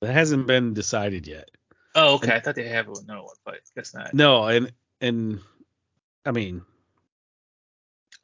that 0.00 0.12
hasn't 0.12 0.46
been 0.46 0.72
decided 0.74 1.26
yet. 1.26 1.50
oh 1.94 2.14
okay 2.14 2.34
i 2.34 2.40
thought 2.40 2.54
they 2.54 2.68
have 2.68 2.88
another 2.88 3.22
one 3.22 3.36
but 3.44 3.60
guess 3.76 3.94
not 3.94 4.14
No, 4.14 4.44
and 4.46 4.72
and 5.00 5.40
I 6.24 6.30
mean, 6.32 6.62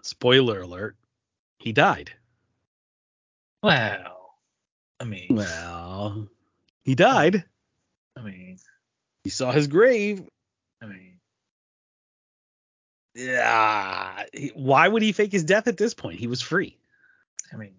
spoiler 0.03 0.61
alert, 0.63 0.97
he 1.59 1.73
died. 1.73 2.11
wow 3.63 4.31
i 5.01 5.05
mean 5.05 5.27
Well, 5.31 6.29
he 6.83 6.95
died. 6.95 7.45
i 8.17 8.23
mean 8.23 8.59
He 9.25 9.31
saw 9.31 9.53
his 9.53 9.67
grave. 9.67 10.23
i 10.83 10.87
mean 10.87 11.19
Yeah. 13.15 14.25
Why 14.55 14.87
would 14.89 15.03
he 15.03 15.13
fake 15.13 15.33
his 15.33 15.45
death 15.45 15.67
at 15.69 15.77
this 15.77 15.93
point? 15.95 16.19
He 16.21 16.27
was 16.29 16.41
free. 16.41 16.79
i 17.53 17.57
mean 17.57 17.75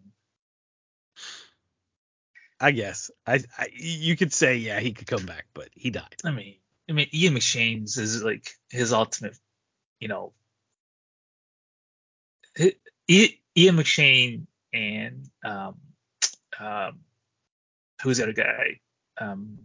I 2.60 2.72
guess. 2.72 3.12
I, 3.26 3.42
I 3.58 3.70
you 3.74 4.18
could 4.18 4.34
say 4.34 4.58
yeah 4.58 4.80
he 4.80 4.92
could 4.92 5.08
come 5.08 5.26
back, 5.26 5.46
but 5.54 5.70
he 5.74 5.90
died. 5.90 6.16
I 6.26 6.32
mean, 6.32 6.56
I 6.90 6.94
mean, 6.94 7.08
Ian 7.14 7.36
McShane's 7.36 7.98
is 7.98 8.24
like 8.24 8.50
his 8.70 8.92
ultimate, 8.94 9.38
you 10.00 10.08
know. 10.08 10.34
Ian 13.08 13.76
McShane 13.78 14.46
and 14.74 15.30
um, 15.44 15.76
um, 16.60 17.00
who's 18.02 18.18
the 18.18 18.24
other 18.24 18.34
guy? 18.34 18.80
Um, 19.18 19.60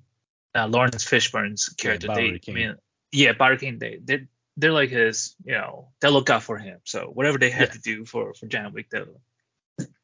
uh, 0.55 0.67
Laurence 0.67 1.05
Fishburne's 1.05 1.69
character. 1.71 2.07
Bowery 2.07 2.41
they. 2.45 2.53
I 2.53 2.55
mean, 2.55 2.77
yeah, 3.11 3.33
Bowery 3.33 3.59
King. 3.59 3.79
They, 3.79 3.99
they, 4.03 4.27
they're 4.57 4.73
like 4.73 4.91
his, 4.91 5.35
you 5.45 5.55
know, 5.55 5.89
they'll 6.01 6.13
look 6.13 6.31
out 6.31 6.43
for 6.43 6.59
him. 6.59 6.79
So 6.85 7.11
whatever 7.13 7.39
they 7.39 7.51
have 7.51 7.69
Yeah. 7.69 7.73
to 7.73 7.81
do 7.81 8.05
for 8.05 8.35
for 8.35 8.47
John 8.47 8.73
Wick, 8.73 8.89
they'll 8.91 9.21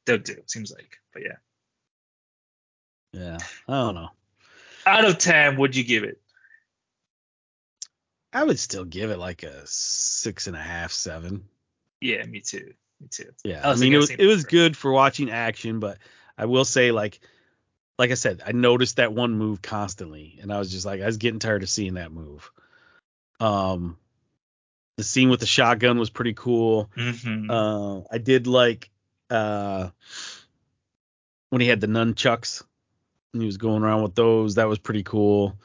they'll 0.06 0.18
do. 0.18 0.32
It 0.32 0.50
seems 0.50 0.72
like, 0.72 0.96
but 1.12 1.22
yeah. 1.22 1.36
Yeah. 3.12 3.38
I 3.68 3.72
don't 3.72 3.94
know. 3.94 4.10
Out 4.86 5.04
of 5.04 5.18
ten, 5.18 5.56
would 5.58 5.76
you 5.76 5.84
give 5.84 6.04
it? 6.04 6.20
I 8.32 8.44
would 8.44 8.58
still 8.58 8.84
give 8.84 9.10
it 9.10 9.18
like 9.18 9.42
a 9.42 9.62
six 9.66 10.46
and 10.46 10.56
a 10.56 10.60
half, 10.60 10.92
seven. 10.92 11.44
Yeah, 12.00 12.24
me 12.24 12.40
too. 12.40 12.74
Me 13.00 13.08
too. 13.10 13.30
Yeah, 13.44 13.60
I 13.64 13.72
I, 13.72 13.76
mean 13.76 13.92
it 13.92 13.98
was 13.98 14.10
it 14.10 14.26
was 14.26 14.44
good 14.44 14.76
for 14.76 14.92
watching 14.92 15.30
action, 15.30 15.80
but 15.80 15.98
I 16.38 16.46
will 16.46 16.64
say 16.64 16.92
like 16.92 17.20
like 17.98 18.10
I 18.10 18.14
said, 18.14 18.42
I 18.46 18.52
noticed 18.52 18.96
that 18.96 19.12
one 19.12 19.32
move 19.32 19.60
constantly, 19.60 20.38
and 20.40 20.52
I 20.52 20.58
was 20.58 20.70
just 20.70 20.86
like, 20.86 21.02
I 21.02 21.06
was 21.06 21.18
getting 21.18 21.40
tired 21.40 21.62
of 21.62 21.68
seeing 21.68 21.94
that 21.94 22.12
move. 22.12 22.50
Um, 23.38 23.98
the 24.96 25.04
scene 25.04 25.28
with 25.28 25.40
the 25.40 25.46
shotgun 25.46 25.98
was 25.98 26.08
pretty 26.08 26.32
cool. 26.32 26.90
Mm-hmm. 26.96 27.50
Uh, 27.50 28.00
I 28.10 28.18
did 28.18 28.46
like 28.46 28.90
uh 29.28 29.90
when 31.50 31.60
he 31.60 31.68
had 31.68 31.80
the 31.80 31.86
nunchucks 31.86 32.62
he 33.32 33.46
was 33.46 33.56
going 33.56 33.82
around 33.82 34.02
with 34.02 34.14
those. 34.14 34.56
That 34.56 34.68
was 34.68 34.78
pretty 34.78 35.02
cool. 35.02 35.56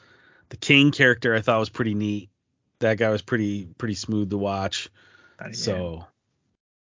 The 0.48 0.56
King 0.56 0.92
character 0.92 1.34
I 1.34 1.40
thought 1.40 1.58
was 1.58 1.68
pretty 1.68 1.94
neat. 1.94 2.30
That 2.78 2.98
guy 2.98 3.10
was 3.10 3.22
pretty 3.22 3.66
pretty 3.78 3.94
smooth 3.94 4.30
to 4.30 4.38
watch. 4.38 4.88
Uh, 5.40 5.46
yeah. 5.46 5.52
So 5.52 6.04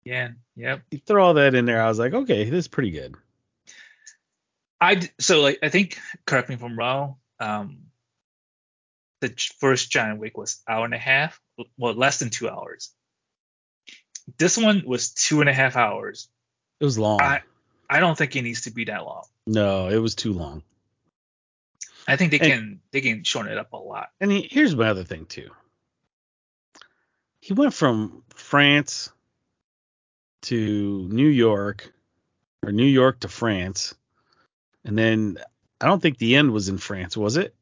yeah, 0.04 0.30
yep. 0.54 0.82
you 0.90 0.98
throw 0.98 1.24
all 1.24 1.34
that 1.34 1.54
in 1.54 1.64
there, 1.64 1.82
I 1.82 1.88
was 1.88 1.98
like, 1.98 2.12
okay, 2.12 2.44
this 2.44 2.64
is 2.64 2.68
pretty 2.68 2.90
good. 2.90 3.14
I 4.80 5.08
so 5.18 5.40
like 5.40 5.60
I 5.62 5.70
think 5.70 5.98
correct 6.26 6.48
me 6.48 6.56
if 6.56 6.62
I'm 6.62 6.78
wrong. 6.78 7.16
Um, 7.40 7.78
the 9.20 9.34
first 9.58 9.90
John 9.90 10.18
Wick 10.18 10.36
was 10.36 10.62
hour 10.68 10.84
and 10.84 10.92
a 10.92 10.98
half, 10.98 11.40
well 11.78 11.94
less 11.94 12.18
than 12.18 12.28
two 12.28 12.50
hours. 12.50 12.90
This 14.36 14.58
one 14.58 14.82
was 14.84 15.10
two 15.12 15.40
and 15.40 15.48
a 15.48 15.54
half 15.54 15.76
hours. 15.76 16.28
It 16.80 16.84
was 16.84 16.98
long. 16.98 17.20
I 17.20 17.42
I 17.88 18.00
don't 18.00 18.16
think 18.16 18.36
it 18.36 18.42
needs 18.42 18.62
to 18.62 18.70
be 18.70 18.84
that 18.86 19.04
long. 19.04 19.24
no, 19.46 19.88
it 19.88 19.98
was 19.98 20.14
too 20.14 20.32
long. 20.32 20.62
I 22.06 22.16
think 22.16 22.30
they 22.30 22.38
And- 22.38 22.48
can 22.48 22.80
they 22.90 23.00
can 23.00 23.24
shorten 23.24 23.52
it 23.52 23.58
up 23.58 23.72
a 23.72 23.76
lot. 23.76 24.10
And 24.20 24.30
he, 24.30 24.48
here's 24.50 24.76
my 24.76 24.88
other 24.88 25.04
thing 25.04 25.26
too. 25.26 25.50
He 27.40 27.52
went 27.52 27.74
from 27.74 28.22
France 28.34 29.10
to 30.42 31.08
New 31.10 31.28
York, 31.28 31.92
or 32.62 32.72
New 32.72 32.86
York 32.86 33.20
to 33.20 33.28
France, 33.28 33.94
and 34.84 34.96
then 34.98 35.38
I 35.80 35.86
don't 35.86 36.00
think 36.00 36.18
the 36.18 36.36
end 36.36 36.52
was 36.52 36.68
in 36.68 36.78
France, 36.78 37.16
was 37.16 37.36
it? 37.36 37.54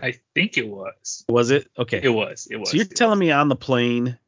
I 0.00 0.14
think 0.34 0.58
it 0.58 0.66
was. 0.66 1.24
Was 1.28 1.50
it? 1.50 1.68
Okay. 1.78 2.00
It 2.02 2.08
was. 2.08 2.48
It 2.50 2.56
was. 2.56 2.70
so 2.70 2.76
you're 2.76 2.86
telling 2.86 3.18
was. 3.18 3.26
me 3.26 3.30
on 3.30 3.48
the 3.48 3.56
plane, 3.56 4.18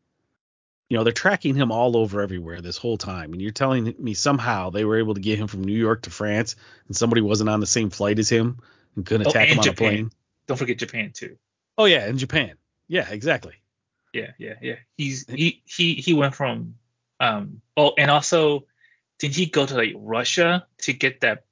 you 0.88 0.96
know, 0.96 1.04
they're 1.04 1.12
tracking 1.12 1.54
him 1.54 1.72
all 1.72 1.96
over 1.96 2.20
everywhere 2.20 2.60
this 2.60 2.76
whole 2.76 2.98
time, 2.98 3.32
and 3.32 3.40
you're 3.40 3.50
telling 3.52 3.94
me 3.98 4.14
somehow 4.14 4.70
they 4.70 4.84
were 4.84 4.98
able 4.98 5.14
to 5.14 5.20
get 5.20 5.38
him 5.38 5.46
from 5.46 5.64
New 5.64 5.76
York 5.76 6.02
to 6.02 6.10
France, 6.10 6.56
and 6.86 6.96
somebody 6.96 7.22
wasn't 7.22 7.50
on 7.50 7.60
the 7.60 7.66
same 7.66 7.90
flight 7.90 8.18
as 8.18 8.28
him 8.28 8.60
and 8.96 9.06
couldn't 9.06 9.26
Oh, 9.26 9.30
attack 9.30 9.48
him 9.48 9.58
on 9.58 9.64
Japan. 9.64 9.88
a 9.88 9.90
plane? 9.90 10.10
Don't 10.46 10.56
forget 10.56 10.78
Japan 10.78 11.10
too. 11.14 11.36
Oh 11.78 11.86
yeah, 11.86 12.06
in 12.06 12.18
Japan. 12.18 12.54
Yeah, 12.86 13.08
exactly. 13.10 13.54
Yeah, 14.12 14.30
yeah, 14.38 14.54
yeah. 14.62 14.76
He's 14.96 15.24
he 15.28 15.62
he 15.64 15.94
he 15.94 16.14
went 16.14 16.34
from 16.34 16.74
um 17.18 17.60
oh 17.76 17.94
and 17.98 18.10
also 18.10 18.66
did 19.18 19.34
he 19.34 19.46
go 19.46 19.64
to 19.66 19.74
like 19.74 19.92
Russia 19.96 20.66
to 20.82 20.92
get 20.92 21.22
that 21.22 21.46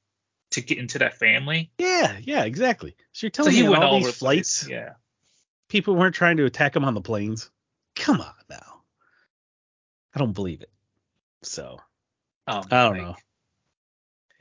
to 0.51 0.61
get 0.61 0.79
into 0.79 0.99
that 0.99 1.15
family? 1.15 1.73
Yeah, 1.79 2.19
yeah, 2.23 2.45
exactly. 2.45 2.95
So 3.13 3.27
you're 3.27 3.31
So 3.35 3.45
telling 3.45 3.55
he 3.55 3.63
me 3.63 3.69
went 3.71 3.83
all 3.83 3.95
all 3.95 3.97
these 3.97 4.05
place. 4.07 4.19
flights, 4.19 4.69
Yeah. 4.69 4.91
people 5.69 5.97
weren't 5.97 6.15
trying 6.15 6.37
to 6.37 6.45
attack 6.45 6.77
him 6.77 6.85
on 6.85 6.95
the 6.95 7.01
planes? 7.01 7.51
Come 7.97 8.21
on 8.21 8.35
now. 8.51 8.72
I 10.15 10.19
don't 10.19 10.33
believe 10.33 10.61
it. 10.63 10.71
So, 11.43 11.79
Um, 12.47 12.65
I 12.71 12.83
don't 12.85 12.93
like, 12.93 13.03
know. 13.03 13.17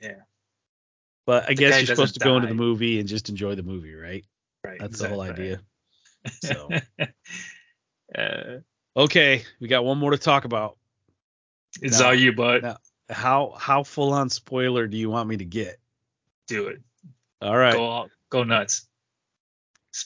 Yeah. 0.01 0.21
but 1.25 1.43
I 1.45 1.47
The 1.49 1.55
guess 1.55 1.77
you're 1.87 1.95
supposed 1.95 2.15
to 2.15 2.19
go 2.19 2.35
into 2.35 2.47
the 2.47 2.53
movie 2.53 2.99
and 2.99 3.07
just 3.07 3.29
enjoy 3.29 3.55
the 3.55 3.63
movie, 3.63 3.93
right? 3.93 4.25
Right. 4.63 4.79
That's 4.79 4.99
the 4.99 5.09
whole 5.09 5.21
idea. 5.21 5.61
So, 6.43 6.69
uh, 8.17 8.57
okay, 8.95 9.43
we 9.59 9.67
got 9.67 9.83
one 9.85 9.97
more 9.97 10.11
to 10.11 10.17
talk 10.17 10.45
about. 10.45 10.77
it's 11.81 11.99
No, 11.99 12.07
all 12.07 12.13
you, 12.15 12.33
bud. 12.33 12.63
no. 12.63 12.75
How 13.09 13.53
how 13.59 13.83
full 13.83 14.13
on 14.13 14.29
spoiler 14.29 14.87
do 14.87 14.95
you 14.97 15.09
want 15.09 15.27
me 15.27 15.35
to 15.37 15.45
get? 15.45 15.79
Do 16.47 16.67
it. 16.67 16.81
All 17.41 17.57
right. 17.57 17.73
Go 17.73 17.83
all- 17.83 18.09
go 18.29 18.43
nuts. 18.43 18.87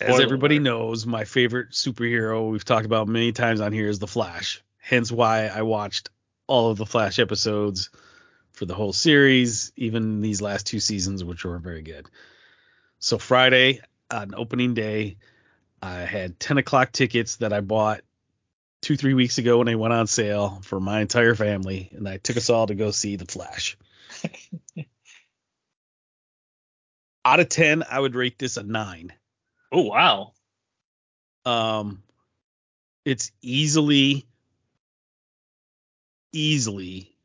As 0.02 0.20
everybody 0.20 0.56
alert. 0.56 0.64
knows, 0.64 1.06
my 1.06 1.24
favorite 1.26 1.70
superhero 1.72 2.50
we've 2.50 2.66
talked 2.66 2.88
about 2.88 3.08
many 3.08 3.32
times 3.32 3.62
on 3.62 3.72
here 3.72 3.88
is 3.88 4.00
the 4.00 4.08
Flash. 4.08 4.64
Hence 4.86 5.12
why 5.12 5.48
I 5.48 5.64
watched 5.64 6.12
all 6.46 6.70
of 6.70 6.78
the 6.78 6.86
Flash 6.86 7.18
episodes 7.18 7.90
for 8.52 8.66
the 8.66 8.76
whole 8.76 8.94
series, 8.94 9.72
even 9.76 10.22
these 10.22 10.44
last 10.44 10.68
two 10.68 10.80
seasons, 10.80 11.24
which 11.24 11.44
were 11.44 11.58
very 11.58 11.82
good. 11.82 12.08
So 13.00 13.18
Friday 13.18 13.82
on 14.12 14.36
opening 14.36 14.76
day, 14.76 15.18
I 15.82 16.02
had 16.02 16.40
10 16.40 16.60
o'clock 16.60 16.92
tickets 16.92 17.38
that 17.38 17.52
I 17.52 17.62
bought 17.62 18.02
two, 18.84 18.96
three 18.96 19.16
weeks 19.16 19.40
ago 19.40 19.58
when 19.58 19.66
they 19.66 19.74
went 19.74 19.96
on 19.96 20.06
sale 20.06 20.60
for 20.62 20.80
my 20.80 21.02
entire 21.02 21.34
family, 21.34 21.90
and 21.92 22.08
I 22.08 22.18
took 22.18 22.38
us 22.38 22.52
all 22.52 22.68
to 22.68 22.76
go 22.76 22.92
see 22.92 23.16
the 23.16 23.26
Flash. 23.26 23.80
Out 27.26 27.40
of 27.40 27.50
10, 27.50 27.82
I 27.90 28.00
would 28.00 28.14
rate 28.14 28.38
this 28.38 28.58
a 28.58 28.64
nine. 28.64 29.14
Oh 29.72 29.82
wow. 29.82 30.34
Um, 31.44 32.04
it's 33.04 33.32
easily, 33.42 34.28
easily 36.36 37.16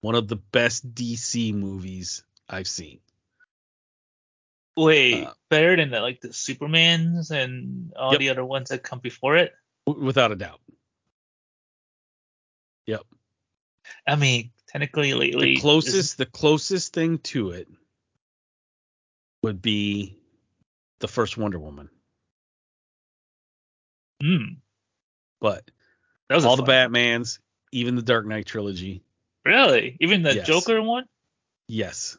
one 0.00 0.14
of 0.14 0.28
the 0.28 0.36
best 0.36 0.94
DC 0.94 1.52
movies 1.54 2.24
I've 2.48 2.68
seen. 2.68 3.00
Wait, 4.76 5.24
Uh, 5.24 5.34
better 5.50 5.76
than 5.76 5.90
the, 5.90 6.00
like 6.00 6.20
the 6.20 6.28
Supermans 6.28 7.30
and 7.30 7.92
all 7.94 8.12
Yep. 8.12 8.20
the 8.20 8.28
other 8.30 8.44
ones 8.44 8.70
that 8.70 8.82
come 8.82 9.00
before 9.00 9.36
it? 9.36 9.52
W- 9.86 10.04
without 10.04 10.32
a 10.32 10.36
doubt. 10.36 10.60
Yep. 12.86 13.02
I 14.06 14.16
mean, 14.16 14.50
technically 14.68 15.12
lately 15.12 15.54
The 15.54 15.60
closest, 15.60 16.16
the 16.16 16.26
closest 16.26 16.92
thing 16.94 17.18
to 17.18 17.50
it 17.50 17.68
would 19.42 19.60
be 19.60 20.18
the 21.00 21.08
first 21.08 21.36
Wonder 21.36 21.58
Woman, 21.58 21.90
Hmm, 24.22 24.54
but 25.40 25.68
that 26.28 26.36
was 26.36 26.44
all 26.44 26.56
the 26.56 26.64
fun. 26.64 26.92
Batmans, 26.92 27.40
even 27.72 27.96
the 27.96 28.02
Dark 28.02 28.26
Knight 28.26 28.46
trilogy, 28.46 29.02
Really? 29.44 29.96
Even 30.00 30.22
the 30.22 30.34
Yes. 30.34 30.46
Joker 30.46 30.80
one? 30.82 31.04
yes, 31.66 32.16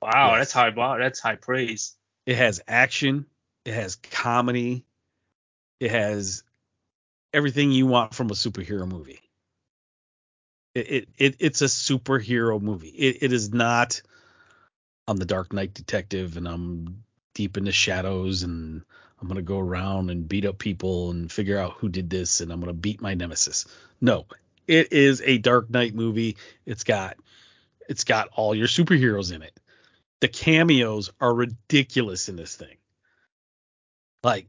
Wow, 0.00 0.34
Yes. 0.34 0.38
that's 0.38 0.52
high. 0.52 0.68
Wow, 0.70 0.98
that's 0.98 1.18
high 1.20 1.36
praise. 1.36 1.96
it 2.26 2.36
has 2.36 2.60
action, 2.68 3.26
it 3.64 3.74
has 3.74 3.96
comedy, 3.96 4.84
it 5.80 5.90
has 5.90 6.44
everything 7.34 7.72
you 7.72 7.86
want 7.86 8.14
from 8.14 8.28
a 8.30 8.34
superhero 8.34 8.86
movie. 8.86 9.20
It, 10.74 10.90
it, 10.90 11.08
it 11.18 11.36
it's 11.40 11.62
a 11.62 11.66
superhero 11.66 12.60
movie. 12.60 12.88
It, 12.88 13.22
it 13.22 13.32
is 13.32 13.52
not. 13.52 14.00
I'm 15.08 15.16
the 15.16 15.24
Dark 15.24 15.52
Knight 15.52 15.74
detective, 15.74 16.36
and 16.36 16.46
I'm 16.46 17.02
deep 17.34 17.56
in 17.56 17.64
the 17.64 17.72
shadows, 17.72 18.42
and 18.44 18.82
I'm 19.20 19.26
gonna 19.28 19.42
go 19.42 19.58
around 19.58 20.10
and 20.10 20.28
beat 20.28 20.44
up 20.44 20.58
people 20.58 21.10
and 21.10 21.30
figure 21.32 21.58
out 21.58 21.72
who 21.72 21.88
did 21.88 22.08
this, 22.08 22.40
and 22.40 22.52
I'm 22.52 22.60
gonna 22.60 22.72
beat 22.72 23.02
my 23.02 23.14
nemesis. 23.14 23.66
No, 24.00 24.26
it 24.70 24.92
is 24.92 25.20
a 25.22 25.38
Dark 25.38 25.68
Knight 25.68 25.94
movie. 25.94 26.36
It's 26.64 26.84
got 26.84 27.16
it's 27.88 28.04
got 28.04 28.28
all 28.36 28.54
your 28.54 28.68
superheroes 28.68 29.34
in 29.34 29.42
it. 29.42 29.58
The 30.20 30.28
cameos 30.28 31.10
are 31.20 31.34
ridiculous 31.34 32.28
in 32.28 32.36
this 32.36 32.54
thing. 32.54 32.76
Like, 34.22 34.46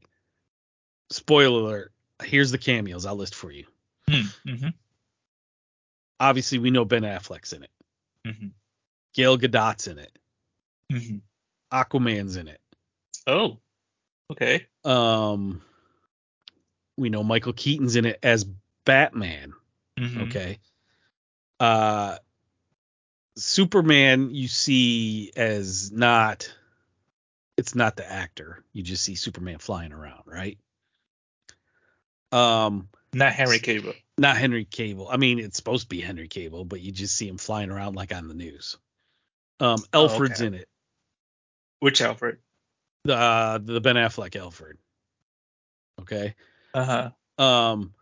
spoiler 1.09 1.59
alert. 1.59 1.93
Here's 2.23 2.51
the 2.51 2.59
cameos 2.59 3.07
I'll 3.07 3.15
list 3.15 3.33
for 3.33 3.51
you. 3.51 3.65
Hmm, 4.07 4.21
hmm 4.47 4.67
Obviously, 6.19 6.59
we 6.59 6.69
know 6.69 6.85
Ben 6.85 7.01
Affleck's 7.01 7.51
in 7.51 7.63
it. 7.63 7.71
hmm 8.25 8.47
Gail 9.15 9.37
Gadot's 9.37 9.87
in 9.87 9.97
it. 9.97 10.19
hmm 10.91 11.17
Aquaman's 11.73 12.35
in 12.35 12.47
it. 12.47 12.61
Oh, 13.25 13.57
okay. 14.31 14.67
Um, 14.83 15.61
we 16.97 17.09
know 17.09 17.23
Michael 17.23 17.53
Keaton's 17.53 17.95
in 17.95 18.05
it 18.05 18.19
as 18.21 18.45
Batman. 18.85 19.53
Mhm. 20.01 20.23
Okay. 20.23 20.59
Uh, 21.59 22.17
Superman 23.37 24.33
you 24.33 24.47
see 24.47 25.31
as 25.35 25.91
not. 25.91 26.51
It's 27.57 27.75
not 27.75 27.95
the 27.95 28.09
actor. 28.11 28.63
You 28.73 28.81
just 28.81 29.03
see 29.03 29.15
Superman 29.15 29.59
flying 29.59 29.93
around, 29.93 30.23
right? 30.25 30.57
Um, 32.31 32.89
Not 33.13 33.33
Henry 33.33 33.59
Cavill. 33.59 33.93
not 34.17 34.37
Henry 34.37 34.65
Cavill. 34.65 35.07
I 35.11 35.17
mean, 35.17 35.37
it's 35.37 35.57
supposed 35.57 35.83
to 35.83 35.89
be 35.89 36.01
Henry 36.01 36.27
Cavill, 36.29 36.67
but 36.67 36.81
you 36.81 36.91
just 36.91 37.15
see 37.15 37.27
him 37.27 37.37
flying 37.37 37.69
around 37.69 37.95
like 37.95 38.13
on 38.13 38.27
the 38.27 38.33
news. 38.33 38.77
Um, 39.59 39.83
Oh, 39.93 40.07
Alfred's 40.07 40.39
okay. 40.41 40.47
in 40.47 40.53
it. 40.55 40.67
Which 41.79 42.01
Alfred? 42.01 42.39
The 43.03 43.15
uh, 43.15 43.57
the 43.59 43.81
Ben 43.81 43.95
Affleck 43.95 44.35
Alfred. 44.35 44.77
Okay. 46.01 46.35
Uh 46.73 47.11
huh. 47.37 47.43
Um, 47.43 47.93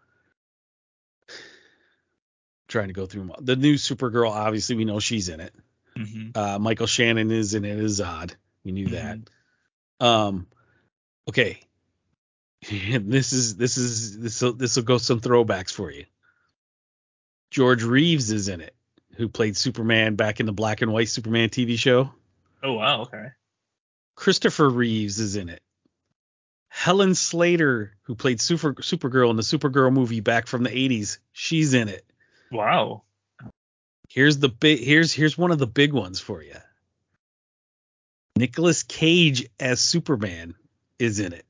trying 2.70 2.88
to 2.88 2.93
go 2.93 3.05
through 3.05 3.32
the 3.41 3.57
new 3.57 3.74
Supergirl. 3.76 4.32
Obviously, 4.32 4.76
we 4.78 4.86
know 4.86 4.99
she's 4.99 5.28
in 5.28 5.41
it. 5.41 5.53
hmm 5.97 6.30
Uh, 6.34 6.57
Michael 6.59 6.88
Shannon 6.88 7.32
is 7.32 7.53
in 7.53 7.65
it 7.65 7.78
as 7.78 7.99
Zod. 7.99 8.36
We 8.63 8.72
knew 8.72 8.88
that. 8.89 9.20
Um, 9.99 10.47
okay. 11.28 11.59
this 12.70 13.34
is 13.34 13.57
this 13.57 13.78
is 13.78 14.17
this 14.20 14.39
this 14.57 14.76
will 14.76 14.84
go 14.84 14.97
some 14.97 15.20
throwbacks 15.20 15.72
for 15.72 15.91
you. 15.91 16.05
George 17.51 17.84
Reeves 17.84 18.32
is 18.32 18.47
in 18.47 18.61
it, 18.61 18.76
who 19.15 19.28
played 19.28 19.57
Superman 19.57 20.15
back 20.15 20.39
in 20.39 20.45
the 20.45 20.51
black 20.53 20.82
and 20.82 20.93
white 20.93 21.09
Superman 21.09 21.49
TV 21.49 21.78
show. 21.78 22.11
Oh 22.61 22.74
wow, 22.74 23.01
okay. 23.01 23.28
Christopher 24.15 24.70
Reeves 24.70 25.20
is 25.20 25.36
in 25.36 25.49
it. 25.49 25.61
Helen 26.67 27.15
Slater, 27.15 27.93
who 28.03 28.15
played 28.15 28.39
Super 28.39 28.74
Supergirl 28.76 29.32
in 29.32 29.38
the 29.38 29.41
Supergirl 29.41 29.91
movie 29.91 30.20
back 30.20 30.45
from 30.45 30.63
the 30.63 30.70
80s, 30.70 31.17
she's 31.32 31.74
in 31.74 31.88
it. 31.88 32.05
Wow. 32.51 33.03
Here's 34.09 34.39
the 34.39 34.49
big 34.49 34.79
here's 34.79 35.13
here's 35.13 35.37
one 35.37 35.51
of 35.51 35.59
the 35.59 35.67
big 35.67 35.93
ones 35.93 36.19
for 36.19 36.41
you. 36.41 36.55
Nicolas 38.35 38.83
Cage 38.83 39.47
as 39.59 39.79
Superman 39.79 40.55
is 40.97 41.19
in 41.19 41.33
it. 41.33 41.45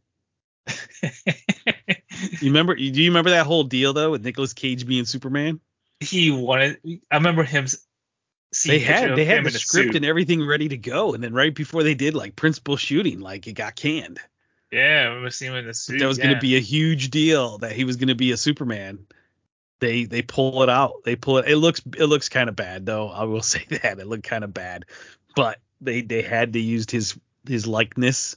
you 2.41 2.49
remember 2.49 2.75
do 2.75 2.81
you 2.83 3.09
remember 3.09 3.29
that 3.31 3.45
whole 3.45 3.63
deal 3.63 3.93
though 3.93 4.11
with 4.11 4.23
Nicolas 4.23 4.53
Cage 4.53 4.85
being 4.85 5.05
Superman? 5.05 5.61
He 6.01 6.31
wanted 6.31 6.79
I 7.09 7.15
remember 7.15 7.43
him 7.43 7.67
they 8.65 8.79
had 8.79 9.15
they 9.15 9.25
had 9.25 9.45
the 9.45 9.51
script 9.51 9.95
and 9.95 10.03
everything 10.03 10.45
ready 10.45 10.67
to 10.69 10.77
go 10.77 11.13
and 11.13 11.23
then 11.23 11.33
right 11.33 11.53
before 11.53 11.83
they 11.83 11.93
did 11.93 12.13
like 12.13 12.35
principal 12.35 12.75
shooting 12.75 13.19
like 13.19 13.47
it 13.47 13.53
got 13.53 13.75
canned. 13.75 14.19
Yeah, 14.71 15.03
I 15.03 15.07
remember 15.07 15.29
seeing 15.31 15.51
him 15.51 15.59
in 15.59 15.67
the 15.67 15.73
suit. 15.73 15.99
That 15.99 16.07
was 16.07 16.17
yeah. 16.17 16.25
going 16.25 16.35
to 16.35 16.41
be 16.41 16.55
a 16.55 16.61
huge 16.61 17.09
deal 17.09 17.57
that 17.59 17.71
he 17.71 17.85
was 17.85 17.95
going 17.95 18.09
to 18.09 18.15
be 18.15 18.31
a 18.31 18.37
Superman. 18.37 19.07
They 19.79 20.05
they 20.05 20.21
pull 20.21 20.61
it 20.63 20.69
out. 20.69 21.03
They 21.05 21.15
pull 21.15 21.37
it. 21.37 21.47
It 21.47 21.57
looks 21.57 21.81
it 21.97 22.05
looks 22.05 22.29
kind 22.29 22.49
of 22.49 22.55
bad 22.55 22.85
though. 22.85 23.09
I 23.09 23.23
will 23.23 23.41
say 23.53 23.65
that 23.69 23.99
it 23.99 24.07
looked 24.07 24.23
kind 24.23 24.43
of 24.43 24.53
bad, 24.53 24.85
but 25.35 25.59
they 25.81 26.01
they 26.01 26.21
had 26.21 26.53
to 26.53 26.59
use 26.59 26.89
his 26.89 27.17
his 27.47 27.65
likeness 27.65 28.35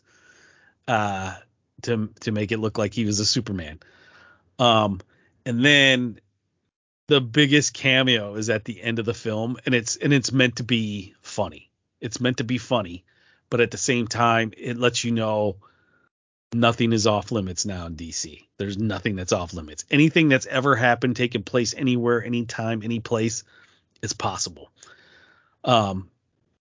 uh 0.89 1.35
to 1.83 2.11
to 2.21 2.33
make 2.33 2.53
it 2.53 2.59
look 2.59 2.79
like 2.79 2.95
he 2.95 3.05
was 3.05 3.21
a 3.21 3.27
Superman. 3.27 3.81
Um 4.59 5.01
and 5.45 5.65
then 5.65 6.21
the 7.09 7.21
biggest 7.21 7.75
cameo 7.75 8.37
is 8.37 8.49
at 8.49 8.65
the 8.65 8.81
end 8.81 9.01
of 9.01 9.05
the 9.05 9.15
film 9.15 9.57
and 9.67 9.75
it's 9.75 9.97
and 9.97 10.13
it's 10.13 10.33
meant 10.33 10.57
to 10.57 10.65
be 10.65 11.15
funny. 11.23 11.71
It's 12.01 12.21
meant 12.21 12.39
to 12.39 12.45
be 12.45 12.59
funny, 12.59 13.05
but 13.51 13.61
at 13.61 13.71
the 13.71 13.79
same 13.79 14.07
time 14.07 14.53
it 14.57 14.79
lets 14.79 15.03
you 15.03 15.11
know 15.11 15.57
nothing 16.55 16.93
is 16.93 17.07
off 17.07 17.33
limits 17.33 17.65
now 17.67 17.87
in 17.87 17.97
DC. 17.97 18.47
There's 18.59 18.79
nothing 18.79 19.17
that's 19.17 19.33
off 19.33 19.55
limits. 19.55 19.85
Anything 19.91 20.29
that's 20.29 20.47
ever 20.47 20.77
happened, 20.77 21.17
taken 21.17 21.43
place 21.43 21.75
anywhere, 21.75 22.25
anytime, 22.25 22.83
any 22.83 23.01
place 23.01 23.45
is 24.03 24.13
possible. 24.13 24.71
Um, 25.65 26.11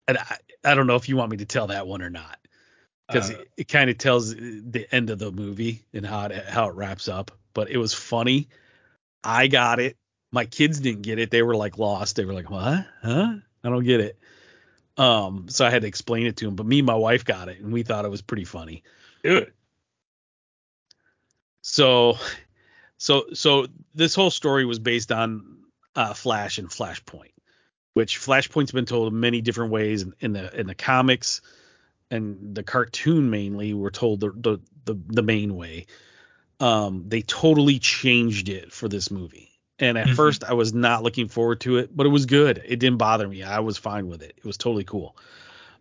and 0.07 0.17
I, 0.17 0.37
I 0.63 0.75
don't 0.75 0.87
know 0.87 0.95
if 0.95 1.09
you 1.09 1.17
want 1.17 1.31
me 1.31 1.37
to 1.37 1.45
tell 1.45 1.67
that 1.67 1.87
one 1.87 2.01
or 2.01 2.09
not, 2.09 2.37
because 3.07 3.31
uh, 3.31 3.33
it, 3.33 3.51
it 3.57 3.67
kind 3.67 3.89
of 3.89 3.97
tells 3.97 4.33
the 4.35 4.87
end 4.91 5.09
of 5.09 5.19
the 5.19 5.31
movie 5.31 5.83
and 5.93 6.05
how 6.05 6.25
it 6.25 6.45
how 6.45 6.67
it 6.67 6.75
wraps 6.75 7.07
up. 7.07 7.31
But 7.53 7.69
it 7.69 7.77
was 7.77 7.93
funny. 7.93 8.49
I 9.23 9.47
got 9.47 9.79
it. 9.79 9.97
My 10.31 10.45
kids 10.45 10.79
didn't 10.79 11.01
get 11.01 11.19
it. 11.19 11.31
They 11.31 11.41
were 11.41 11.55
like 11.55 11.77
lost. 11.77 12.15
They 12.15 12.25
were 12.25 12.33
like, 12.33 12.49
"What? 12.49 12.85
Huh? 13.01 13.33
I 13.63 13.69
don't 13.69 13.83
get 13.83 13.99
it." 13.99 14.17
Um, 14.97 15.47
so 15.49 15.65
I 15.65 15.69
had 15.69 15.81
to 15.81 15.87
explain 15.87 16.27
it 16.27 16.37
to 16.37 16.45
them. 16.45 16.55
But 16.55 16.65
me 16.65 16.79
and 16.79 16.85
my 16.85 16.95
wife 16.95 17.25
got 17.25 17.49
it, 17.49 17.59
and 17.59 17.73
we 17.73 17.83
thought 17.83 18.05
it 18.05 18.11
was 18.11 18.21
pretty 18.21 18.45
funny. 18.45 18.83
Do 19.23 19.37
it. 19.37 19.53
So, 21.62 22.18
so, 22.97 23.26
so 23.34 23.68
this 23.93 24.16
whole 24.16 24.32
story 24.32 24.66
was 24.66 24.80
based 24.80 25.12
on 25.12 25.57
uh, 25.95 26.14
Flash 26.14 26.57
and 26.57 26.70
Flashpoint, 26.70 27.34
which 27.93 28.20
Flashpoint's 28.20 28.72
been 28.72 28.86
told 28.86 29.14
many 29.14 29.41
different 29.41 29.72
ways 29.72 30.01
in, 30.01 30.14
in 30.20 30.34
the 30.34 30.59
in 30.59 30.68
the 30.68 30.76
comics 30.76 31.41
and 32.12 32.53
the 32.53 32.62
cartoon 32.62 33.30
mainly 33.30 33.74
were 33.74 33.89
told 33.89 34.20
the 34.20 34.32
the 34.32 34.59
the, 34.86 34.99
the 35.07 35.24
main 35.24 35.55
way. 35.55 35.88
Um, 36.59 37.05
they 37.07 37.22
totally 37.22 37.80
changed 37.80 38.49
it 38.49 38.72
for 38.72 38.88
this 38.88 39.09
movie. 39.09 39.49
And 39.80 39.97
at 39.97 40.05
mm-hmm. 40.05 40.16
first, 40.16 40.43
I 40.43 40.53
was 40.53 40.74
not 40.76 41.01
looking 41.01 41.28
forward 41.28 41.62
to 41.62 41.78
it, 41.78 41.95
but 41.95 42.05
it 42.05 42.09
was 42.09 42.28
good. 42.28 42.62
It 42.64 42.78
didn't 42.78 42.99
bother 42.99 43.28
me. 43.28 43.41
I 43.41 43.62
was 43.62 43.80
fine 43.80 44.07
with 44.07 44.22
it. 44.22 44.36
It 44.38 44.45
was 44.45 44.57
totally 44.57 44.84
cool. 44.84 45.18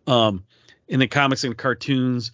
Um, 0.07 0.43
in 0.87 0.99
the 0.99 1.07
comics 1.07 1.43
and 1.43 1.55
cartoons, 1.55 2.31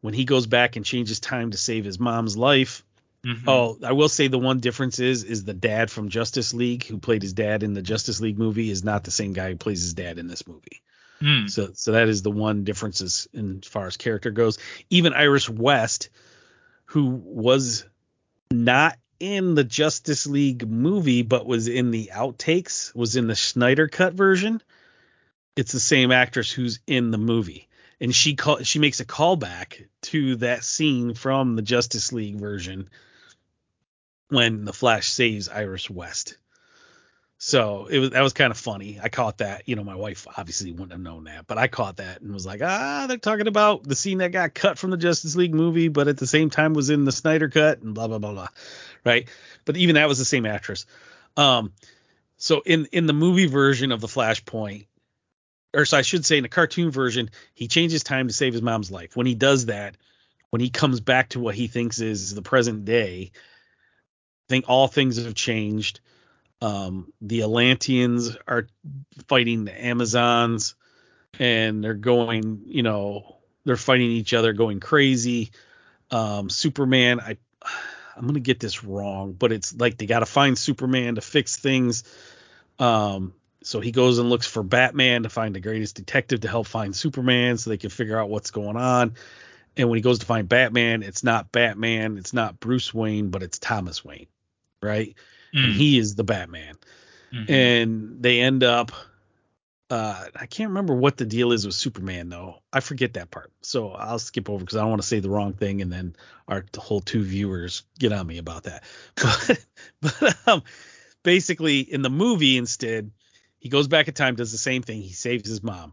when 0.00 0.14
he 0.14 0.24
goes 0.24 0.46
back 0.46 0.76
and 0.76 0.84
changes 0.84 1.20
time 1.20 1.50
to 1.50 1.56
save 1.56 1.84
his 1.84 1.98
mom's 1.98 2.36
life, 2.36 2.84
Mm-hmm. 3.24 3.48
Oh, 3.48 3.76
I 3.84 3.92
will 3.92 4.08
say 4.08 4.28
the 4.28 4.38
one 4.38 4.60
difference 4.60 4.98
is 4.98 5.24
is 5.24 5.44
the 5.44 5.52
dad 5.52 5.90
from 5.90 6.08
Justice 6.08 6.54
League 6.54 6.84
who 6.84 6.96
played 6.96 7.22
his 7.22 7.34
dad 7.34 7.62
in 7.62 7.74
the 7.74 7.82
Justice 7.82 8.20
League 8.20 8.38
movie 8.38 8.70
is 8.70 8.82
not 8.82 9.04
the 9.04 9.10
same 9.10 9.34
guy 9.34 9.50
who 9.50 9.56
plays 9.56 9.82
his 9.82 9.92
dad 9.92 10.18
in 10.18 10.26
this 10.26 10.46
movie. 10.46 10.82
Mm. 11.20 11.50
So 11.50 11.70
so 11.74 11.92
that 11.92 12.08
is 12.08 12.22
the 12.22 12.30
one 12.30 12.64
difference 12.64 13.02
as, 13.02 13.28
in 13.34 13.60
as 13.62 13.68
far 13.68 13.86
as 13.86 13.98
character 13.98 14.30
goes. 14.30 14.58
Even 14.88 15.12
Iris 15.12 15.50
West, 15.50 16.08
who 16.86 17.08
was 17.08 17.84
not 18.50 18.96
in 19.18 19.54
the 19.54 19.64
Justice 19.64 20.26
League 20.26 20.66
movie 20.66 21.20
but 21.20 21.44
was 21.44 21.68
in 21.68 21.90
the 21.90 22.10
outtakes, 22.14 22.94
was 22.94 23.16
in 23.16 23.26
the 23.26 23.36
Snyder 23.36 23.86
cut 23.86 24.14
version. 24.14 24.62
It's 25.56 25.72
the 25.72 25.80
same 25.80 26.10
actress 26.10 26.50
who's 26.50 26.80
in 26.86 27.10
the 27.10 27.18
movie 27.18 27.68
and 28.00 28.14
she 28.14 28.34
call 28.34 28.62
she 28.62 28.78
makes 28.78 29.00
a 29.00 29.04
callback 29.04 29.86
to 30.02 30.36
that 30.36 30.64
scene 30.64 31.14
from 31.14 31.56
the 31.56 31.62
Justice 31.62 32.12
League 32.12 32.36
version 32.36 32.88
when 34.28 34.64
the 34.64 34.72
Flash 34.72 35.10
saves 35.10 35.48
Iris 35.48 35.90
West. 35.90 36.36
So 37.42 37.86
it 37.86 37.98
was 37.98 38.10
that 38.10 38.22
was 38.22 38.32
kind 38.32 38.50
of 38.50 38.58
funny. 38.58 38.98
I 39.02 39.08
caught 39.08 39.38
that. 39.38 39.66
You 39.66 39.76
know, 39.76 39.84
my 39.84 39.94
wife 39.94 40.26
obviously 40.36 40.72
wouldn't 40.72 40.92
have 40.92 41.00
known 41.00 41.24
that, 41.24 41.46
but 41.46 41.56
I 41.56 41.68
caught 41.68 41.96
that 41.96 42.20
and 42.20 42.32
was 42.32 42.44
like, 42.44 42.60
ah, 42.62 43.06
they're 43.08 43.16
talking 43.16 43.46
about 43.46 43.84
the 43.84 43.96
scene 43.96 44.18
that 44.18 44.32
got 44.32 44.54
cut 44.54 44.78
from 44.78 44.90
the 44.90 44.98
Justice 44.98 45.36
League 45.36 45.54
movie, 45.54 45.88
but 45.88 46.06
at 46.06 46.18
the 46.18 46.26
same 46.26 46.50
time 46.50 46.74
was 46.74 46.90
in 46.90 47.04
the 47.04 47.12
Snyder 47.12 47.48
cut 47.48 47.80
and 47.80 47.94
blah 47.94 48.08
blah 48.08 48.18
blah 48.18 48.32
blah. 48.32 48.48
Right. 49.04 49.28
But 49.64 49.78
even 49.78 49.94
that 49.94 50.08
was 50.08 50.18
the 50.18 50.24
same 50.24 50.44
actress. 50.44 50.84
Um, 51.36 51.72
so 52.36 52.62
in 52.64 52.86
in 52.92 53.06
the 53.06 53.14
movie 53.14 53.46
version 53.46 53.90
of 53.92 54.02
the 54.02 54.06
Flashpoint, 54.06 54.86
or 55.74 55.84
so 55.84 55.98
I 55.98 56.02
should 56.02 56.24
say 56.26 56.36
in 56.36 56.42
the 56.42 56.48
cartoon 56.48 56.90
version, 56.90 57.30
he 57.54 57.68
changes 57.68 58.02
time 58.02 58.28
to 58.28 58.34
save 58.34 58.52
his 58.52 58.62
mom's 58.62 58.90
life. 58.90 59.16
When 59.16 59.26
he 59.26 59.34
does 59.34 59.66
that, 59.66 59.96
when 60.50 60.60
he 60.60 60.70
comes 60.70 61.00
back 61.00 61.30
to 61.30 61.40
what 61.40 61.54
he 61.54 61.68
thinks 61.68 62.00
is 62.00 62.34
the 62.34 62.42
present 62.42 62.84
day, 62.84 63.30
I 63.34 64.46
think 64.48 64.64
all 64.68 64.88
things 64.88 65.22
have 65.22 65.34
changed. 65.34 66.00
Um, 66.60 67.12
the 67.20 67.42
Atlanteans 67.42 68.36
are 68.46 68.66
fighting 69.28 69.64
the 69.64 69.84
Amazons, 69.84 70.74
and 71.38 71.82
they're 71.82 71.94
going, 71.94 72.62
you 72.66 72.82
know, 72.82 73.36
they're 73.64 73.76
fighting 73.76 74.10
each 74.10 74.34
other, 74.34 74.52
going 74.52 74.80
crazy. 74.80 75.52
Um, 76.10 76.50
Superman, 76.50 77.20
I, 77.20 77.38
I'm 78.16 78.26
gonna 78.26 78.40
get 78.40 78.60
this 78.60 78.82
wrong, 78.82 79.32
but 79.32 79.52
it's 79.52 79.74
like 79.74 79.96
they 79.96 80.06
got 80.06 80.20
to 80.20 80.26
find 80.26 80.58
Superman 80.58 81.14
to 81.14 81.20
fix 81.20 81.56
things. 81.56 82.04
Um, 82.78 83.34
so 83.62 83.80
he 83.80 83.92
goes 83.92 84.18
and 84.18 84.30
looks 84.30 84.46
for 84.46 84.62
Batman 84.62 85.24
to 85.24 85.28
find 85.28 85.54
the 85.54 85.60
greatest 85.60 85.96
detective 85.96 86.40
to 86.40 86.48
help 86.48 86.66
find 86.66 86.94
Superman, 86.94 87.58
so 87.58 87.70
they 87.70 87.78
can 87.78 87.90
figure 87.90 88.18
out 88.18 88.30
what's 88.30 88.50
going 88.50 88.76
on. 88.76 89.14
And 89.76 89.88
when 89.88 89.96
he 89.96 90.02
goes 90.02 90.18
to 90.18 90.26
find 90.26 90.48
Batman, 90.48 91.02
it's 91.02 91.22
not 91.22 91.52
Batman, 91.52 92.18
it's 92.18 92.32
not 92.32 92.58
Bruce 92.58 92.92
Wayne, 92.92 93.30
but 93.30 93.42
it's 93.42 93.58
Thomas 93.58 94.04
Wayne 94.04 94.26
right? 94.82 95.14
Mm. 95.54 95.64
And 95.64 95.72
he 95.72 95.98
is 95.98 96.14
the 96.14 96.24
Batman. 96.24 96.76
Mm-hmm. 97.32 97.52
And 97.52 98.22
they 98.22 98.40
end 98.40 98.64
up 98.64 98.92
uh, 99.88 100.26
I 100.36 100.46
can't 100.46 100.68
remember 100.68 100.94
what 100.94 101.16
the 101.16 101.26
deal 101.26 101.50
is 101.50 101.66
with 101.66 101.74
Superman 101.74 102.28
though. 102.28 102.62
I 102.72 102.78
forget 102.78 103.14
that 103.14 103.32
part. 103.32 103.50
So 103.60 103.90
I'll 103.90 104.20
skip 104.20 104.48
over 104.48 104.60
because 104.60 104.76
I 104.76 104.80
don't 104.80 104.90
want 104.90 105.02
to 105.02 105.08
say 105.08 105.18
the 105.18 105.30
wrong 105.30 105.52
thing 105.52 105.82
and 105.82 105.92
then 105.92 106.14
our 106.46 106.64
whole 106.76 107.00
two 107.00 107.24
viewers 107.24 107.82
get 107.98 108.12
on 108.12 108.26
me 108.26 108.38
about 108.38 108.64
that. 108.64 108.84
But, 110.00 110.20
but 110.20 110.48
um, 110.48 110.62
basically 111.24 111.80
in 111.80 112.02
the 112.02 112.10
movie 112.10 112.56
instead, 112.56 113.10
he 113.60 113.68
goes 113.68 113.86
back 113.88 114.08
in 114.08 114.14
time, 114.14 114.34
does 114.34 114.52
the 114.52 114.58
same 114.58 114.82
thing. 114.82 115.02
He 115.02 115.12
saves 115.12 115.48
his 115.48 115.62
mom. 115.62 115.92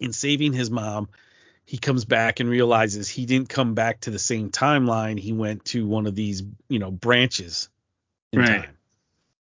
In 0.00 0.12
saving 0.12 0.54
his 0.54 0.70
mom, 0.70 1.08
he 1.66 1.76
comes 1.78 2.06
back 2.06 2.40
and 2.40 2.48
realizes 2.48 3.08
he 3.08 3.26
didn't 3.26 3.50
come 3.50 3.74
back 3.74 4.00
to 4.00 4.10
the 4.10 4.18
same 4.18 4.50
timeline. 4.50 5.20
He 5.20 5.32
went 5.32 5.66
to 5.66 5.86
one 5.86 6.06
of 6.06 6.14
these, 6.14 6.42
you 6.68 6.78
know, 6.78 6.90
branches 6.90 7.68
in 8.32 8.40
right. 8.40 8.62
time. 8.62 8.76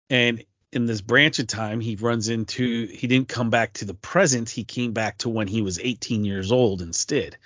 And 0.08 0.44
in 0.72 0.86
this 0.86 1.02
branch 1.02 1.38
of 1.38 1.46
time, 1.46 1.80
he 1.80 1.96
runs 1.96 2.28
into 2.28 2.86
he 2.86 3.06
didn't 3.06 3.28
come 3.28 3.50
back 3.50 3.74
to 3.74 3.84
the 3.84 3.94
present. 3.94 4.48
He 4.48 4.64
came 4.64 4.92
back 4.92 5.18
to 5.18 5.28
when 5.28 5.48
he 5.48 5.62
was 5.62 5.78
18 5.78 6.24
years 6.24 6.50
old 6.50 6.80
instead. 6.80 7.36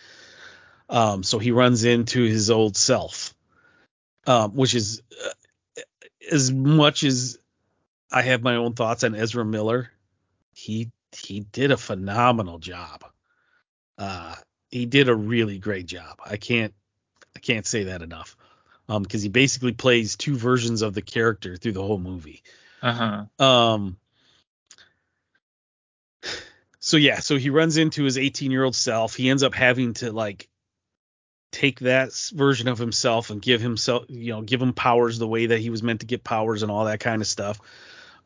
Um, 0.88 1.22
so 1.22 1.38
he 1.38 1.50
runs 1.50 1.84
into 1.84 2.22
his 2.22 2.50
old 2.50 2.76
self, 2.76 3.34
um, 4.26 4.52
which 4.52 4.74
is 4.74 5.02
uh, 5.24 5.82
as 6.30 6.52
much 6.52 7.02
as 7.02 7.38
I 8.14 8.22
have 8.22 8.42
my 8.42 8.54
own 8.54 8.74
thoughts 8.74 9.02
on 9.02 9.16
Ezra 9.16 9.44
Miller. 9.44 9.90
He 10.54 10.92
he 11.18 11.40
did 11.40 11.72
a 11.72 11.76
phenomenal 11.76 12.58
job. 12.60 13.04
Uh, 13.98 14.36
he 14.70 14.86
did 14.86 15.08
a 15.08 15.14
really 15.14 15.58
great 15.58 15.86
job. 15.86 16.20
I 16.24 16.36
can't 16.36 16.72
I 17.36 17.40
can't 17.40 17.66
say 17.66 17.84
that 17.84 18.02
enough. 18.02 18.36
Um, 18.88 19.02
because 19.02 19.22
he 19.22 19.30
basically 19.30 19.72
plays 19.72 20.14
two 20.14 20.36
versions 20.36 20.82
of 20.82 20.94
the 20.94 21.02
character 21.02 21.56
through 21.56 21.72
the 21.72 21.82
whole 21.82 21.98
movie. 21.98 22.42
Uh 22.80 23.26
huh. 23.38 23.44
Um. 23.44 23.96
So 26.78 26.98
yeah, 26.98 27.20
so 27.20 27.36
he 27.36 27.50
runs 27.50 27.78
into 27.78 28.04
his 28.04 28.18
18 28.18 28.50
year 28.50 28.62
old 28.62 28.76
self. 28.76 29.16
He 29.16 29.30
ends 29.30 29.42
up 29.42 29.54
having 29.54 29.94
to 29.94 30.12
like 30.12 30.48
take 31.50 31.80
that 31.80 32.12
version 32.32 32.68
of 32.68 32.78
himself 32.78 33.30
and 33.30 33.40
give 33.40 33.60
himself, 33.60 34.04
you 34.08 34.32
know, 34.32 34.42
give 34.42 34.60
him 34.60 34.74
powers 34.74 35.18
the 35.18 35.26
way 35.26 35.46
that 35.46 35.60
he 35.60 35.70
was 35.70 35.82
meant 35.82 36.00
to 36.00 36.06
get 36.06 36.22
powers 36.22 36.62
and 36.62 36.70
all 36.70 36.84
that 36.84 37.00
kind 37.00 37.22
of 37.22 37.26
stuff. 37.26 37.58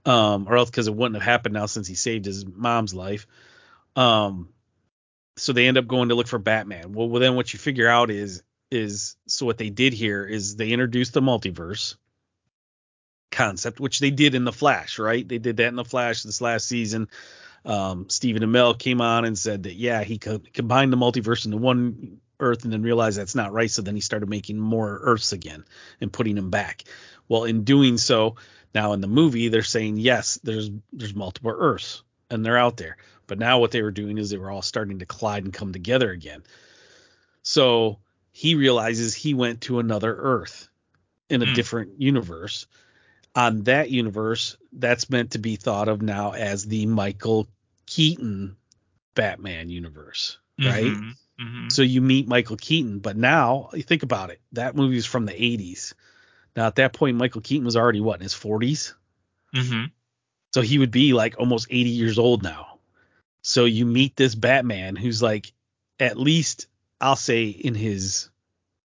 Um, 0.09 0.48
or 0.48 0.56
else 0.56 0.70
because 0.70 0.88
it 0.88 0.94
wouldn't 0.94 1.16
have 1.16 1.30
happened 1.30 1.52
now 1.52 1.66
since 1.66 1.86
he 1.86 1.94
saved 1.94 2.24
his 2.24 2.46
mom's 2.46 2.94
life. 2.94 3.26
Um, 3.94 4.48
so 5.36 5.52
they 5.52 5.68
end 5.68 5.76
up 5.76 5.86
going 5.86 6.09
to 6.09 6.14
look 6.14 6.26
for 6.26 6.38
Batman. 6.38 6.92
Well, 6.92 7.09
well, 7.09 7.20
then 7.20 7.36
what 7.36 7.52
you 7.52 7.59
figure 7.59 7.88
out 7.88 8.11
is 8.11 8.42
is 8.70 9.16
so 9.26 9.44
what 9.44 9.59
they 9.59 9.70
did 9.70 9.92
here 9.92 10.24
is 10.24 10.56
they 10.56 10.70
introduced 10.70 11.12
the 11.12 11.20
multiverse 11.20 11.96
concept, 13.30 13.80
which 13.80 13.98
they 13.98 14.11
did 14.11 14.34
in 14.34 14.44
the 14.44 14.52
Flash, 14.52 14.98
right? 14.98 15.26
They 15.26 15.38
did 15.38 15.59
that 15.59 15.68
in 15.68 15.76
the 15.76 15.84
Flash 15.84 16.22
this 16.22 16.40
last 16.40 16.66
season. 16.66 17.09
Um, 17.66 18.09
Stephen 18.09 18.42
Amell 18.42 18.78
came 18.78 19.02
on 19.02 19.26
and 19.26 19.38
said 19.38 19.64
that 19.64 19.74
yeah, 19.74 20.04
he 20.04 20.16
co- 20.16 20.40
combined 20.54 20.90
the 20.90 20.96
multiverse 20.96 21.44
into 21.44 21.59
one 21.59 22.18
Earth 22.40 22.64
and 22.64 22.72
then 22.72 22.82
realized 22.82 23.18
that's 23.18 23.34
not 23.34 23.52
right. 23.52 23.70
So 23.70 23.82
then 23.82 23.94
he 23.94 24.00
started 24.00 24.28
making 24.28 24.59
more 24.59 25.00
Earths 25.02 25.32
again 25.32 25.64
and 26.00 26.12
putting 26.12 26.34
them 26.34 26.50
back. 26.50 26.84
Well, 27.28 27.44
in 27.44 27.64
doing 27.64 27.98
so, 27.98 28.36
now 28.74 28.92
in 28.92 29.00
the 29.00 29.06
movie 29.06 29.48
they're 29.48 29.62
saying 29.62 29.98
yes, 29.98 30.38
there's 30.42 30.70
there's 30.92 31.14
multiple 31.14 31.54
Earths 31.56 32.02
and 32.30 32.44
they're 32.44 32.58
out 32.58 32.76
there. 32.76 32.96
But 33.26 33.38
now 33.38 33.58
what 33.58 33.70
they 33.70 33.82
were 33.82 33.90
doing 33.90 34.18
is 34.18 34.30
they 34.30 34.38
were 34.38 34.50
all 34.50 34.62
starting 34.62 35.00
to 35.00 35.06
collide 35.06 35.44
and 35.44 35.52
come 35.52 35.72
together 35.72 36.10
again. 36.10 36.42
So 37.42 37.98
he 38.32 38.54
realizes 38.54 39.14
he 39.14 39.34
went 39.34 39.62
to 39.62 39.78
another 39.78 40.14
Earth 40.14 40.68
in 41.28 41.42
a 41.42 41.46
Mm. 41.46 41.54
different 41.54 42.00
universe. 42.00 42.66
On 43.34 43.62
that 43.64 43.90
universe, 43.90 44.56
that's 44.72 45.10
meant 45.10 45.32
to 45.32 45.38
be 45.38 45.56
thought 45.56 45.88
of 45.88 46.02
now 46.02 46.32
as 46.32 46.64
the 46.64 46.86
Michael 46.86 47.48
Keaton 47.86 48.56
Batman 49.14 49.70
universe, 49.70 50.38
right? 50.58 50.94
Mhm, 50.94 51.16
mhm. 51.40 51.72
So 51.72 51.82
you 51.82 52.00
meet 52.00 52.28
Michael 52.28 52.56
Keaton, 52.56 52.98
but 53.00 53.16
now 53.16 53.70
you 53.74 53.82
think 53.82 54.02
about 54.02 54.30
it. 54.30 54.40
That 54.52 54.76
movie 54.76 54.96
is 54.96 55.06
from 55.06 55.26
the 55.26 55.32
80s. 55.34 55.94
Now 56.59 56.66
at 56.66 56.74
that 56.74 56.92
point, 56.92 57.16
Michael 57.16 57.40
Keaton 57.40 57.64
was 57.64 57.76
already 57.76 58.00
what 58.00 58.16
in 58.16 58.22
his 58.22 58.34
40s, 58.34 58.94
Mhm. 59.54 59.92
so 60.52 60.61
he 60.61 60.78
would 60.80 60.90
be 60.90 61.12
like 61.12 61.36
almost 61.38 61.68
80 61.70 61.90
years 61.90 62.18
old 62.18 62.42
now. 62.42 62.80
So 63.42 63.64
you 63.64 63.86
meet 63.86 64.16
this 64.16 64.34
Batman 64.34 64.96
who's 64.96 65.22
like 65.22 65.52
at 66.00 66.18
least 66.18 66.66
I'll 67.00 67.14
say 67.14 67.46
in 67.46 67.76
his 67.76 68.28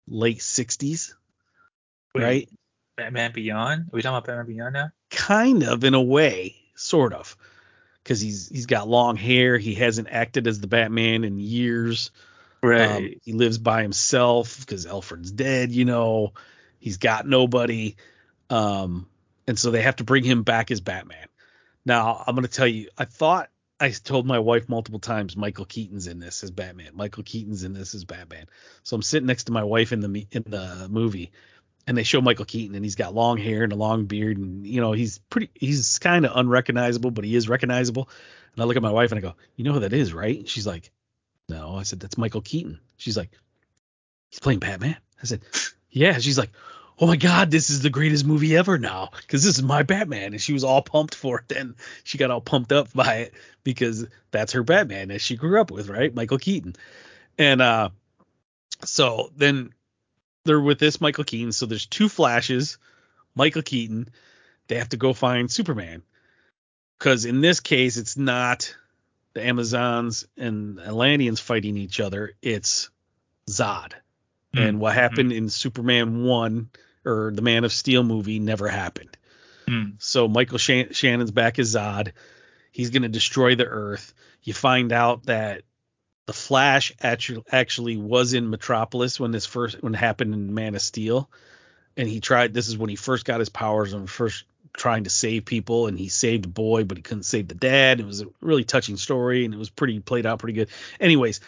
late 0.07 0.39
60s, 0.43 1.13
Wait, 2.15 2.23
right? 2.23 2.49
Batman 2.97 3.33
Beyond? 3.33 3.81
Are 3.83 3.91
we 3.93 4.01
talking 4.01 4.17
about 4.17 4.27
Batman 4.27 4.47
Beyond 4.47 4.73
now? 4.75 4.91
kind 5.11 5.65
of 5.65 5.83
in 5.83 5.95
a 5.95 6.01
way, 6.03 6.55
sort 6.77 7.13
of, 7.13 7.37
because 8.05 8.21
he's 8.21 8.49
he's 8.49 8.67
got 8.67 8.87
long 8.89 9.17
hair. 9.17 9.59
He 9.59 9.75
hasn't 9.75 10.07
acted 10.09 10.47
as 10.47 10.61
the 10.61 10.69
Batman 10.69 11.25
in 11.25 11.41
years. 11.41 12.13
Um, 12.63 13.11
he 13.25 13.33
lives 13.33 13.59
by 13.59 13.83
himself 13.83 14.61
because 14.61 14.87
Alfred's 14.87 15.33
dead. 15.33 15.73
You 15.73 15.85
know, 15.85 16.33
he's 16.87 16.99
got 16.99 17.27
nobody, 17.27 17.97
um, 18.49 19.09
and 19.49 19.59
so 19.59 19.73
they 19.73 19.83
have 19.83 19.97
to 19.97 20.05
bring 20.05 20.23
him 20.23 20.45
back 20.45 20.71
as 20.71 20.81
Batman. 20.81 21.27
Now 21.85 22.23
I'm 22.25 22.37
gonna 22.37 22.47
tell 22.47 22.69
you, 22.69 22.91
I 22.97 23.07
thought 23.07 23.51
I 23.81 23.91
told 23.91 24.25
my 24.25 24.39
wife 24.39 24.69
multiple 24.69 25.01
times 25.01 25.37
Michael 25.37 25.65
Keaton's 25.65 26.07
in 26.07 26.21
this 26.21 26.45
as 26.45 26.53
Batman. 26.53 26.93
Michael 26.95 27.25
Keaton's 27.25 27.65
in 27.65 27.73
this 27.73 27.93
as 27.97 28.05
Batman. 28.05 28.47
So 28.85 28.95
I'm 28.95 29.03
sitting 29.03 29.27
next 29.27 29.45
to 29.45 29.53
my 29.53 29.65
wife 29.65 29.93
in 29.93 29.99
the 29.99 30.29
in 30.31 30.45
the 30.47 30.87
movie, 30.89 31.33
and 31.89 31.99
they 31.99 32.05
show 32.05 32.21
Michael 32.21 32.45
Keaton, 32.45 32.77
and 32.77 32.85
he's 32.85 32.95
got 32.95 33.17
long 33.17 33.37
hair 33.37 33.65
and 33.65 33.73
a 33.73 33.77
long 33.77 34.05
beard, 34.05 34.39
and 34.39 34.65
you 34.65 34.81
know 34.81 34.93
he's 34.93 35.19
pretty, 35.19 35.51
he's 35.55 35.99
kind 35.99 36.25
of 36.25 36.37
unrecognizable, 36.37 37.11
but 37.11 37.25
he 37.25 37.35
is 37.35 37.49
recognizable. 37.49 38.09
And 38.55 38.63
I 38.63 38.67
look 38.67 38.77
at 38.77 38.83
my 38.83 38.93
wife 38.93 39.11
and 39.11 39.19
I 39.19 39.23
go, 39.23 39.35
you 39.57 39.65
know 39.65 39.73
who 39.73 39.81
that 39.81 39.93
is, 39.93 40.15
right? 40.15 40.39
And 40.39 40.49
she's 40.49 40.69
like, 40.69 40.93
no. 41.49 41.75
I 41.75 41.83
said 41.83 41.99
that's 41.99 42.17
Michael 42.17 42.43
Keaton. 42.43 42.79
She's 42.97 43.17
like, 43.17 43.31
he's 44.31 44.39
playing 44.39 44.61
Batman. 44.61 44.97
I 45.21 45.27
said, 45.27 45.43
yeah. 45.91 46.19
She's 46.19 46.39
like, 46.39 46.51
oh 46.99 47.07
my 47.07 47.17
god, 47.17 47.51
this 47.51 47.71
is 47.71 47.83
the 47.83 47.91
greatest 47.91 48.25
movie 48.25 48.57
ever 48.57 48.79
now 48.79 49.11
because 49.21 49.45
this 49.45 49.59
is 49.59 49.63
my 49.63 49.83
Batman, 49.83 50.33
and 50.33 50.41
she 50.41 50.53
was 50.53 50.65
all 50.65 50.83
pumped 50.83 51.15
for 51.15 51.41
it. 51.41 51.49
Then 51.49 51.77
she 52.05 52.19
got 52.19 52.31
all 52.31 52.41
pumped 52.41 52.73
up 52.73 52.93
by 52.93 53.17
it 53.17 53.35
because 53.65 54.07
that's 54.31 54.53
her 54.53 54.63
Batman 54.63 55.09
that 55.09 55.21
she 55.21 55.37
grew 55.37 55.61
up 55.61 55.71
with, 55.71 55.89
right? 55.89 56.15
Michael 56.15 56.39
Keaton. 56.39 56.77
And 57.39 57.61
uh, 57.61 57.91
so 58.85 59.31
then 59.37 59.75
they're 60.45 60.61
with 60.61 60.79
this 60.79 61.01
Michael 61.01 61.25
Keaton. 61.25 61.53
So 61.53 61.67
there's 61.67 61.87
two 61.87 62.09
Flashes, 62.09 62.79
Michael 63.35 63.63
Keaton. 63.63 64.09
They 64.69 64.77
have 64.77 64.89
to 64.91 64.97
go 64.97 65.13
find 65.13 65.51
Superman 65.51 66.03
because 66.99 67.25
in 67.25 67.41
this 67.41 67.61
case 67.61 67.97
it's 67.97 68.17
not 68.17 68.75
the 69.35 69.45
Amazons 69.45 70.27
and 70.37 70.81
Atlanteans 70.81 71.41
fighting 71.41 71.77
each 71.77 72.01
other. 72.01 72.33
It's 72.41 72.91
Zod. 73.51 73.93
And 74.55 74.81
what 74.81 74.95
happened 74.95 75.33
in 75.33 75.51
Superman 75.51 76.25
1 76.25 76.71
or 77.07 77.31
the 77.33 77.43
Man 77.43 77.65
of 77.65 77.73
Steel 77.73 78.03
movie 78.03 78.39
never 78.39 78.69
happened. 78.69 79.17
Mm. 79.69 79.95
So 79.99 80.29
Michael 80.29 80.59
Shan- 80.59 80.93
Shannon's 80.93 81.31
back 81.31 81.59
as 81.59 81.75
Zod. 81.75 82.13
He's 82.73 82.91
going 82.91 83.03
to 83.03 83.09
destroy 83.09 83.55
the 83.55 83.67
Earth. 83.67 84.13
You 84.43 84.53
find 84.53 84.93
out 84.93 85.27
that 85.27 85.63
the 86.27 86.33
Flash 86.33 86.93
actually 87.01 87.45
actually 87.51 87.97
was 87.97 88.35
in 88.35 88.51
Metropolis 88.51 89.19
when 89.19 89.31
this 89.31 89.47
first 89.47 89.83
when 89.83 89.95
it 89.95 89.99
happened 89.99 90.35
in 90.35 90.55
Man 90.55 90.75
of 90.75 90.83
Steel, 90.83 91.31
and 91.97 92.09
he 92.09 92.21
tried. 92.21 92.53
This 92.53 92.69
is 92.69 92.77
when 92.77 92.91
he 92.91 92.97
first 92.97 93.25
got 93.25 93.41
his 93.41 93.49
powers 93.49 93.93
and 93.93 94.11
first 94.11 94.45
trying 94.77 95.05
to 95.05 95.11
save 95.11 95.45
people, 95.45 95.87
and 95.87 95.99
he 95.99 96.09
saved 96.09 96.45
a 96.45 96.49
boy, 96.49 96.85
but 96.85 96.99
he 96.99 97.03
couldn't 97.03 97.23
save 97.23 97.49
the 97.49 97.55
dad. 97.55 98.01
It 98.01 98.07
was 98.07 98.23
a 98.23 98.27
really 98.41 98.65
touching 98.65 98.97
story, 98.97 99.45
and 99.45 99.55
it 99.55 99.57
was 99.57 99.71
pretty 99.71 100.01
played 100.01 100.27
out 100.27 100.41
pretty 100.41 100.55
good. 100.55 100.69
Anyways, 101.01 101.41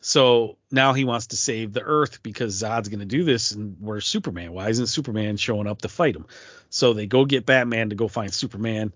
so 0.00 0.56
now 0.70 0.92
he 0.92 1.04
wants 1.04 1.28
to 1.28 1.36
save 1.36 1.72
the 1.72 1.82
Earth 1.82 2.22
because 2.22 2.60
Zod's 2.60 2.88
going 2.88 3.00
to 3.00 3.06
do 3.06 3.24
this, 3.24 3.52
and 3.52 3.76
where's 3.80 4.06
Superman? 4.06 4.52
Why 4.52 4.68
isn't 4.70 4.86
Superman 4.86 5.36
showing 5.36 5.66
up 5.66 5.82
to 5.82 5.88
fight 5.88 6.16
him? 6.16 6.26
So 6.70 6.92
they 6.94 7.06
go 7.06 7.24
get 7.24 7.46
Batman 7.46 7.90
to 7.90 7.96
go 7.96 8.08
find 8.08 8.32
Superman. 8.32 8.92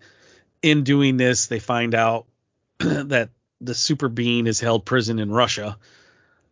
In 0.63 0.83
doing 0.83 1.17
this, 1.17 1.47
they 1.47 1.59
find 1.59 1.95
out 1.95 2.27
that 2.79 3.31
the 3.61 3.75
super 3.75 4.09
being 4.09 4.47
is 4.47 4.61
held 4.61 4.87
prison 4.87 5.19
in 5.19 5.31
Russia, 5.31 5.79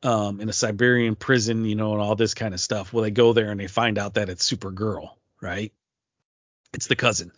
um, 0.03 0.41
in 0.41 0.49
a 0.49 0.53
Siberian 0.53 1.15
prison, 1.15 1.65
you 1.65 1.75
know, 1.75 1.93
and 1.93 2.03
all 2.03 2.15
this 2.15 2.35
kind 2.35 2.53
of 2.53 2.61
stuff. 2.61 2.93
Well, 2.93 3.05
they 3.05 3.11
go 3.11 3.33
there 3.33 3.51
and 3.51 3.59
they 3.59 3.69
find 3.69 3.99
out 3.99 4.15
that 4.15 4.29
it's 4.29 4.51
Supergirl, 4.51 5.11
right? 5.41 5.73
It's 6.75 6.89
the 6.89 6.97
cousin. 6.97 7.33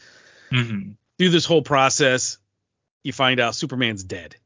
Mhm. 0.50 0.96
Through 1.18 1.30
this 1.30 1.44
whole 1.44 1.62
process, 1.62 2.38
you 3.02 3.12
find 3.12 3.38
out 3.38 3.54
Superman's 3.54 4.02
dead. 4.02 4.36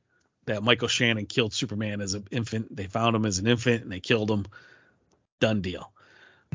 That 0.48 0.62
Michael 0.62 0.88
Shannon 0.88 1.26
killed 1.26 1.52
Superman 1.52 2.00
as 2.00 2.14
an 2.14 2.26
infant. 2.30 2.74
They 2.74 2.86
found 2.86 3.16
him 3.16 3.24
as 3.24 3.38
an 3.38 3.46
infant 3.46 3.82
and 3.82 3.92
they 3.92 4.00
killed 4.00 4.30
him. 4.30 4.46
Done 5.40 5.62
deal. 5.62 5.92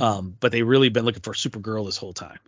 Um, 0.01 0.35
but 0.39 0.51
they 0.51 0.63
really 0.63 0.89
been 0.89 1.05
looking 1.05 1.21
for 1.21 1.33
Supergirl 1.33 1.85
this 1.85 1.97
whole 1.97 2.13
time. 2.13 2.39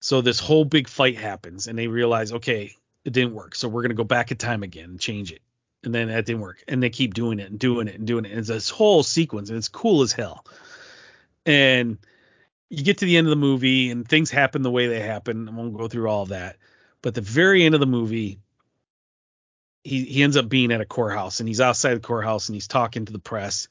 So 0.00 0.20
this 0.20 0.40
whole 0.40 0.64
big 0.64 0.88
fight 0.88 1.16
happens, 1.18 1.66
and 1.66 1.78
they 1.78 1.86
realize, 1.86 2.32
okay, 2.32 2.74
it 3.04 3.12
didn't 3.12 3.34
work. 3.34 3.54
So 3.54 3.68
we're 3.68 3.82
gonna 3.82 3.94
go 3.94 4.04
back 4.04 4.30
in 4.30 4.36
time 4.36 4.62
again 4.62 4.90
and 4.90 5.00
change 5.00 5.30
it. 5.30 5.42
And 5.84 5.94
then 5.94 6.08
that 6.08 6.26
didn't 6.26 6.42
work. 6.42 6.62
And 6.68 6.82
they 6.82 6.90
keep 6.90 7.14
doing 7.14 7.38
it 7.38 7.50
and 7.50 7.58
doing 7.58 7.86
it 7.88 7.94
and 7.94 8.06
doing 8.06 8.24
it. 8.24 8.30
And 8.30 8.40
it's 8.40 8.48
this 8.48 8.70
whole 8.70 9.02
sequence, 9.02 9.48
and 9.48 9.58
it's 9.58 9.68
cool 9.68 10.02
as 10.02 10.12
hell. 10.12 10.44
And 11.46 11.98
you 12.68 12.82
get 12.82 12.98
to 12.98 13.04
the 13.04 13.16
end 13.16 13.26
of 13.26 13.30
the 13.30 13.36
movie, 13.36 13.90
and 13.90 14.06
things 14.06 14.30
happen 14.30 14.62
the 14.62 14.70
way 14.70 14.88
they 14.88 15.00
happen. 15.00 15.48
I 15.48 15.52
won't 15.52 15.76
go 15.76 15.88
through 15.88 16.08
all 16.08 16.22
of 16.22 16.30
that. 16.30 16.56
But 17.02 17.14
the 17.14 17.20
very 17.20 17.64
end 17.64 17.74
of 17.74 17.80
the 17.80 17.86
movie, 17.86 18.38
he 19.84 20.04
he 20.04 20.22
ends 20.22 20.36
up 20.36 20.48
being 20.48 20.72
at 20.72 20.80
a 20.80 20.86
courthouse, 20.86 21.40
and 21.40 21.48
he's 21.48 21.60
outside 21.60 21.94
the 21.94 22.00
courthouse, 22.00 22.48
and 22.48 22.56
he's 22.56 22.68
talking 22.68 23.04
to 23.04 23.12
the 23.12 23.18
press. 23.18 23.68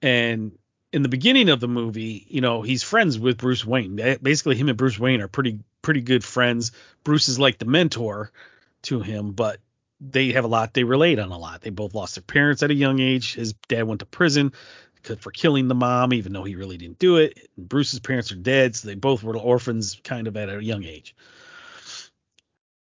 And 0.00 0.52
in 0.92 1.02
the 1.02 1.08
beginning 1.08 1.48
of 1.48 1.60
the 1.60 1.68
movie, 1.68 2.26
you 2.28 2.40
know, 2.40 2.62
he's 2.62 2.82
friends 2.82 3.18
with 3.18 3.38
Bruce 3.38 3.64
Wayne. 3.64 3.96
Basically, 4.22 4.56
him 4.56 4.68
and 4.68 4.76
Bruce 4.76 4.98
Wayne 4.98 5.20
are 5.20 5.28
pretty 5.28 5.60
pretty 5.80 6.02
good 6.02 6.24
friends. 6.24 6.72
Bruce 7.04 7.28
is 7.28 7.38
like 7.38 7.58
the 7.58 7.64
mentor 7.64 8.30
to 8.82 9.00
him, 9.00 9.32
but 9.32 9.58
they 10.00 10.32
have 10.32 10.44
a 10.44 10.48
lot 10.48 10.74
they 10.74 10.84
relate 10.84 11.18
on 11.18 11.30
a 11.30 11.38
lot. 11.38 11.60
They 11.60 11.70
both 11.70 11.94
lost 11.94 12.16
their 12.16 12.22
parents 12.22 12.62
at 12.62 12.70
a 12.70 12.74
young 12.74 13.00
age. 13.00 13.34
His 13.34 13.52
dad 13.68 13.84
went 13.84 14.00
to 14.00 14.06
prison 14.06 14.52
for 15.18 15.30
killing 15.30 15.68
the 15.68 15.74
mom, 15.74 16.12
even 16.12 16.32
though 16.32 16.44
he 16.44 16.54
really 16.54 16.76
didn't 16.76 16.98
do 16.98 17.16
it. 17.16 17.48
And 17.56 17.68
Bruce's 17.68 18.00
parents 18.00 18.30
are 18.32 18.36
dead, 18.36 18.76
so 18.76 18.88
they 18.88 18.94
both 18.94 19.22
were 19.22 19.36
orphans 19.36 20.00
kind 20.04 20.26
of 20.26 20.36
at 20.36 20.48
a 20.48 20.62
young 20.62 20.84
age. 20.84 21.16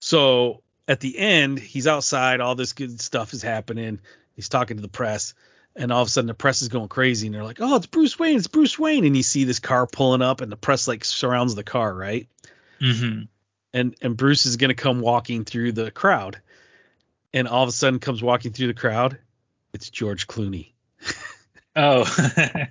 So 0.01 0.62
at 0.89 1.01
the 1.01 1.19
end, 1.19 1.59
he's 1.59 1.87
outside, 1.87 2.41
all 2.41 2.55
this 2.55 2.73
good 2.73 3.01
stuff 3.01 3.33
is 3.33 3.43
happening. 3.43 4.01
He's 4.35 4.49
talking 4.49 4.77
to 4.77 4.83
the 4.83 4.89
press, 4.89 5.35
and 5.77 5.93
all 5.93 6.03
of 6.03 6.09
a 6.09 6.11
sudden 6.11 6.29
the 6.29 6.35
press 6.35 6.63
is 6.63 6.69
going 6.69 6.89
crazy, 6.89 7.27
and 7.27 7.35
they're 7.35 7.45
like, 7.45 7.61
"Oh, 7.61 7.77
it's 7.77 7.87
Bruce 7.87 8.19
Wayne! 8.19 8.37
It's 8.37 8.49
Bruce 8.49 8.79
Wayne!" 8.79 9.05
And 9.05 9.17
you 9.17 9.23
see 9.23 9.45
this 9.45 9.61
car 9.61 9.87
pulling 9.87 10.23
up, 10.23 10.41
and 10.41 10.51
the 10.51 10.57
press 10.57 10.89
like 10.89 11.05
surrounds 11.05 11.55
the 11.55 11.65
car, 11.65 11.95
right? 11.95 12.29
Mhm. 12.81 13.29
and 13.73 13.95
and 14.03 14.17
Bruce 14.17 14.45
is 14.45 14.57
gonna 14.57 14.75
come 14.75 15.01
walking 15.01 15.45
through 15.45 15.73
the 15.73 15.91
crowd, 15.91 16.41
and 17.33 17.47
all 17.47 17.63
of 17.63 17.69
a 17.69 17.73
sudden 17.73 18.01
comes 18.01 18.23
walking 18.23 18.53
through 18.53 18.67
the 18.67 18.75
crowd. 18.75 19.19
It's 19.73 19.89
George 19.89 20.27
Clooney, 20.27 20.73
Oh. 21.77 22.05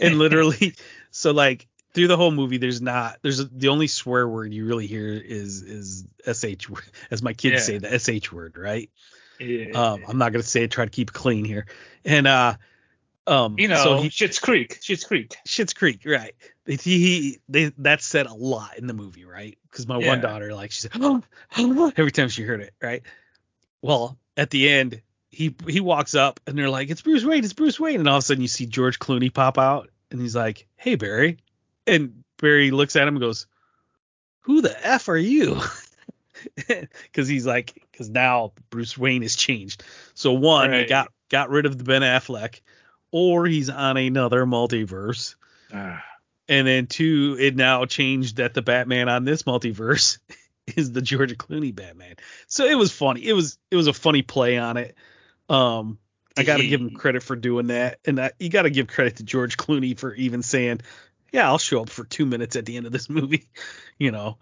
and 0.00 0.18
literally, 0.18 0.74
so 1.10 1.32
like 1.32 1.66
through 1.96 2.06
the 2.08 2.16
whole 2.16 2.30
movie, 2.30 2.58
there's 2.58 2.80
not 2.80 3.18
there's 3.22 3.40
a, 3.40 3.44
the 3.44 3.68
only 3.68 3.88
swear 3.88 4.28
word 4.28 4.52
you 4.54 4.66
really 4.66 4.86
hear 4.86 5.08
is 5.08 5.62
is 5.62 6.06
sh 6.32 6.68
word, 6.68 6.84
as 7.10 7.22
my 7.22 7.32
kids 7.32 7.54
Yeah. 7.54 7.58
say 7.66 7.78
the 7.78 7.98
sh 7.98 8.30
word, 8.30 8.56
right? 8.56 8.90
Yeah. 9.40 9.72
Um, 9.74 10.04
I'm 10.06 10.18
not 10.18 10.32
gonna 10.32 10.44
say 10.44 10.62
it. 10.62 10.70
Try 10.70 10.84
to 10.84 10.90
keep 10.90 11.10
it 11.10 11.14
clean 11.14 11.44
here, 11.44 11.66
and 12.04 12.26
uh, 12.26 12.54
Um, 13.26 13.56
You 13.58 13.68
know, 13.68 13.76
so 13.76 14.02
he, 14.02 14.08
Schitt's 14.08 14.38
Creek. 14.38 14.78
Shit's 14.80 15.04
Creek. 15.04 15.36
Shit's 15.46 15.72
Creek, 15.72 16.02
right? 16.06 16.34
He, 16.66 16.76
he 16.76 17.38
they 17.48 17.72
that 17.78 18.02
said 18.02 18.26
a 18.26 18.34
lot 18.34 18.78
in 18.78 18.86
the 18.86 18.94
movie, 18.94 19.24
right? 19.24 19.58
Because 19.70 19.88
my 19.88 19.96
Yeah. 19.98 20.08
one 20.08 20.20
daughter, 20.20 20.54
like, 20.54 20.70
she 20.70 20.82
said, 20.82 20.92
oh, 21.00 21.22
oh, 21.58 21.92
every 21.96 22.12
time 22.12 22.28
she 22.28 22.42
heard 22.42 22.60
it, 22.60 22.74
right? 22.80 23.02
Well, 23.82 24.18
at 24.36 24.50
the 24.50 24.68
end, 24.68 25.02
he 25.30 25.54
he 25.68 25.80
walks 25.80 26.14
up 26.14 26.40
and 26.46 26.56
they're 26.58 26.70
like, 26.70 26.90
it's 26.90 27.02
Bruce 27.02 27.24
Wayne, 27.24 27.44
it's 27.44 27.52
Bruce 27.52 27.80
Wayne, 27.80 28.00
and 28.00 28.08
all 28.08 28.16
of 28.16 28.22
a 28.22 28.26
sudden 28.26 28.42
you 28.42 28.48
see 28.48 28.66
George 28.66 28.98
Clooney 28.98 29.32
pop 29.32 29.58
out, 29.58 29.90
and 30.10 30.20
he's 30.20 30.36
like, 30.36 30.66
hey 30.76 30.94
Barry, 30.94 31.38
and 31.86 32.24
Barry 32.38 32.70
looks 32.70 32.96
at 32.96 33.06
him 33.08 33.14
and 33.14 33.20
goes, 33.20 33.46
who 34.40 34.60
the 34.60 34.86
f 34.86 35.08
are 35.08 35.16
you? 35.16 35.60
Because 36.68 37.26
he's 37.26 37.46
like, 37.46 37.82
because 37.90 38.10
now 38.10 38.52
Bruce 38.68 38.96
Wayne 38.96 39.22
has 39.22 39.36
changed. 39.36 39.82
So 40.14 40.34
one, 40.34 40.70
he 40.70 40.78
Right. 40.80 40.88
got 40.88 41.12
got 41.30 41.48
rid 41.50 41.64
of 41.66 41.78
the 41.78 41.82
Ben 41.84 42.02
Affleck, 42.02 42.60
or 43.10 43.46
he's 43.46 43.70
on 43.70 43.96
another 43.96 44.44
multiverse. 44.44 45.34
Ah, 45.72 46.04
And 46.46 46.66
then 46.66 46.86
two, 46.86 47.36
it 47.40 47.56
now 47.56 47.86
changed 47.86 48.36
that 48.36 48.52
the 48.54 48.62
Batman 48.62 49.08
on 49.08 49.24
this 49.24 49.44
multiverse 49.44 50.18
is 50.76 50.92
the 50.92 51.02
George 51.02 51.36
Clooney 51.38 51.74
Batman. 51.74 52.16
So 52.48 52.66
it 52.66 52.76
was 52.76 52.92
funny. 52.92 53.26
It 53.26 53.32
was 53.32 53.58
it 53.70 53.76
was 53.76 53.86
a 53.86 53.92
funny 53.94 54.22
play 54.22 54.58
on 54.58 54.76
it. 54.76 54.94
Um, 55.48 55.98
I 56.36 56.42
got 56.42 56.58
to 56.58 56.68
give 56.68 56.82
him 56.82 56.90
credit 56.90 57.22
for 57.22 57.34
doing 57.34 57.68
that, 57.68 57.98
and 58.04 58.20
I, 58.20 58.32
you 58.38 58.50
got 58.50 58.62
to 58.62 58.70
give 58.70 58.88
credit 58.88 59.16
to 59.16 59.22
George 59.24 59.56
Clooney 59.56 59.98
for 59.98 60.14
even 60.14 60.42
saying, 60.42 60.82
"Yeah, 61.36 61.48
I'll 61.48 61.58
show 61.58 61.82
up 61.82 61.90
for 61.90 62.04
two 62.04 62.24
minutes 62.24 62.56
at 62.56 62.64
the 62.64 62.76
end 62.76 62.86
of 62.86 62.92
this 62.92 63.10
movie." 63.10 63.48
You 63.98 64.10
know, 64.10 64.36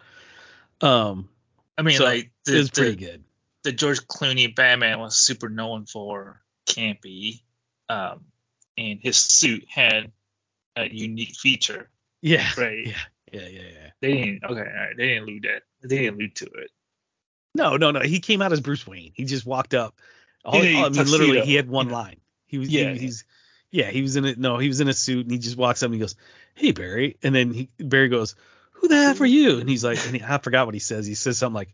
um, 0.80 1.28
I 1.78 1.82
mean, 1.82 1.96
So, 1.96 2.04
like 2.04 2.24
it 2.24 2.30
the, 2.44 2.56
was 2.56 2.70
pretty 2.70 2.96
the, 2.96 3.06
good. 3.06 3.24
the 3.62 3.70
George 3.70 4.04
Clooney 4.08 4.52
Batman 4.52 4.98
was 4.98 5.16
super 5.16 5.48
known 5.48 5.86
for 5.86 6.40
campy, 6.66 7.42
um, 7.88 8.24
and 8.76 8.98
his 9.00 9.16
suit 9.16 9.64
had 9.68 10.10
a 10.74 10.92
unique 10.92 11.36
feature. 11.36 11.88
Yeah, 12.20 12.48
Right. 12.58 12.86
Yeah, 12.86 12.94
yeah, 13.32 13.46
yeah, 13.46 13.60
yeah. 13.62 13.90
They 14.00 14.12
didn't. 14.12 14.44
Okay, 14.44 14.58
all 14.58 14.64
right. 14.64 14.96
They 14.96 15.06
didn't 15.06 15.22
allude 15.22 15.42
that. 15.44 15.62
They 15.88 15.98
didn't 15.98 16.14
allude 16.14 16.34
to 16.36 16.46
it. 16.46 16.70
No, 17.54 17.76
no, 17.76 17.92
no. 17.92 18.00
He 18.00 18.18
came 18.18 18.42
out 18.42 18.52
as 18.52 18.60
Bruce 18.60 18.86
Wayne. 18.86 19.12
He 19.14 19.24
just 19.24 19.46
walked 19.46 19.74
up. 19.74 20.00
All, 20.44 20.60
He 20.60 20.76
I 20.76 20.88
mean, 20.88 21.06
literally, 21.06 21.42
he 21.42 21.54
had 21.54 21.68
one 21.68 21.90
line. 21.90 22.20
He 22.46 22.58
was, 22.58 22.68
Yeah, 22.68 22.92
he, 22.92 22.98
he's, 22.98 23.24
yeah, 23.74 23.90
he 23.90 24.02
was 24.02 24.14
in 24.14 24.24
it. 24.24 24.38
No, 24.38 24.56
he 24.58 24.68
was 24.68 24.80
in 24.80 24.86
a 24.86 24.92
suit, 24.92 25.26
and 25.26 25.32
he 25.32 25.38
just 25.38 25.56
walks 25.56 25.82
up 25.82 25.88
and 25.88 25.94
he 25.94 26.00
goes, 26.00 26.14
"Hey, 26.54 26.70
Barry," 26.70 27.16
and 27.24 27.34
then 27.34 27.52
he, 27.52 27.68
Barry 27.76 28.08
goes, 28.08 28.36
"Who 28.74 28.86
the 28.86 28.94
F 28.94 29.20
are 29.20 29.26
you?" 29.26 29.58
And 29.58 29.68
he's 29.68 29.82
like, 29.82 29.98
and 30.06 30.14
he, 30.14 30.22
I 30.22 30.38
forgot 30.38 30.66
what 30.66 30.76
he 30.76 30.78
says. 30.78 31.08
He 31.08 31.16
says 31.16 31.38
something 31.38 31.56
like, 31.56 31.72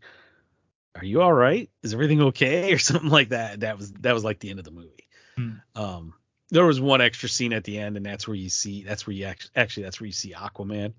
"Are 0.95 1.05
you 1.05 1.21
all 1.21 1.31
right? 1.31 1.69
Is 1.83 1.93
everything 1.93 2.19
okay?" 2.23 2.73
or 2.73 2.79
something 2.79 3.11
like 3.11 3.29
that. 3.29 3.59
That 3.59 3.77
was 3.77 3.91
that 3.91 4.15
was 4.15 4.23
like 4.23 4.39
the 4.39 4.49
end 4.49 4.57
of 4.57 4.65
the 4.65 4.71
movie. 4.71 5.07
Hmm. 5.35 5.51
Um, 5.75 6.13
there 6.49 6.65
was 6.65 6.81
one 6.81 7.01
extra 7.01 7.29
scene 7.29 7.53
at 7.53 7.65
the 7.65 7.77
end, 7.77 7.97
and 7.97 8.05
that's 8.05 8.27
where 8.27 8.35
you 8.35 8.49
see, 8.49 8.81
that's 8.81 9.05
where 9.05 9.15
you 9.15 9.25
actually, 9.25 9.51
actually, 9.55 9.83
that's 9.83 10.01
where 10.01 10.07
you 10.07 10.13
see 10.13 10.33
Aquaman. 10.33 10.93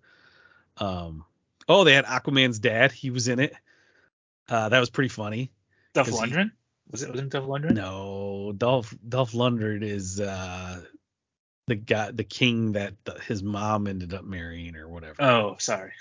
Um, 0.77 1.25
oh, 1.69 1.83
they 1.83 1.95
had 1.95 2.05
Aquaman's 2.05 2.61
dad. 2.61 2.93
He 2.93 3.11
was 3.11 3.27
in 3.27 3.41
it. 3.41 3.55
Uh, 4.49 4.69
that 4.69 4.79
was 4.79 4.89
pretty 4.89 5.09
funny. 5.09 5.51
He- 6.07 6.13
Lundgren? 6.31 6.53
Was 6.93 7.03
it? 7.03 7.11
Wasn't 7.11 7.31
Dolph 7.31 7.47
Lundgren? 7.47 7.75
No, 7.75 8.53
Dolph 8.57 8.95
Dolph 9.07 9.33
Lundgren 9.33 9.83
is 9.83 10.21
uh 10.21 10.83
the 11.67 11.75
guy, 11.75 12.11
the 12.11 12.25
king 12.25 12.73
that 12.73 12.95
the, 13.05 13.19
his 13.21 13.43
mom 13.43 13.87
ended 13.87 14.15
up 14.15 14.25
marrying 14.25 14.77
or 14.77 14.89
whatever. 14.89 15.17
Oh, 15.21 15.57
sorry. 15.59 15.93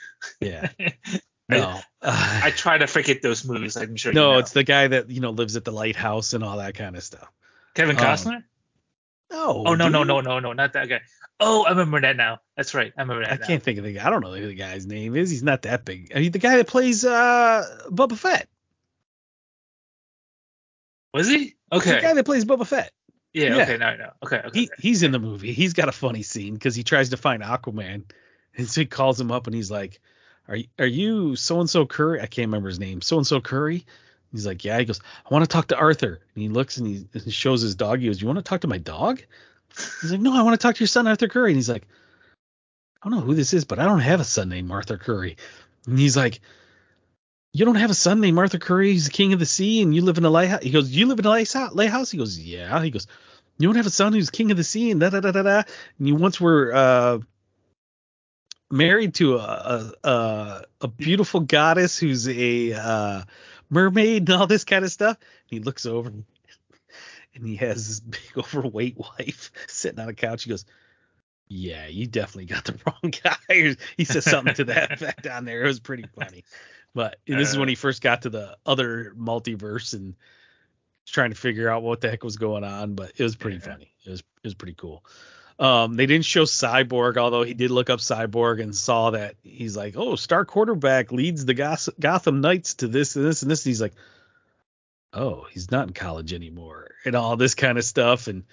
yeah, 0.42 0.70
no, 1.50 1.80
I 2.02 2.52
try 2.56 2.78
to 2.78 2.88
forget 2.88 3.22
those 3.22 3.46
movies. 3.46 3.78
I'm 3.78 3.96
sure. 3.96 4.12
no, 4.12 4.28
you 4.28 4.34
know. 4.34 4.39
it's 4.39 4.52
the 4.52 4.64
guy 4.64 4.88
that 4.89 5.10
you 5.10 5.22
know 5.22 5.32
lives 5.32 5.56
at 5.56 5.64
the 5.64 5.72
lighthouse 5.72 6.34
and 6.34 6.44
all 6.44 6.58
that 6.58 6.76
kind 6.76 6.96
of 6.96 7.04
stuff. 7.04 7.32
Kevin 7.74 7.98
um, 7.98 8.04
Costner. 8.04 8.44
No, 9.32 9.64
oh 9.66 9.76
no 9.76 9.88
no 9.88 10.00
dude. 10.00 10.08
no 10.08 10.22
no 10.22 10.39
no 10.39 10.54
not 10.54 10.74
that 10.74 10.89
guy. 10.89 11.02
Oh, 11.39 11.64
I 11.64 11.70
remember 11.70 12.02
that 12.02 12.18
now. 12.18 12.39
That's 12.56 12.74
right. 12.74 12.94
I 12.98 13.02
remember 13.02 13.24
that. 13.24 13.32
I 13.32 13.36
now. 13.38 13.48
can't 13.48 13.64
think 13.64 13.80
of 13.80 13.86
the 13.86 13.94
guy. 13.94 14.06
I 14.06 14.10
don't 14.10 14.22
know 14.22 14.34
who 14.34 14.48
the 14.48 14.56
guy's 14.56 14.86
name 14.86 15.16
is. 15.16 15.32
He's 15.32 15.42
not 15.42 15.64
that 15.64 15.86
big. 15.86 16.12
I 16.14 16.20
mean, 16.20 16.32
the 16.32 16.39
guy 16.39 16.58
that 16.58 16.68
plays 16.68 17.06
uh 17.06 17.66
Boba 17.89 18.18
Fett. 18.18 18.48
Was 21.14 21.28
he? 21.28 21.55
Okay. 21.72 21.95
The 21.95 22.01
guy 22.01 22.14
that 22.14 22.26
plays 22.26 22.45
Boba 22.45 22.66
Fett. 22.66 22.91
Yeah. 23.34 23.55
yeah. 23.55 23.64
Okay. 23.64 23.78
No. 23.78 23.95
No. 23.95 24.12
Okay. 24.24 24.38
Okay. 24.38 24.59
He 24.59 24.70
he's 24.80 25.03
in 25.03 25.12
the 25.12 25.20
movie. 25.20 25.53
He's 25.53 25.74
got 25.74 25.89
a 25.89 25.93
funny 25.93 26.22
scene 26.24 26.53
because 26.53 26.76
he 26.76 26.84
tries 26.84 27.09
to 27.09 27.18
find 27.18 27.43
Aquaman, 27.43 28.03
and 28.57 28.70
so 28.70 28.82
he 28.82 28.88
calls 28.88 29.20
him 29.20 29.32
up 29.32 29.47
and 29.47 29.55
he's 29.55 29.72
like, 29.72 30.01
"Are 30.47 30.55
you 30.55 30.66
are 30.80 30.86
you 30.86 31.36
so 31.36 31.59
and 31.59 31.70
so 31.70 31.86
Curry? 31.86 32.20
I 32.20 32.26
can't 32.26 32.47
remember 32.47 32.70
his 32.70 32.80
name. 32.80 33.01
So 33.01 33.18
and 33.18 33.28
so 33.28 33.39
Curry." 33.39 33.86
He's 34.32 34.45
like, 34.45 34.64
"Yeah." 34.64 34.80
He 34.80 34.86
goes, 34.86 34.99
"I 35.26 35.34
want 35.34 35.43
to 35.43 35.49
talk 35.49 35.68
to 35.68 35.78
Arthur." 35.78 36.20
And 36.36 36.41
he 36.41 36.49
looks 36.49 36.78
and 36.78 36.88
he, 36.88 37.05
and 37.14 37.24
he 37.24 37.32
shows 37.32 37.62
his 37.62 37.76
dog. 37.76 37.99
He 37.99 38.07
goes, 38.07 38.22
"You 38.22 38.28
want 38.28 38.39
to 38.39 38.43
talk 38.43 38.62
to 38.62 38.68
my 38.68 38.78
dog?" 38.78 39.22
He's 40.01 40.12
like, 40.12 40.22
"No, 40.22 40.34
I 40.34 40.43
want 40.43 40.59
to 40.59 40.66
talk 40.66 40.76
to 40.76 40.80
your 40.80 40.88
son 40.88 41.07
Arthur 41.07 41.28
Curry." 41.28 41.51
And 41.51 41.57
he's 41.57 41.70
like, 41.70 41.88
"I 43.01 43.09
don't 43.09 43.20
know 43.20 43.26
who 43.26 43.36
this 43.36 43.53
is, 43.53 43.66
but 43.66 43.80
I 43.80 43.86
don't 43.86 43.99
have 43.99 44.20
a 44.20 44.26
son 44.26 44.49
named 44.49 44.72
Arthur 44.72 44.97
Curry." 44.97 45.38
And 45.86 45.97
he's 45.97 46.18
like. 46.18 46.41
You 47.54 47.66
don't 47.66 47.76
have 47.76 47.91
a 47.91 47.95
son 47.95 48.22
named 48.22 48.38
Arthur 48.38 48.60
Curry. 48.60 48.93
He's 48.93 49.06
the 49.06 49.12
king 49.12 49.34
of 49.34 49.39
the 49.39 49.45
sea, 49.45 49.82
and 49.82 49.93
you 49.93 50.02
live 50.04 50.18
in 50.18 50.26
a 50.26 50.30
lighthouse. 50.30 50.64
He 50.64 50.70
goes, 50.70 50.89
"You 50.89 51.08
live 51.08 51.20
in 51.20 51.26
a 51.26 51.30
lighthouse?" 51.30 52.12
He 52.12 52.18
goes, 52.18 52.39
"Yeah." 52.39 52.82
He 52.82 52.91
goes, 52.91 53.08
you 53.62 53.68
don't 53.68 53.76
have 53.76 53.86
a 53.86 53.91
son 53.91 54.14
who's 54.14 54.32
king 54.32 54.49
of 54.49 54.58
the 54.58 54.64
sea 54.64 54.89
and 54.89 54.99
da 54.99 55.10
da 55.10 55.20
da 55.20 55.32
da 55.32 55.43
da. 55.43 55.64
And 55.99 56.08
you 56.08 56.16
once 56.16 56.41
were 56.41 56.74
uh, 56.74 57.20
married 58.72 59.14
to 59.16 59.38
a, 59.38 59.93
a 60.04 60.10
a 60.10 60.64
a 60.82 60.88
beautiful 60.88 61.41
goddess 61.41 61.99
who's 61.99 62.28
a 62.28 62.74
uh, 62.74 63.22
mermaid 63.70 64.30
and 64.30 64.39
all 64.39 64.47
this 64.47 64.64
kind 64.64 64.84
of 64.84 64.91
stuff. 64.91 65.18
And 65.20 65.60
he 65.60 65.60
looks 65.60 65.86
over 65.86 66.10
and 66.10 67.47
he 67.47 67.58
has 67.58 67.88
this 67.88 67.99
big 67.99 68.22
overweight 68.38 68.97
wife 68.97 69.52
sitting 69.68 69.99
on 69.99 70.10
a 70.10 70.14
couch. 70.14 70.43
He 70.43 70.49
goes, 70.49 70.66
"Yeah, 71.47 71.86
you 71.86 72.08
definitely 72.08 72.45
got 72.45 72.66
the 72.66 72.80
wrong 72.86 73.14
guy." 73.24 73.76
he 73.95 74.06
says 74.06 74.26
something 74.26 74.56
to 74.56 74.64
that 74.66 74.91
effect 74.93 75.28
on 75.28 75.45
there. 75.45 75.64
It 75.64 75.68
was 75.68 75.80
pretty 75.80 76.08
funny. 76.16 76.45
But 76.94 77.18
this 77.26 77.50
is 77.50 77.58
when 77.58 77.70
he 77.70 77.76
first 77.76 78.02
got 78.02 78.24
to 78.24 78.30
the 78.30 78.58
other 78.66 79.14
multiverse 79.18 79.94
and 79.94 80.16
trying 81.08 81.30
to 81.32 81.36
figure 81.38 81.70
out 81.70 81.84
what 81.84 82.02
the 82.02 82.10
heck 82.10 82.24
was 82.24 82.38
going 82.38 82.64
on. 82.64 82.96
But 82.96 83.14
it 83.18 83.24
was 83.24 83.36
pretty 83.36 83.58
Yeah. 83.58 83.72
funny. 83.74 83.94
It 84.06 84.10
was 84.10 84.20
it 84.20 84.48
was 84.48 84.54
pretty 84.56 84.76
cool. 84.76 85.04
Um, 85.60 85.94
they 85.94 86.08
didn't 86.08 86.26
show 86.26 86.44
Cyborg, 86.46 87.18
although 87.18 87.44
he 87.44 87.54
did 87.54 87.70
look 87.70 87.89
up 87.92 88.00
Cyborg 88.00 88.62
and 88.62 88.76
saw 88.76 89.12
that 89.12 89.36
he's 89.44 89.78
like, 89.78 89.96
oh, 89.96 90.16
star 90.16 90.44
quarterback 90.44 91.12
leads 91.12 91.46
the 91.46 91.54
Goth- 91.54 91.89
Gotham 92.00 92.42
Knights 92.42 92.74
to 92.76 92.88
this 92.88 93.16
and 93.16 93.24
this 93.24 93.44
and 93.44 93.52
this. 93.52 93.64
And 93.64 93.70
he's 93.70 93.82
like, 93.82 93.94
oh, 95.14 95.46
he's 95.52 95.70
not 95.70 95.88
in 95.88 95.94
college 95.94 96.34
anymore, 96.34 96.96
and 97.06 97.16
all 97.16 97.36
this 97.38 97.54
kind 97.54 97.78
of 97.78 97.84
stuff. 97.84 98.28
And 98.28 98.44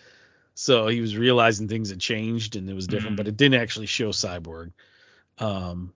so 0.55 0.89
he 0.89 1.01
was 1.01 1.17
realizing 1.17 1.67
things 1.69 1.89
had 1.91 2.01
changed 2.01 2.57
and 2.57 2.69
it 2.69 2.75
was 2.75 2.87
different, 2.87 3.15
Mhm. 3.15 3.19
but 3.19 3.29
it 3.29 3.37
didn't 3.37 3.61
actually 3.61 3.87
show 3.87 4.11
Cyborg. 4.11 4.73
Um, 5.39 5.95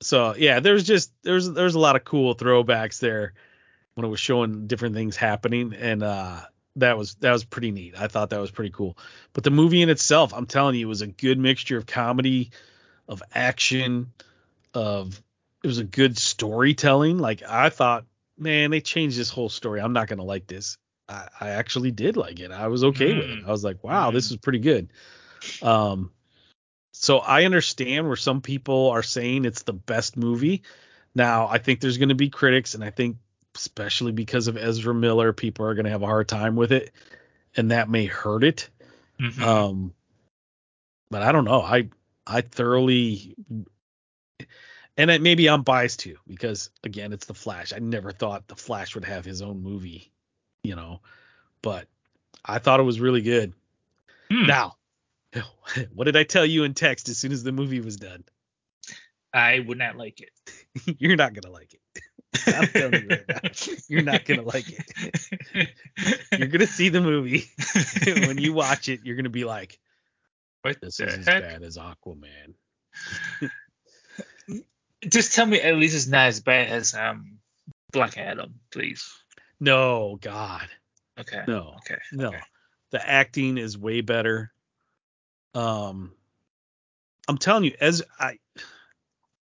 so 0.00 0.34
yeah, 0.36 0.60
there's 0.60 0.84
just 0.84 1.12
there's 1.22 1.50
there's 1.50 1.74
a 1.74 1.78
lot 1.78 1.96
of 1.96 2.04
cool 2.04 2.34
throwbacks 2.34 3.00
there 3.00 3.34
when 3.94 4.04
it 4.04 4.08
was 4.08 4.20
showing 4.20 4.66
different 4.66 4.94
things 4.94 5.16
happening, 5.16 5.74
and 5.74 6.02
uh, 6.02 6.40
that 6.76 6.96
was 6.96 7.14
that 7.16 7.32
was 7.32 7.44
pretty 7.44 7.70
neat. 7.70 7.94
I 7.98 8.06
thought 8.08 8.30
that 8.30 8.40
was 8.40 8.50
pretty 8.50 8.70
cool. 8.70 8.96
But 9.32 9.44
the 9.44 9.50
movie 9.50 9.82
in 9.82 9.88
itself, 9.88 10.32
I'm 10.32 10.46
telling 10.46 10.76
you, 10.76 10.88
was 10.88 11.02
a 11.02 11.08
good 11.08 11.38
mixture 11.38 11.76
of 11.76 11.86
comedy, 11.86 12.50
of 13.08 13.22
action, 13.34 14.12
of 14.72 15.20
it 15.64 15.66
was 15.66 15.78
a 15.78 15.84
good 15.84 16.16
storytelling. 16.16 17.18
Like 17.18 17.42
I 17.42 17.70
thought, 17.70 18.06
man, 18.38 18.70
they 18.70 18.80
changed 18.80 19.18
this 19.18 19.30
whole 19.30 19.48
story. 19.48 19.80
I'm 19.80 19.92
not 19.92 20.06
gonna 20.08 20.24
like 20.24 20.46
this. 20.46 20.78
I, 21.08 21.28
I 21.40 21.48
actually 21.50 21.90
did 21.90 22.16
like 22.16 22.38
it. 22.38 22.52
I 22.52 22.68
was 22.68 22.84
okay 22.84 23.14
with 23.14 23.24
it. 23.24 23.44
Mm. 23.44 23.48
I 23.48 23.50
was 23.50 23.64
like, 23.64 23.82
wow, 23.82 24.10
this 24.12 24.30
is 24.30 24.36
pretty 24.36 24.60
good. 24.60 24.92
Um, 25.62 26.12
so 26.92 27.18
I 27.18 27.44
understand 27.44 28.06
where 28.06 28.16
some 28.16 28.40
people 28.40 28.90
are 28.90 29.02
saying 29.02 29.44
it's 29.44 29.62
the 29.62 29.72
best 29.72 30.16
movie. 30.16 30.62
Now, 31.14 31.48
I 31.48 31.58
think 31.58 31.80
there's 31.80 31.98
going 31.98 32.10
to 32.10 32.14
be 32.14 32.30
critics, 32.30 32.74
and 32.74 32.84
I 32.84 32.90
think 32.90 33.16
especially 33.54 34.12
because 34.12 34.46
of 34.46 34.56
Ezra 34.56 34.94
Miller, 34.94 35.32
people 35.32 35.66
are 35.66 35.74
going 35.74 35.84
to 35.84 35.90
have 35.90 36.02
a 36.02 36.06
hard 36.06 36.28
time 36.28 36.54
with 36.56 36.72
it, 36.72 36.92
and 37.56 37.70
that 37.70 37.88
may 37.88 38.06
hurt 38.06 38.44
it. 38.44 38.68
Mhm. 39.18 39.40
Um, 39.40 39.94
but 41.10 41.22
I 41.22 41.32
don't 41.32 41.44
know. 41.44 41.60
I 41.60 41.88
I 42.26 42.42
thoroughly, 42.42 43.34
and 44.96 45.10
it, 45.10 45.22
maybe 45.22 45.48
I'm 45.48 45.62
biased 45.62 46.00
too 46.00 46.18
because 46.26 46.70
again, 46.84 47.12
it's 47.12 47.26
the 47.26 47.34
Flash. 47.34 47.72
I 47.72 47.78
never 47.78 48.12
thought 48.12 48.46
the 48.46 48.56
Flash 48.56 48.94
would 48.94 49.04
have 49.04 49.24
his 49.24 49.42
own 49.42 49.62
movie, 49.62 50.12
you 50.62 50.76
know, 50.76 51.00
but 51.62 51.88
I 52.44 52.58
thought 52.58 52.80
it 52.80 52.84
was 52.84 53.00
really 53.00 53.22
good. 53.22 53.54
Hmm. 54.30 54.46
Now, 54.46 54.76
what 55.94 56.04
did 56.04 56.16
I 56.16 56.24
tell 56.24 56.46
you 56.46 56.64
in 56.64 56.74
text 56.74 57.08
as 57.08 57.18
soon 57.18 57.32
as 57.32 57.42
the 57.42 57.52
movie 57.52 57.80
was 57.80 57.96
done? 57.96 58.24
I 59.32 59.58
would 59.58 59.78
not 59.78 59.96
like 59.96 60.20
it. 60.20 60.96
You're 60.98 61.16
not 61.16 61.34
gonna 61.34 61.52
like 61.52 61.74
it. 61.74 62.02
I'm 62.54 62.68
telling 62.68 63.02
you 63.02 63.10
right 63.10 63.28
now, 63.28 63.40
you're 63.88 64.02
not 64.02 64.24
gonna 64.24 64.42
like 64.42 64.66
it. 64.70 65.70
You're 66.36 66.48
gonna 66.48 66.66
see 66.66 66.88
the 66.88 67.00
movie. 67.00 67.46
when 68.04 68.38
you 68.38 68.52
watch 68.52 68.88
it, 68.88 69.00
you're 69.02 69.16
gonna 69.16 69.28
be 69.30 69.44
like, 69.44 69.78
what 70.62 70.80
"This 70.80 71.00
is 71.00 71.18
as 71.18 71.24
bad 71.24 71.62
as 71.62 71.78
Aquaman." 71.78 72.54
Just 75.08 75.34
tell 75.34 75.46
me 75.46 75.60
at 75.60 75.76
least 75.76 75.96
it's 75.96 76.06
not 76.06 76.26
as 76.26 76.40
bad 76.40 76.68
as 76.68 76.94
um 76.94 77.38
Black 77.92 78.18
Adam, 78.18 78.60
please. 78.70 79.10
No, 79.58 80.18
God, 80.20 80.68
Okay. 81.18 81.42
no, 81.48 81.74
Okay. 81.78 81.98
no. 82.12 82.28
okay. 82.28 82.40
The 82.90 83.06
acting 83.08 83.58
is 83.58 83.76
way 83.76 84.00
better. 84.02 84.52
Um, 85.54 86.12
I'm 87.26 87.38
telling 87.38 87.64
you, 87.64 87.74
as 87.80 88.02
I, 88.18 88.38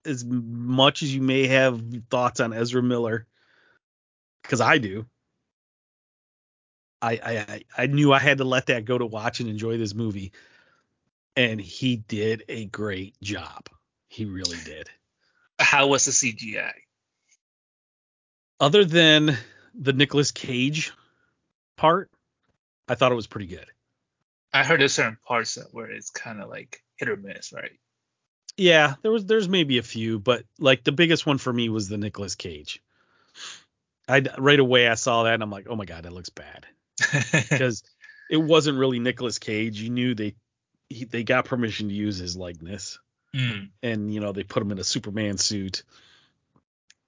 as 0.05 0.25
much 0.25 1.03
as 1.03 1.13
you 1.13 1.21
may 1.21 1.47
have 1.47 1.81
thoughts 2.09 2.39
on 2.39 2.53
Ezra 2.53 2.81
Miller, 2.81 3.27
because 4.41 4.61
I 4.61 4.77
do, 4.77 5.05
I, 7.01 7.11
I 7.23 7.83
I 7.83 7.87
knew 7.87 8.11
I 8.11 8.19
had 8.19 8.39
to 8.39 8.43
let 8.43 8.67
that 8.67 8.85
go 8.85 8.97
to 8.97 9.05
watch 9.05 9.39
and 9.39 9.49
enjoy 9.49 9.77
this 9.77 9.93
movie, 9.93 10.31
and 11.35 11.59
he 11.59 11.97
did 11.97 12.43
a 12.49 12.65
great 12.65 13.19
job. 13.21 13.69
He 14.09 14.25
really 14.25 14.57
did. 14.65 14.89
How 15.59 15.87
was 15.87 16.05
the 16.05 16.11
CGI? 16.11 16.73
Other 18.59 18.83
than 18.83 19.37
the 19.73 19.93
Nicolas 19.93 20.31
Cage 20.31 20.91
part, 21.77 22.09
I 22.87 22.95
thought 22.95 23.11
it 23.11 23.15
was 23.15 23.27
pretty 23.27 23.47
good. 23.47 23.65
I 24.54 24.64
heard 24.64 24.82
there's 24.82 24.93
certain 24.93 25.18
parts 25.26 25.58
where 25.72 25.89
it's 25.89 26.10
kind 26.10 26.41
of 26.41 26.50
like 26.50 26.82
hit 26.97 27.10
or 27.10 27.18
miss, 27.18 27.54
right? 27.54 27.72
Yeah, 28.58 28.95
there 29.02 29.12
was 29.12 29.26
there's 29.26 29.47
maybe 29.47 29.78
a 29.78 29.84
few, 29.84 30.20
but 30.20 30.43
like 30.60 30.84
the 30.84 30.91
biggest 30.91 31.26
one 31.26 31.38
for 31.38 31.54
me 31.54 31.70
was 31.70 31.88
the 31.88 31.97
Nicolas 31.97 32.36
Cage. 32.36 32.82
I 34.08 34.24
right 34.38 34.60
away 34.60 34.88
I 34.88 34.95
saw 34.95 35.24
that 35.24 35.36
and 35.36 35.43
I'm 35.43 35.52
like, 35.52 35.68
oh 35.70 35.76
my 35.76 35.86
god, 35.86 36.04
that 36.04 36.14
looks 36.14 36.30
bad 36.30 36.66
because 37.32 37.84
it 38.30 38.38
wasn't 38.38 38.78
really 38.78 39.00
Nicolas 39.00 39.39
Cage. 39.39 39.80
You 39.80 39.91
knew 39.91 40.14
they 40.14 40.36
he, 40.89 41.06
they 41.06 41.24
got 41.24 41.45
permission 41.45 41.88
to 41.89 41.93
use 41.93 42.18
his 42.18 42.36
likeness, 42.36 43.00
mm. 43.36 43.70
and 43.82 44.14
you 44.14 44.20
know 44.20 44.32
they 44.32 44.43
put 44.43 44.64
him 44.64 44.72
in 44.72 44.80
a 44.80 44.84
Superman 44.84 45.38
suit. 45.38 45.84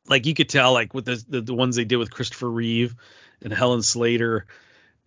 Like 0.07 0.25
you 0.25 0.33
could 0.33 0.49
tell, 0.49 0.73
like 0.73 0.93
with 0.93 1.05
the, 1.05 1.23
the 1.27 1.41
the 1.41 1.53
ones 1.53 1.75
they 1.75 1.85
did 1.85 1.97
with 1.97 2.11
Christopher 2.11 2.49
Reeve 2.49 2.95
and 3.41 3.51
Helen 3.51 3.81
Slater, 3.81 4.45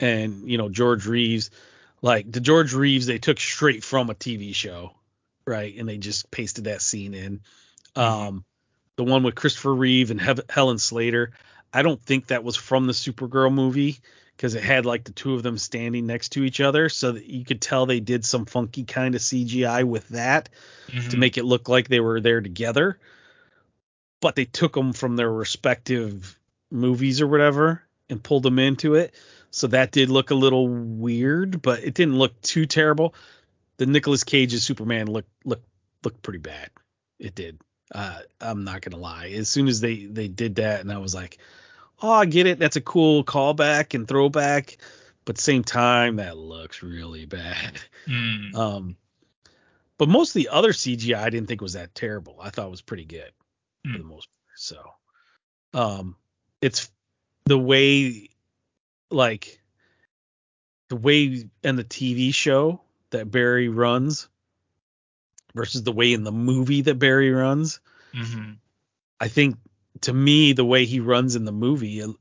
and 0.01 0.49
you 0.51 0.59
know 0.59 0.69
George 0.69 1.07
Reeves, 1.07 1.51
like 2.05 2.31
the 2.31 2.41
George 2.41 2.75
Reeves 2.75 3.07
they 3.07 3.17
took 3.19 3.41
straight 3.41 3.83
from 3.83 4.11
a 4.11 4.15
TV 4.15 4.55
show, 4.55 4.93
right? 5.47 5.75
And 5.75 5.89
they 5.89 5.97
just 5.97 6.31
pasted 6.31 6.65
that 6.65 6.83
scene 6.83 7.15
in. 7.15 7.41
Mm-hmm. 7.97 8.01
Um, 8.01 8.45
the 8.97 9.05
one 9.05 9.23
with 9.23 9.35
Christopher 9.35 9.75
Reeve 9.75 10.11
and 10.11 10.21
Hev- 10.21 10.45
Helen 10.51 10.77
Slater, 10.79 11.33
I 11.73 11.81
don't 11.81 12.01
think 12.03 12.27
that 12.27 12.45
was 12.45 12.57
from 12.57 12.87
the 12.87 12.93
Supergirl 12.93 13.53
movie 13.53 14.01
because 14.37 14.55
it 14.55 14.63
had 14.63 14.85
like 14.85 15.05
the 15.05 15.13
two 15.13 15.33
of 15.35 15.43
them 15.43 15.57
standing 15.57 16.07
next 16.07 16.33
to 16.33 16.45
each 16.45 16.61
other, 16.61 16.91
so 16.91 17.13
that 17.13 17.25
you 17.25 17.43
could 17.43 17.63
tell 17.63 17.87
they 17.87 18.01
did 18.01 18.25
some 18.25 18.45
funky 18.45 18.85
kind 18.85 19.15
of 19.15 19.23
CGI 19.23 19.85
with 19.85 20.07
that 20.11 20.51
to 20.89 20.93
Mhm. 20.97 21.19
make 21.19 21.39
it 21.39 21.45
look 21.45 21.71
like 21.71 21.89
they 21.89 22.01
were 22.01 22.21
there 22.21 22.43
together. 22.43 22.99
But 24.21 24.37
they 24.37 24.45
took 24.45 24.75
them 24.75 24.93
from 24.93 25.17
their 25.17 25.33
respective 25.33 26.39
movies 26.71 27.23
or 27.23 27.27
whatever 27.29 27.83
and 28.11 28.23
pulled 28.23 28.43
them 28.43 28.59
into 28.59 28.95
it. 28.95 29.15
So 29.55 29.69
that 29.69 29.93
did 29.93 30.11
look 30.11 30.33
a 30.33 30.35
little 30.35 30.67
weird, 30.67 31.63
but 31.63 31.85
it 31.85 31.95
didn't 31.95 32.19
look 32.19 32.41
too 32.41 32.67
terrible. 32.67 33.15
The 33.77 33.87
Nicolas 33.87 34.25
Cage's 34.25 34.65
Superman 34.65 35.07
looked 35.07 35.31
looked 35.45 35.69
looked 36.03 36.23
pretty 36.23 36.41
bad. 36.41 36.71
It 37.21 37.37
did. 37.37 37.61
Uh, 37.95 38.19
I'm 38.41 38.65
not 38.65 38.81
gonna 38.81 39.01
lie. 39.01 39.29
As 39.29 39.49
soon 39.49 39.69
as 39.69 39.81
they 39.81 40.07
they 40.07 40.27
did 40.27 40.57
that, 40.57 40.81
and 40.81 40.91
I 40.91 40.99
was 40.99 41.15
like, 41.15 41.39
oh, 42.03 42.11
I 42.11 42.25
get 42.25 42.49
it. 42.49 42.59
That's 42.59 42.75
a 42.75 42.81
cool 42.81 43.23
callback 43.23 43.95
and 43.95 44.09
throwback. 44.09 44.79
But 45.25 45.39
same 45.39 45.63
time, 45.63 46.17
that 46.17 46.37
looks 46.37 46.83
really 46.83 47.25
bad. 47.25 47.79
Mm. 48.09 48.55
Um, 48.57 48.97
but 49.99 50.09
most 50.09 50.31
of 50.31 50.35
the 50.35 50.49
other 50.49 50.73
CGI 50.73 51.17
I 51.17 51.31
didn't 51.31 51.47
think 51.47 51.61
was 51.61 51.75
that 51.75 51.95
terrible. 51.95 52.39
I 52.41 52.51
thought 52.51 52.67
it 52.67 52.71
was 52.73 52.83
pretty 52.83 53.05
good 53.05 53.31
for 53.85 53.91
Mm. 53.91 53.99
the 53.99 54.05
most 54.05 54.29
part. 54.33 54.59
So, 54.59 54.91
um, 55.73 56.17
it's 56.61 56.91
the 57.47 57.59
way, 57.59 58.31
like, 59.15 59.61
the 60.89 60.97
way 60.97 61.49
in 61.63 61.77
the 61.77 61.85
TV 61.85 62.33
show 62.35 62.83
that 63.11 63.31
Barry 63.31 63.69
runs 63.69 64.29
versus 65.55 65.83
the 65.83 65.93
way 65.93 66.13
in 66.13 66.25
the 66.25 66.33
movie 66.33 66.83
that 66.83 66.99
Barry 66.99 67.31
runs. 67.31 67.81
Mhm. 68.13 68.59
I 69.21 69.29
think 69.29 69.57
to 70.03 70.13
me, 70.13 70.53
the 70.53 70.65
way 70.65 70.85
he 70.85 71.01
runs 71.01 71.37
in 71.37 71.45
the 71.45 71.53
movie, 71.53 72.01
it- 72.01 72.17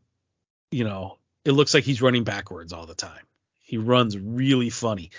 you 0.72 0.84
know, 0.84 1.18
it 1.44 1.52
looks 1.52 1.74
like 1.74 1.84
he's 1.84 2.02
running 2.02 2.24
backwards 2.24 2.72
all 2.72 2.86
the 2.86 2.96
time. 2.96 3.26
He 3.60 3.78
runs 3.78 4.18
really 4.18 4.70
funny, 4.70 5.12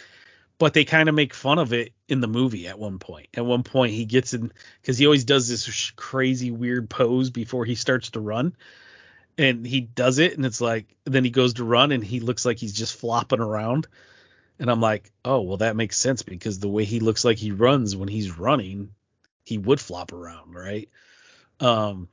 but 0.58 0.72
they 0.72 0.84
kind 0.84 1.08
of 1.08 1.14
make 1.14 1.34
fun 1.34 1.58
of 1.58 1.72
it 1.72 1.92
in 2.08 2.20
the 2.20 2.28
movie 2.28 2.68
at 2.68 2.78
one 2.78 2.98
point. 2.98 3.28
At 3.34 3.44
one 3.44 3.64
point, 3.64 3.92
he 3.92 4.04
gets 4.04 4.32
in 4.32 4.52
because 4.80 4.96
he 4.96 5.06
always 5.06 5.24
does 5.24 5.48
this 5.48 5.90
crazy 5.96 6.50
weird 6.50 6.88
pose 6.88 7.30
before 7.30 7.64
he 7.64 7.74
starts 7.74 8.10
to 8.10 8.20
run, 8.20 8.56
and 9.38 9.66
he 9.66 9.80
does 9.80 10.18
it, 10.18 10.36
and 10.36 10.46
it's 10.46 10.60
like 10.60 10.86
then 11.04 11.24
he 11.24 11.30
goes 11.30 11.54
to 11.54 11.64
run, 11.64 11.92
and 11.92 12.04
he 12.04 12.20
looks 12.20 12.44
like 12.44 12.58
he's 12.58 12.72
just 12.72 12.96
flopping 12.96 13.40
around. 13.40 13.86
And 14.58 14.70
I'm 14.70 14.80
like, 14.80 15.10
oh, 15.24 15.40
well, 15.40 15.56
that 15.58 15.76
makes 15.76 15.98
sense 15.98 16.22
because 16.22 16.60
the 16.60 16.68
way 16.68 16.84
he 16.84 17.00
looks 17.00 17.24
like 17.24 17.38
he 17.38 17.50
runs 17.50 17.96
when 17.96 18.08
he's 18.08 18.38
running, 18.38 18.90
he 19.44 19.58
would 19.58 19.80
flop 19.80 20.12
around, 20.12 20.54
right? 20.54 20.88
Um, 21.58 22.08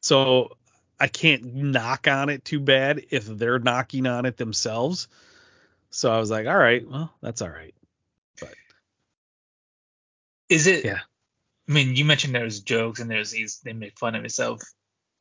so 0.00 0.56
I 0.98 1.08
can't 1.08 1.54
knock 1.54 2.08
on 2.08 2.30
it 2.30 2.44
too 2.44 2.60
bad 2.60 3.06
if 3.10 3.26
they're 3.26 3.58
knocking 3.58 4.06
on 4.06 4.26
it 4.26 4.36
themselves. 4.36 5.08
So 5.90 6.12
I 6.12 6.18
was 6.18 6.30
like, 6.30 6.46
all 6.46 6.56
right, 6.56 6.86
well, 6.88 7.12
that's 7.20 7.42
all 7.42 7.48
right. 7.48 7.74
But 8.40 8.54
is 10.48 10.66
it? 10.66 10.84
Yeah. 10.84 11.00
I 11.68 11.72
mean, 11.72 11.96
you 11.96 12.04
mentioned 12.04 12.34
there's 12.34 12.60
jokes 12.60 13.00
and 13.00 13.10
there's 13.10 13.30
these 13.30 13.60
they 13.60 13.72
make 13.72 13.98
fun 13.98 14.14
of 14.14 14.24
itself. 14.24 14.62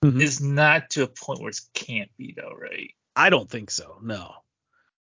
Mhm. 0.06 0.22
It's 0.22 0.42
not 0.42 0.90
to 0.92 1.04
a 1.04 1.08
point 1.08 1.42
where 1.42 1.50
it 1.50 1.60
can't 1.74 2.16
be 2.18 2.34
though, 2.36 2.54
right? 2.54 2.94
I 3.16 3.30
don't 3.30 3.50
think 3.50 3.72
so. 3.72 4.00
No, 4.02 4.34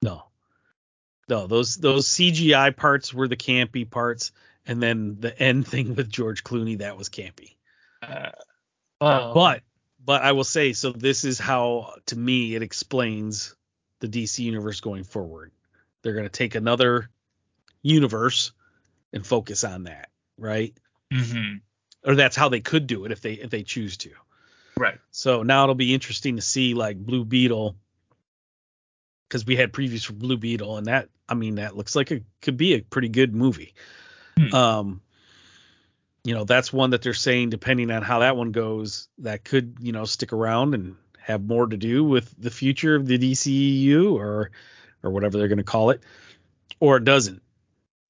no, 0.01 0.23
no. 1.27 1.47
Those 1.47 1.75
those 1.75 2.07
CGI 2.07 2.75
parts 2.75 3.13
were 3.13 3.27
the 3.27 3.37
campy 3.37 3.89
parts, 3.89 4.31
and 4.65 4.81
then 4.81 5.17
the 5.19 5.37
end 5.37 5.67
thing 5.67 5.95
with 5.95 6.09
George 6.09 6.43
Clooney 6.43 6.79
that 6.79 6.97
was 6.97 7.09
campy. 7.09 7.55
Uh, 8.01 8.31
well, 9.01 9.33
But 9.33 9.63
but 10.03 10.21
I 10.23 10.31
will 10.31 10.43
say, 10.43 10.73
so 10.73 10.91
this 10.91 11.23
is 11.25 11.39
how 11.39 11.93
to 12.07 12.17
me 12.17 12.55
it 12.55 12.63
explains 12.63 13.55
the 13.99 14.07
DC 14.07 14.43
universe 14.43 14.79
going 14.81 15.03
forward. 15.03 15.51
They're 16.01 16.13
going 16.13 16.25
to 16.25 16.29
take 16.29 16.55
another 16.55 17.09
universe 17.81 18.51
and 19.13 19.25
focus 19.25 19.63
on 19.63 19.83
that, 19.83 20.09
right? 20.37 20.73
mhm. 21.11 21.61
Or 22.05 22.15
that's 22.15 22.35
how 22.35 22.49
they 22.49 22.61
could 22.61 22.87
do 22.87 23.05
it 23.05 23.11
if 23.11 23.21
they 23.21 23.33
if 23.33 23.49
they 23.49 23.63
choose 23.63 23.97
to. 23.97 24.11
Right. 24.79 24.99
So 25.11 25.43
now 25.43 25.63
it'll 25.63 25.75
be 25.75 25.93
interesting 25.93 26.37
to 26.37 26.41
see 26.41 26.73
like 26.73 26.97
Blue 26.97 27.25
Beetle 27.25 27.75
because 29.27 29.45
we 29.45 29.55
had 29.55 29.73
previews 29.73 30.05
for 30.05 30.13
Blue 30.13 30.37
Beetle 30.37 30.77
and 30.77 30.87
that 30.87 31.09
I 31.27 31.35
mean 31.35 31.55
that 31.55 31.75
looks 31.75 31.95
like 31.95 32.11
it 32.11 32.23
could 32.41 32.57
be 32.57 32.73
a 32.73 32.81
pretty 32.81 33.09
good 33.09 33.35
movie. 33.35 33.73
Hmm. 34.37 34.55
Um 34.55 35.01
you 36.23 36.33
know, 36.33 36.43
that's 36.43 36.73
one 36.73 36.89
that 36.89 37.01
they're 37.01 37.13
saying 37.13 37.49
depending 37.49 37.91
on 37.91 38.01
how 38.01 38.19
that 38.19 38.35
one 38.35 38.51
goes 38.51 39.07
that 39.19 39.43
could, 39.43 39.77
you 39.79 39.91
know, 39.91 40.05
stick 40.05 40.33
around 40.33 40.73
and 40.73 40.95
have 41.19 41.43
more 41.43 41.67
to 41.67 41.77
do 41.77 42.03
with 42.03 42.33
the 42.37 42.51
future 42.51 42.95
of 42.95 43.05
the 43.05 43.17
DCEU 43.17 44.13
or 44.13 44.51
or 45.03 45.11
whatever 45.11 45.37
they're 45.37 45.47
going 45.47 45.57
to 45.57 45.63
call 45.63 45.91
it 45.91 46.01
or 46.79 46.97
it 46.97 47.05
doesn't. 47.05 47.41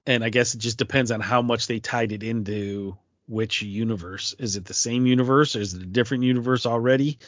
And 0.05 0.23
I 0.23 0.29
guess 0.29 0.55
it 0.55 0.59
just 0.59 0.77
depends 0.77 1.11
on 1.11 1.19
how 1.19 1.41
much 1.41 1.67
they 1.67 1.79
tied 1.79 2.11
it 2.11 2.23
into 2.23 2.97
which 3.29 3.61
universe. 3.61 4.35
Is 4.39 4.55
it 4.55 4.65
the 4.65 4.73
same 4.73 5.05
universe? 5.05 5.55
Or 5.55 5.61
is 5.61 5.73
it 5.73 5.83
a 5.83 5.85
different 5.85 6.23
universe 6.23 6.65
already? 6.65 7.19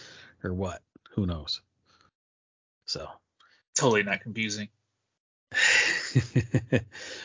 Or 0.43 0.53
what? 0.53 0.81
Who 1.11 1.25
knows? 1.25 1.61
So 2.85 3.07
Totally 3.75 4.03
not 4.03 4.21
confusing. 4.21 4.69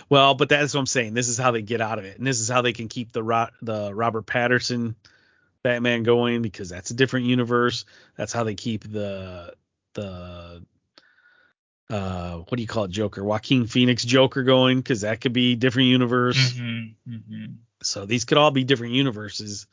well, 0.09 0.35
but 0.35 0.49
that's 0.49 0.75
what 0.75 0.81
I'm 0.81 0.87
saying. 0.87 1.15
This 1.15 1.29
is 1.29 1.39
how 1.39 1.51
they 1.51 1.63
get 1.63 1.81
out 1.81 1.99
of 1.99 2.05
it, 2.05 2.19
and 2.19 2.27
this 2.27 2.41
is 2.41 2.49
how 2.49 2.63
they 2.63 2.73
can 2.73 2.89
keep 2.89 3.13
the 3.13 3.23
Ro- 3.23 3.49
the 3.63 3.95
Robert 3.95 4.27
Patterson 4.27 4.97
Batman 5.63 6.03
going 6.03 6.43
because 6.43 6.69
that's 6.69 6.91
a 6.91 6.95
different 6.95 7.27
universe. 7.27 7.85
That's 8.17 8.33
how 8.33 8.45
they 8.45 8.55
keep 8.55 8.91
the 8.91 9.55
the 9.95 10.65
uh 11.89 12.37
what 12.39 12.57
do 12.57 12.63
you 12.63 12.69
call 12.69 12.85
it 12.85 12.91
Joker 12.91 13.23
Joaquin 13.23 13.67
Phoenix 13.67 14.05
Joker 14.05 14.43
going 14.43 14.79
because 14.79 15.03
that 15.03 15.21
could 15.21 15.33
be 15.33 15.55
different 15.55 15.89
universe. 15.89 16.53
Mhm. 16.53 16.95
Mhm. 17.09 17.57
So 17.83 18.07
these 18.07 18.25
could 18.25 18.39
all 18.39 18.51
be 18.51 18.65
different 18.65 18.95
universes. 18.95 19.67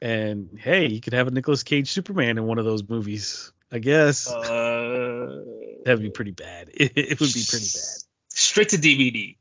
And 0.00 0.58
hey, 0.58 0.86
you 0.86 1.00
could 1.00 1.12
have 1.12 1.28
a 1.28 1.30
Nicolas 1.30 1.62
Cage 1.62 1.90
Superman 1.90 2.38
in 2.38 2.44
one 2.44 2.58
of 2.58 2.64
those 2.64 2.86
movies. 2.88 3.52
I 3.72 3.78
guess 3.78 4.30
Uh, 4.30 5.44
that'd 5.84 6.02
be 6.02 6.10
pretty 6.10 6.30
bad. 6.30 6.70
It, 6.74 6.92
it 6.96 7.20
would 7.20 7.32
be 7.32 7.44
pretty 7.48 7.66
bad. 7.66 8.02
Straight 8.30 8.68
to 8.70 8.76
DVD. 8.76 9.36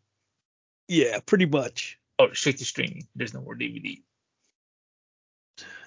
Yeah, 0.88 1.20
pretty 1.26 1.46
much. 1.46 2.00
Oh, 2.20 2.32
straight 2.34 2.58
to 2.60 2.66
streaming. 2.66 3.08
There's 3.16 3.34
no 3.34 3.42
more 3.42 3.56
DVD. 3.56 4.02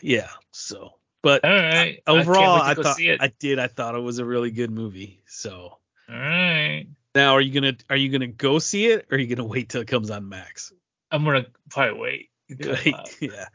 Yeah. 0.03 0.29
So, 0.53 0.95
but 1.23 1.45
All 1.45 1.51
right. 1.51 2.03
overall, 2.07 2.61
I, 2.61 2.71
I, 2.71 2.75
can't 2.75 2.79
wait 2.79 2.95
to 2.95 3.05
go 3.05 3.17
thought. 3.17 3.25
I 3.25 3.33
did. 3.39 3.59
I 3.59 3.67
thought 3.69 3.95
it 3.95 4.01
was 4.01 4.19
a 4.19 4.25
really 4.25 4.51
good 4.51 4.71
movie. 4.71 5.23
So 5.27 5.79
All 6.09 6.15
right. 6.15 6.87
now, 7.15 7.35
are 7.35 7.41
you 7.41 7.53
gonna 7.53 7.77
are 7.91 7.97
you 7.97 8.11
gonna 8.11 8.27
go 8.27 8.59
see 8.59 8.87
it, 8.87 9.07
or 9.11 9.17
are 9.17 9.19
you 9.19 9.35
gonna 9.35 9.49
wait 9.49 9.69
till 9.69 9.81
it 9.81 9.89
comes 9.89 10.11
on 10.11 10.29
Max? 10.29 10.73
I'm 11.17 11.25
gonna 11.25 11.47
probably 11.71 11.99
wait. 11.99 12.31
Like, 12.61 12.95
yeah. 13.21 13.47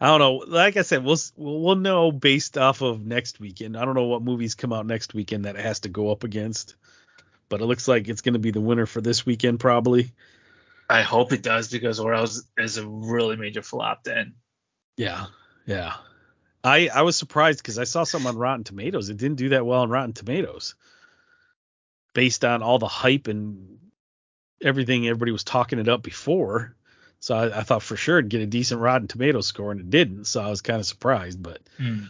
I 0.00 0.06
don't 0.08 0.18
know. 0.18 0.44
Like 0.46 0.76
I 0.76 0.82
said, 0.82 1.04
we'll 1.04 1.16
we'll 1.36 1.76
know 1.76 2.12
based 2.12 2.58
off 2.58 2.82
of 2.82 3.06
next 3.06 3.40
weekend. 3.40 3.76
I 3.76 3.84
don't 3.84 3.94
know 3.94 4.04
what 4.04 4.22
movies 4.22 4.54
come 4.54 4.72
out 4.72 4.86
next 4.86 5.14
weekend 5.14 5.44
that 5.44 5.56
it 5.56 5.62
has 5.62 5.80
to 5.80 5.88
go 5.88 6.10
up 6.10 6.24
against. 6.24 6.74
but 7.48 7.60
it 7.60 7.66
looks 7.66 7.86
like 7.88 8.08
it's 8.08 8.20
going 8.20 8.32
to 8.32 8.38
be 8.38 8.50
the 8.50 8.60
winner 8.60 8.86
for 8.86 9.00
this 9.00 9.24
weekend 9.24 9.60
probably. 9.60 10.10
I 10.90 11.02
hope 11.02 11.32
it 11.32 11.42
does 11.42 11.68
because 11.68 12.00
or 12.00 12.12
else 12.12 12.42
is 12.58 12.76
a 12.76 12.86
really 12.86 13.36
major 13.36 13.62
flop 13.62 14.04
then. 14.04 14.34
Yeah, 14.96 15.26
yeah. 15.66 15.94
I 16.62 16.88
I 16.88 17.02
was 17.02 17.16
surprised 17.16 17.58
because 17.58 17.78
I 17.78 17.84
saw 17.84 18.04
something 18.04 18.28
on 18.28 18.36
Rotten 18.36 18.64
Tomatoes. 18.64 19.08
It 19.08 19.16
didn't 19.16 19.36
do 19.38 19.50
that 19.50 19.64
well 19.64 19.82
on 19.82 19.90
Rotten 19.90 20.12
Tomatoes, 20.12 20.74
based 22.12 22.44
on 22.44 22.62
all 22.62 22.78
the 22.78 22.88
hype 22.88 23.28
and 23.28 23.78
everything 24.64 25.06
everybody 25.06 25.30
was 25.32 25.44
talking 25.44 25.78
it 25.78 25.88
up 25.88 26.02
before. 26.02 26.74
So 27.20 27.34
I, 27.36 27.60
I 27.60 27.62
thought 27.62 27.82
for 27.82 27.96
sure 27.96 28.18
it'd 28.18 28.30
get 28.30 28.40
a 28.42 28.46
decent 28.46 28.80
Rotten 28.80 29.08
Tomatoes 29.08 29.46
score, 29.46 29.70
and 29.72 29.80
it 29.80 29.90
didn't. 29.90 30.24
So 30.26 30.42
I 30.42 30.50
was 30.50 30.60
kind 30.60 30.80
of 30.80 30.86
surprised, 30.86 31.42
but 31.42 31.60
Mm. 31.80 32.08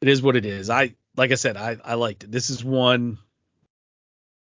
it 0.00 0.08
is 0.08 0.22
what 0.22 0.36
it 0.36 0.44
is. 0.46 0.68
I 0.70 0.94
like 1.16 1.32
I 1.32 1.36
said, 1.36 1.56
I 1.56 1.76
I 1.84 1.94
liked 1.94 2.24
it. 2.24 2.30
This 2.32 2.50
is 2.50 2.62
one. 2.64 3.18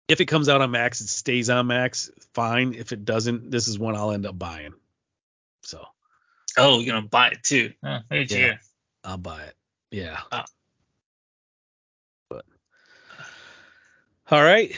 If 0.08 0.22
it 0.22 0.26
comes 0.26 0.50
out 0.50 0.62
on 0.62 0.70
Max, 0.70 1.02
it 1.02 1.08
stays 1.08 1.50
on 1.50 1.66
Max. 1.68 2.12
Fine. 2.36 2.76
If 2.76 2.91
it 2.91 3.06
doesn't, 3.06 3.50
this 3.50 3.68
is 3.68 3.80
one 3.80 3.96
I'll 3.96 4.12
end 4.12 4.26
up 4.28 4.38
buying. 4.38 4.74
So 5.64 5.84
Oh, 6.58 6.80
you're 6.80 6.93
gonna 6.96 7.08
buy 7.08 7.30
it 7.30 7.43
too. 7.43 7.74
Hey, 7.84 8.28
Yeah. 8.30 8.38
yeah. 8.38 8.58
I'll 9.04 9.18
buy 9.18 9.43
it. 9.43 9.56
Yeah. 9.91 10.20
Ah. 10.32 10.46
But 12.30 12.46
all 14.30 14.43
right. 14.43 14.78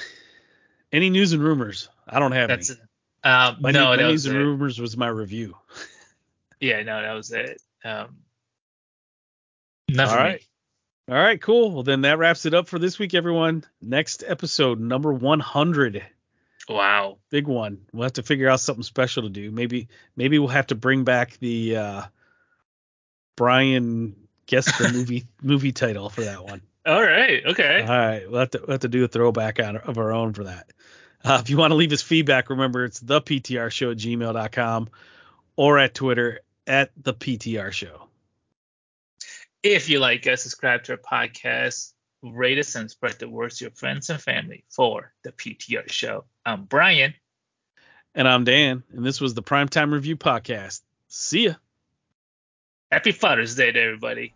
Any 0.93 1.09
news 1.09 1.33
and 1.33 1.43
rumors? 1.43 1.89
I 2.07 2.19
don't 2.19 2.31
have 2.31 2.49
That's 2.49 2.69
any. 2.71 2.79
Um, 3.23 3.57
My, 3.59 3.71
no, 3.71 3.85
my 3.85 3.95
news 3.97 4.25
was 4.25 4.25
and 4.27 4.37
rumors 4.37 4.79
was 4.79 4.95
my 4.97 5.07
review. 5.07 5.55
Yeah, 6.59 6.81
no, 6.81 6.99
that 7.03 7.13
was 7.13 7.31
it. 7.31 7.61
Um. 7.83 8.17
All 9.95 10.05
right. 10.07 10.43
All 11.07 11.15
right, 11.15 11.39
cool. 11.39 11.71
Well, 11.71 11.83
then 11.83 12.01
that 12.01 12.17
wraps 12.17 12.47
it 12.47 12.55
up 12.55 12.67
for 12.67 12.79
this 12.79 12.97
week, 12.97 13.13
everyone. 13.13 13.63
Next 13.79 14.23
episode, 14.25 14.79
number 14.79 15.13
100. 15.13 16.03
Wow. 16.67 17.19
Big 17.29 17.47
one. 17.47 17.85
We'll 17.93 18.03
have 18.03 18.13
to 18.13 18.23
figure 18.23 18.49
out 18.49 18.59
something 18.59 18.83
special 18.83 19.23
to 19.23 19.29
do. 19.29 19.51
Maybe 19.51 19.87
maybe 20.15 20.39
we'll 20.39 20.49
have 20.49 20.67
to 20.67 20.75
bring 20.75 21.03
back 21.03 21.37
the 21.37 21.77
uh 21.77 22.03
Brian 23.37 24.15
guess 24.47 24.77
the 24.77 24.89
movie 24.93 25.27
movie 25.41 25.71
title 25.71 26.09
for 26.09 26.21
that 26.21 26.43
one. 26.43 26.61
All 26.85 27.01
right. 27.01 27.45
Okay. 27.45 27.81
All 27.81 27.87
right, 27.87 28.29
we'll 28.29 28.39
have 28.41 28.51
to 28.51 28.59
we'll 28.59 28.73
have 28.73 28.81
to 28.81 28.89
do 28.89 29.05
a 29.05 29.07
throwback 29.07 29.59
on 29.61 29.77
of 29.77 29.97
our 29.97 30.11
own 30.11 30.33
for 30.33 30.45
that. 30.45 30.67
Uh, 31.23 31.39
if 31.41 31.49
you 31.49 31.57
want 31.57 31.71
to 31.71 31.75
leave 31.75 31.91
us 31.91 32.01
feedback, 32.01 32.49
remember 32.49 32.85
it's 32.85 32.99
the 32.99 33.21
PTR 33.21 33.71
show 33.71 33.91
at 33.91 33.97
gmail.com 33.97 34.89
or 35.55 35.79
at 35.79 35.93
Twitter 35.93 36.41
at 36.65 36.91
the 37.01 37.13
PTR 37.13 37.71
show. 37.71 38.03
If 39.63 39.89
you 39.89 39.99
like 39.99 40.27
us, 40.27 40.43
subscribe 40.43 40.83
to 40.83 40.93
our 40.93 40.97
podcast, 40.97 41.93
rate 42.21 42.59
us, 42.59 42.75
and 42.75 42.89
spread 42.89 43.19
the 43.19 43.27
word 43.27 43.51
to 43.51 43.65
your 43.65 43.71
friends 43.71 44.09
and 44.09 44.21
family 44.21 44.63
for 44.69 45.13
the 45.23 45.31
PTR 45.31 45.91
show. 45.91 46.25
I'm 46.45 46.65
Brian. 46.65 47.13
And 48.13 48.27
I'm 48.27 48.43
Dan, 48.43 48.83
and 48.93 49.05
this 49.05 49.19
was 49.19 49.33
the 49.33 49.43
Primetime 49.43 49.91
Review 49.91 50.15
Podcast. 50.15 50.81
See 51.07 51.45
ya. 51.45 51.53
Happy 52.91 53.11
Father's 53.11 53.55
Day 53.55 53.71
to 53.71 53.79
everybody. 53.79 54.33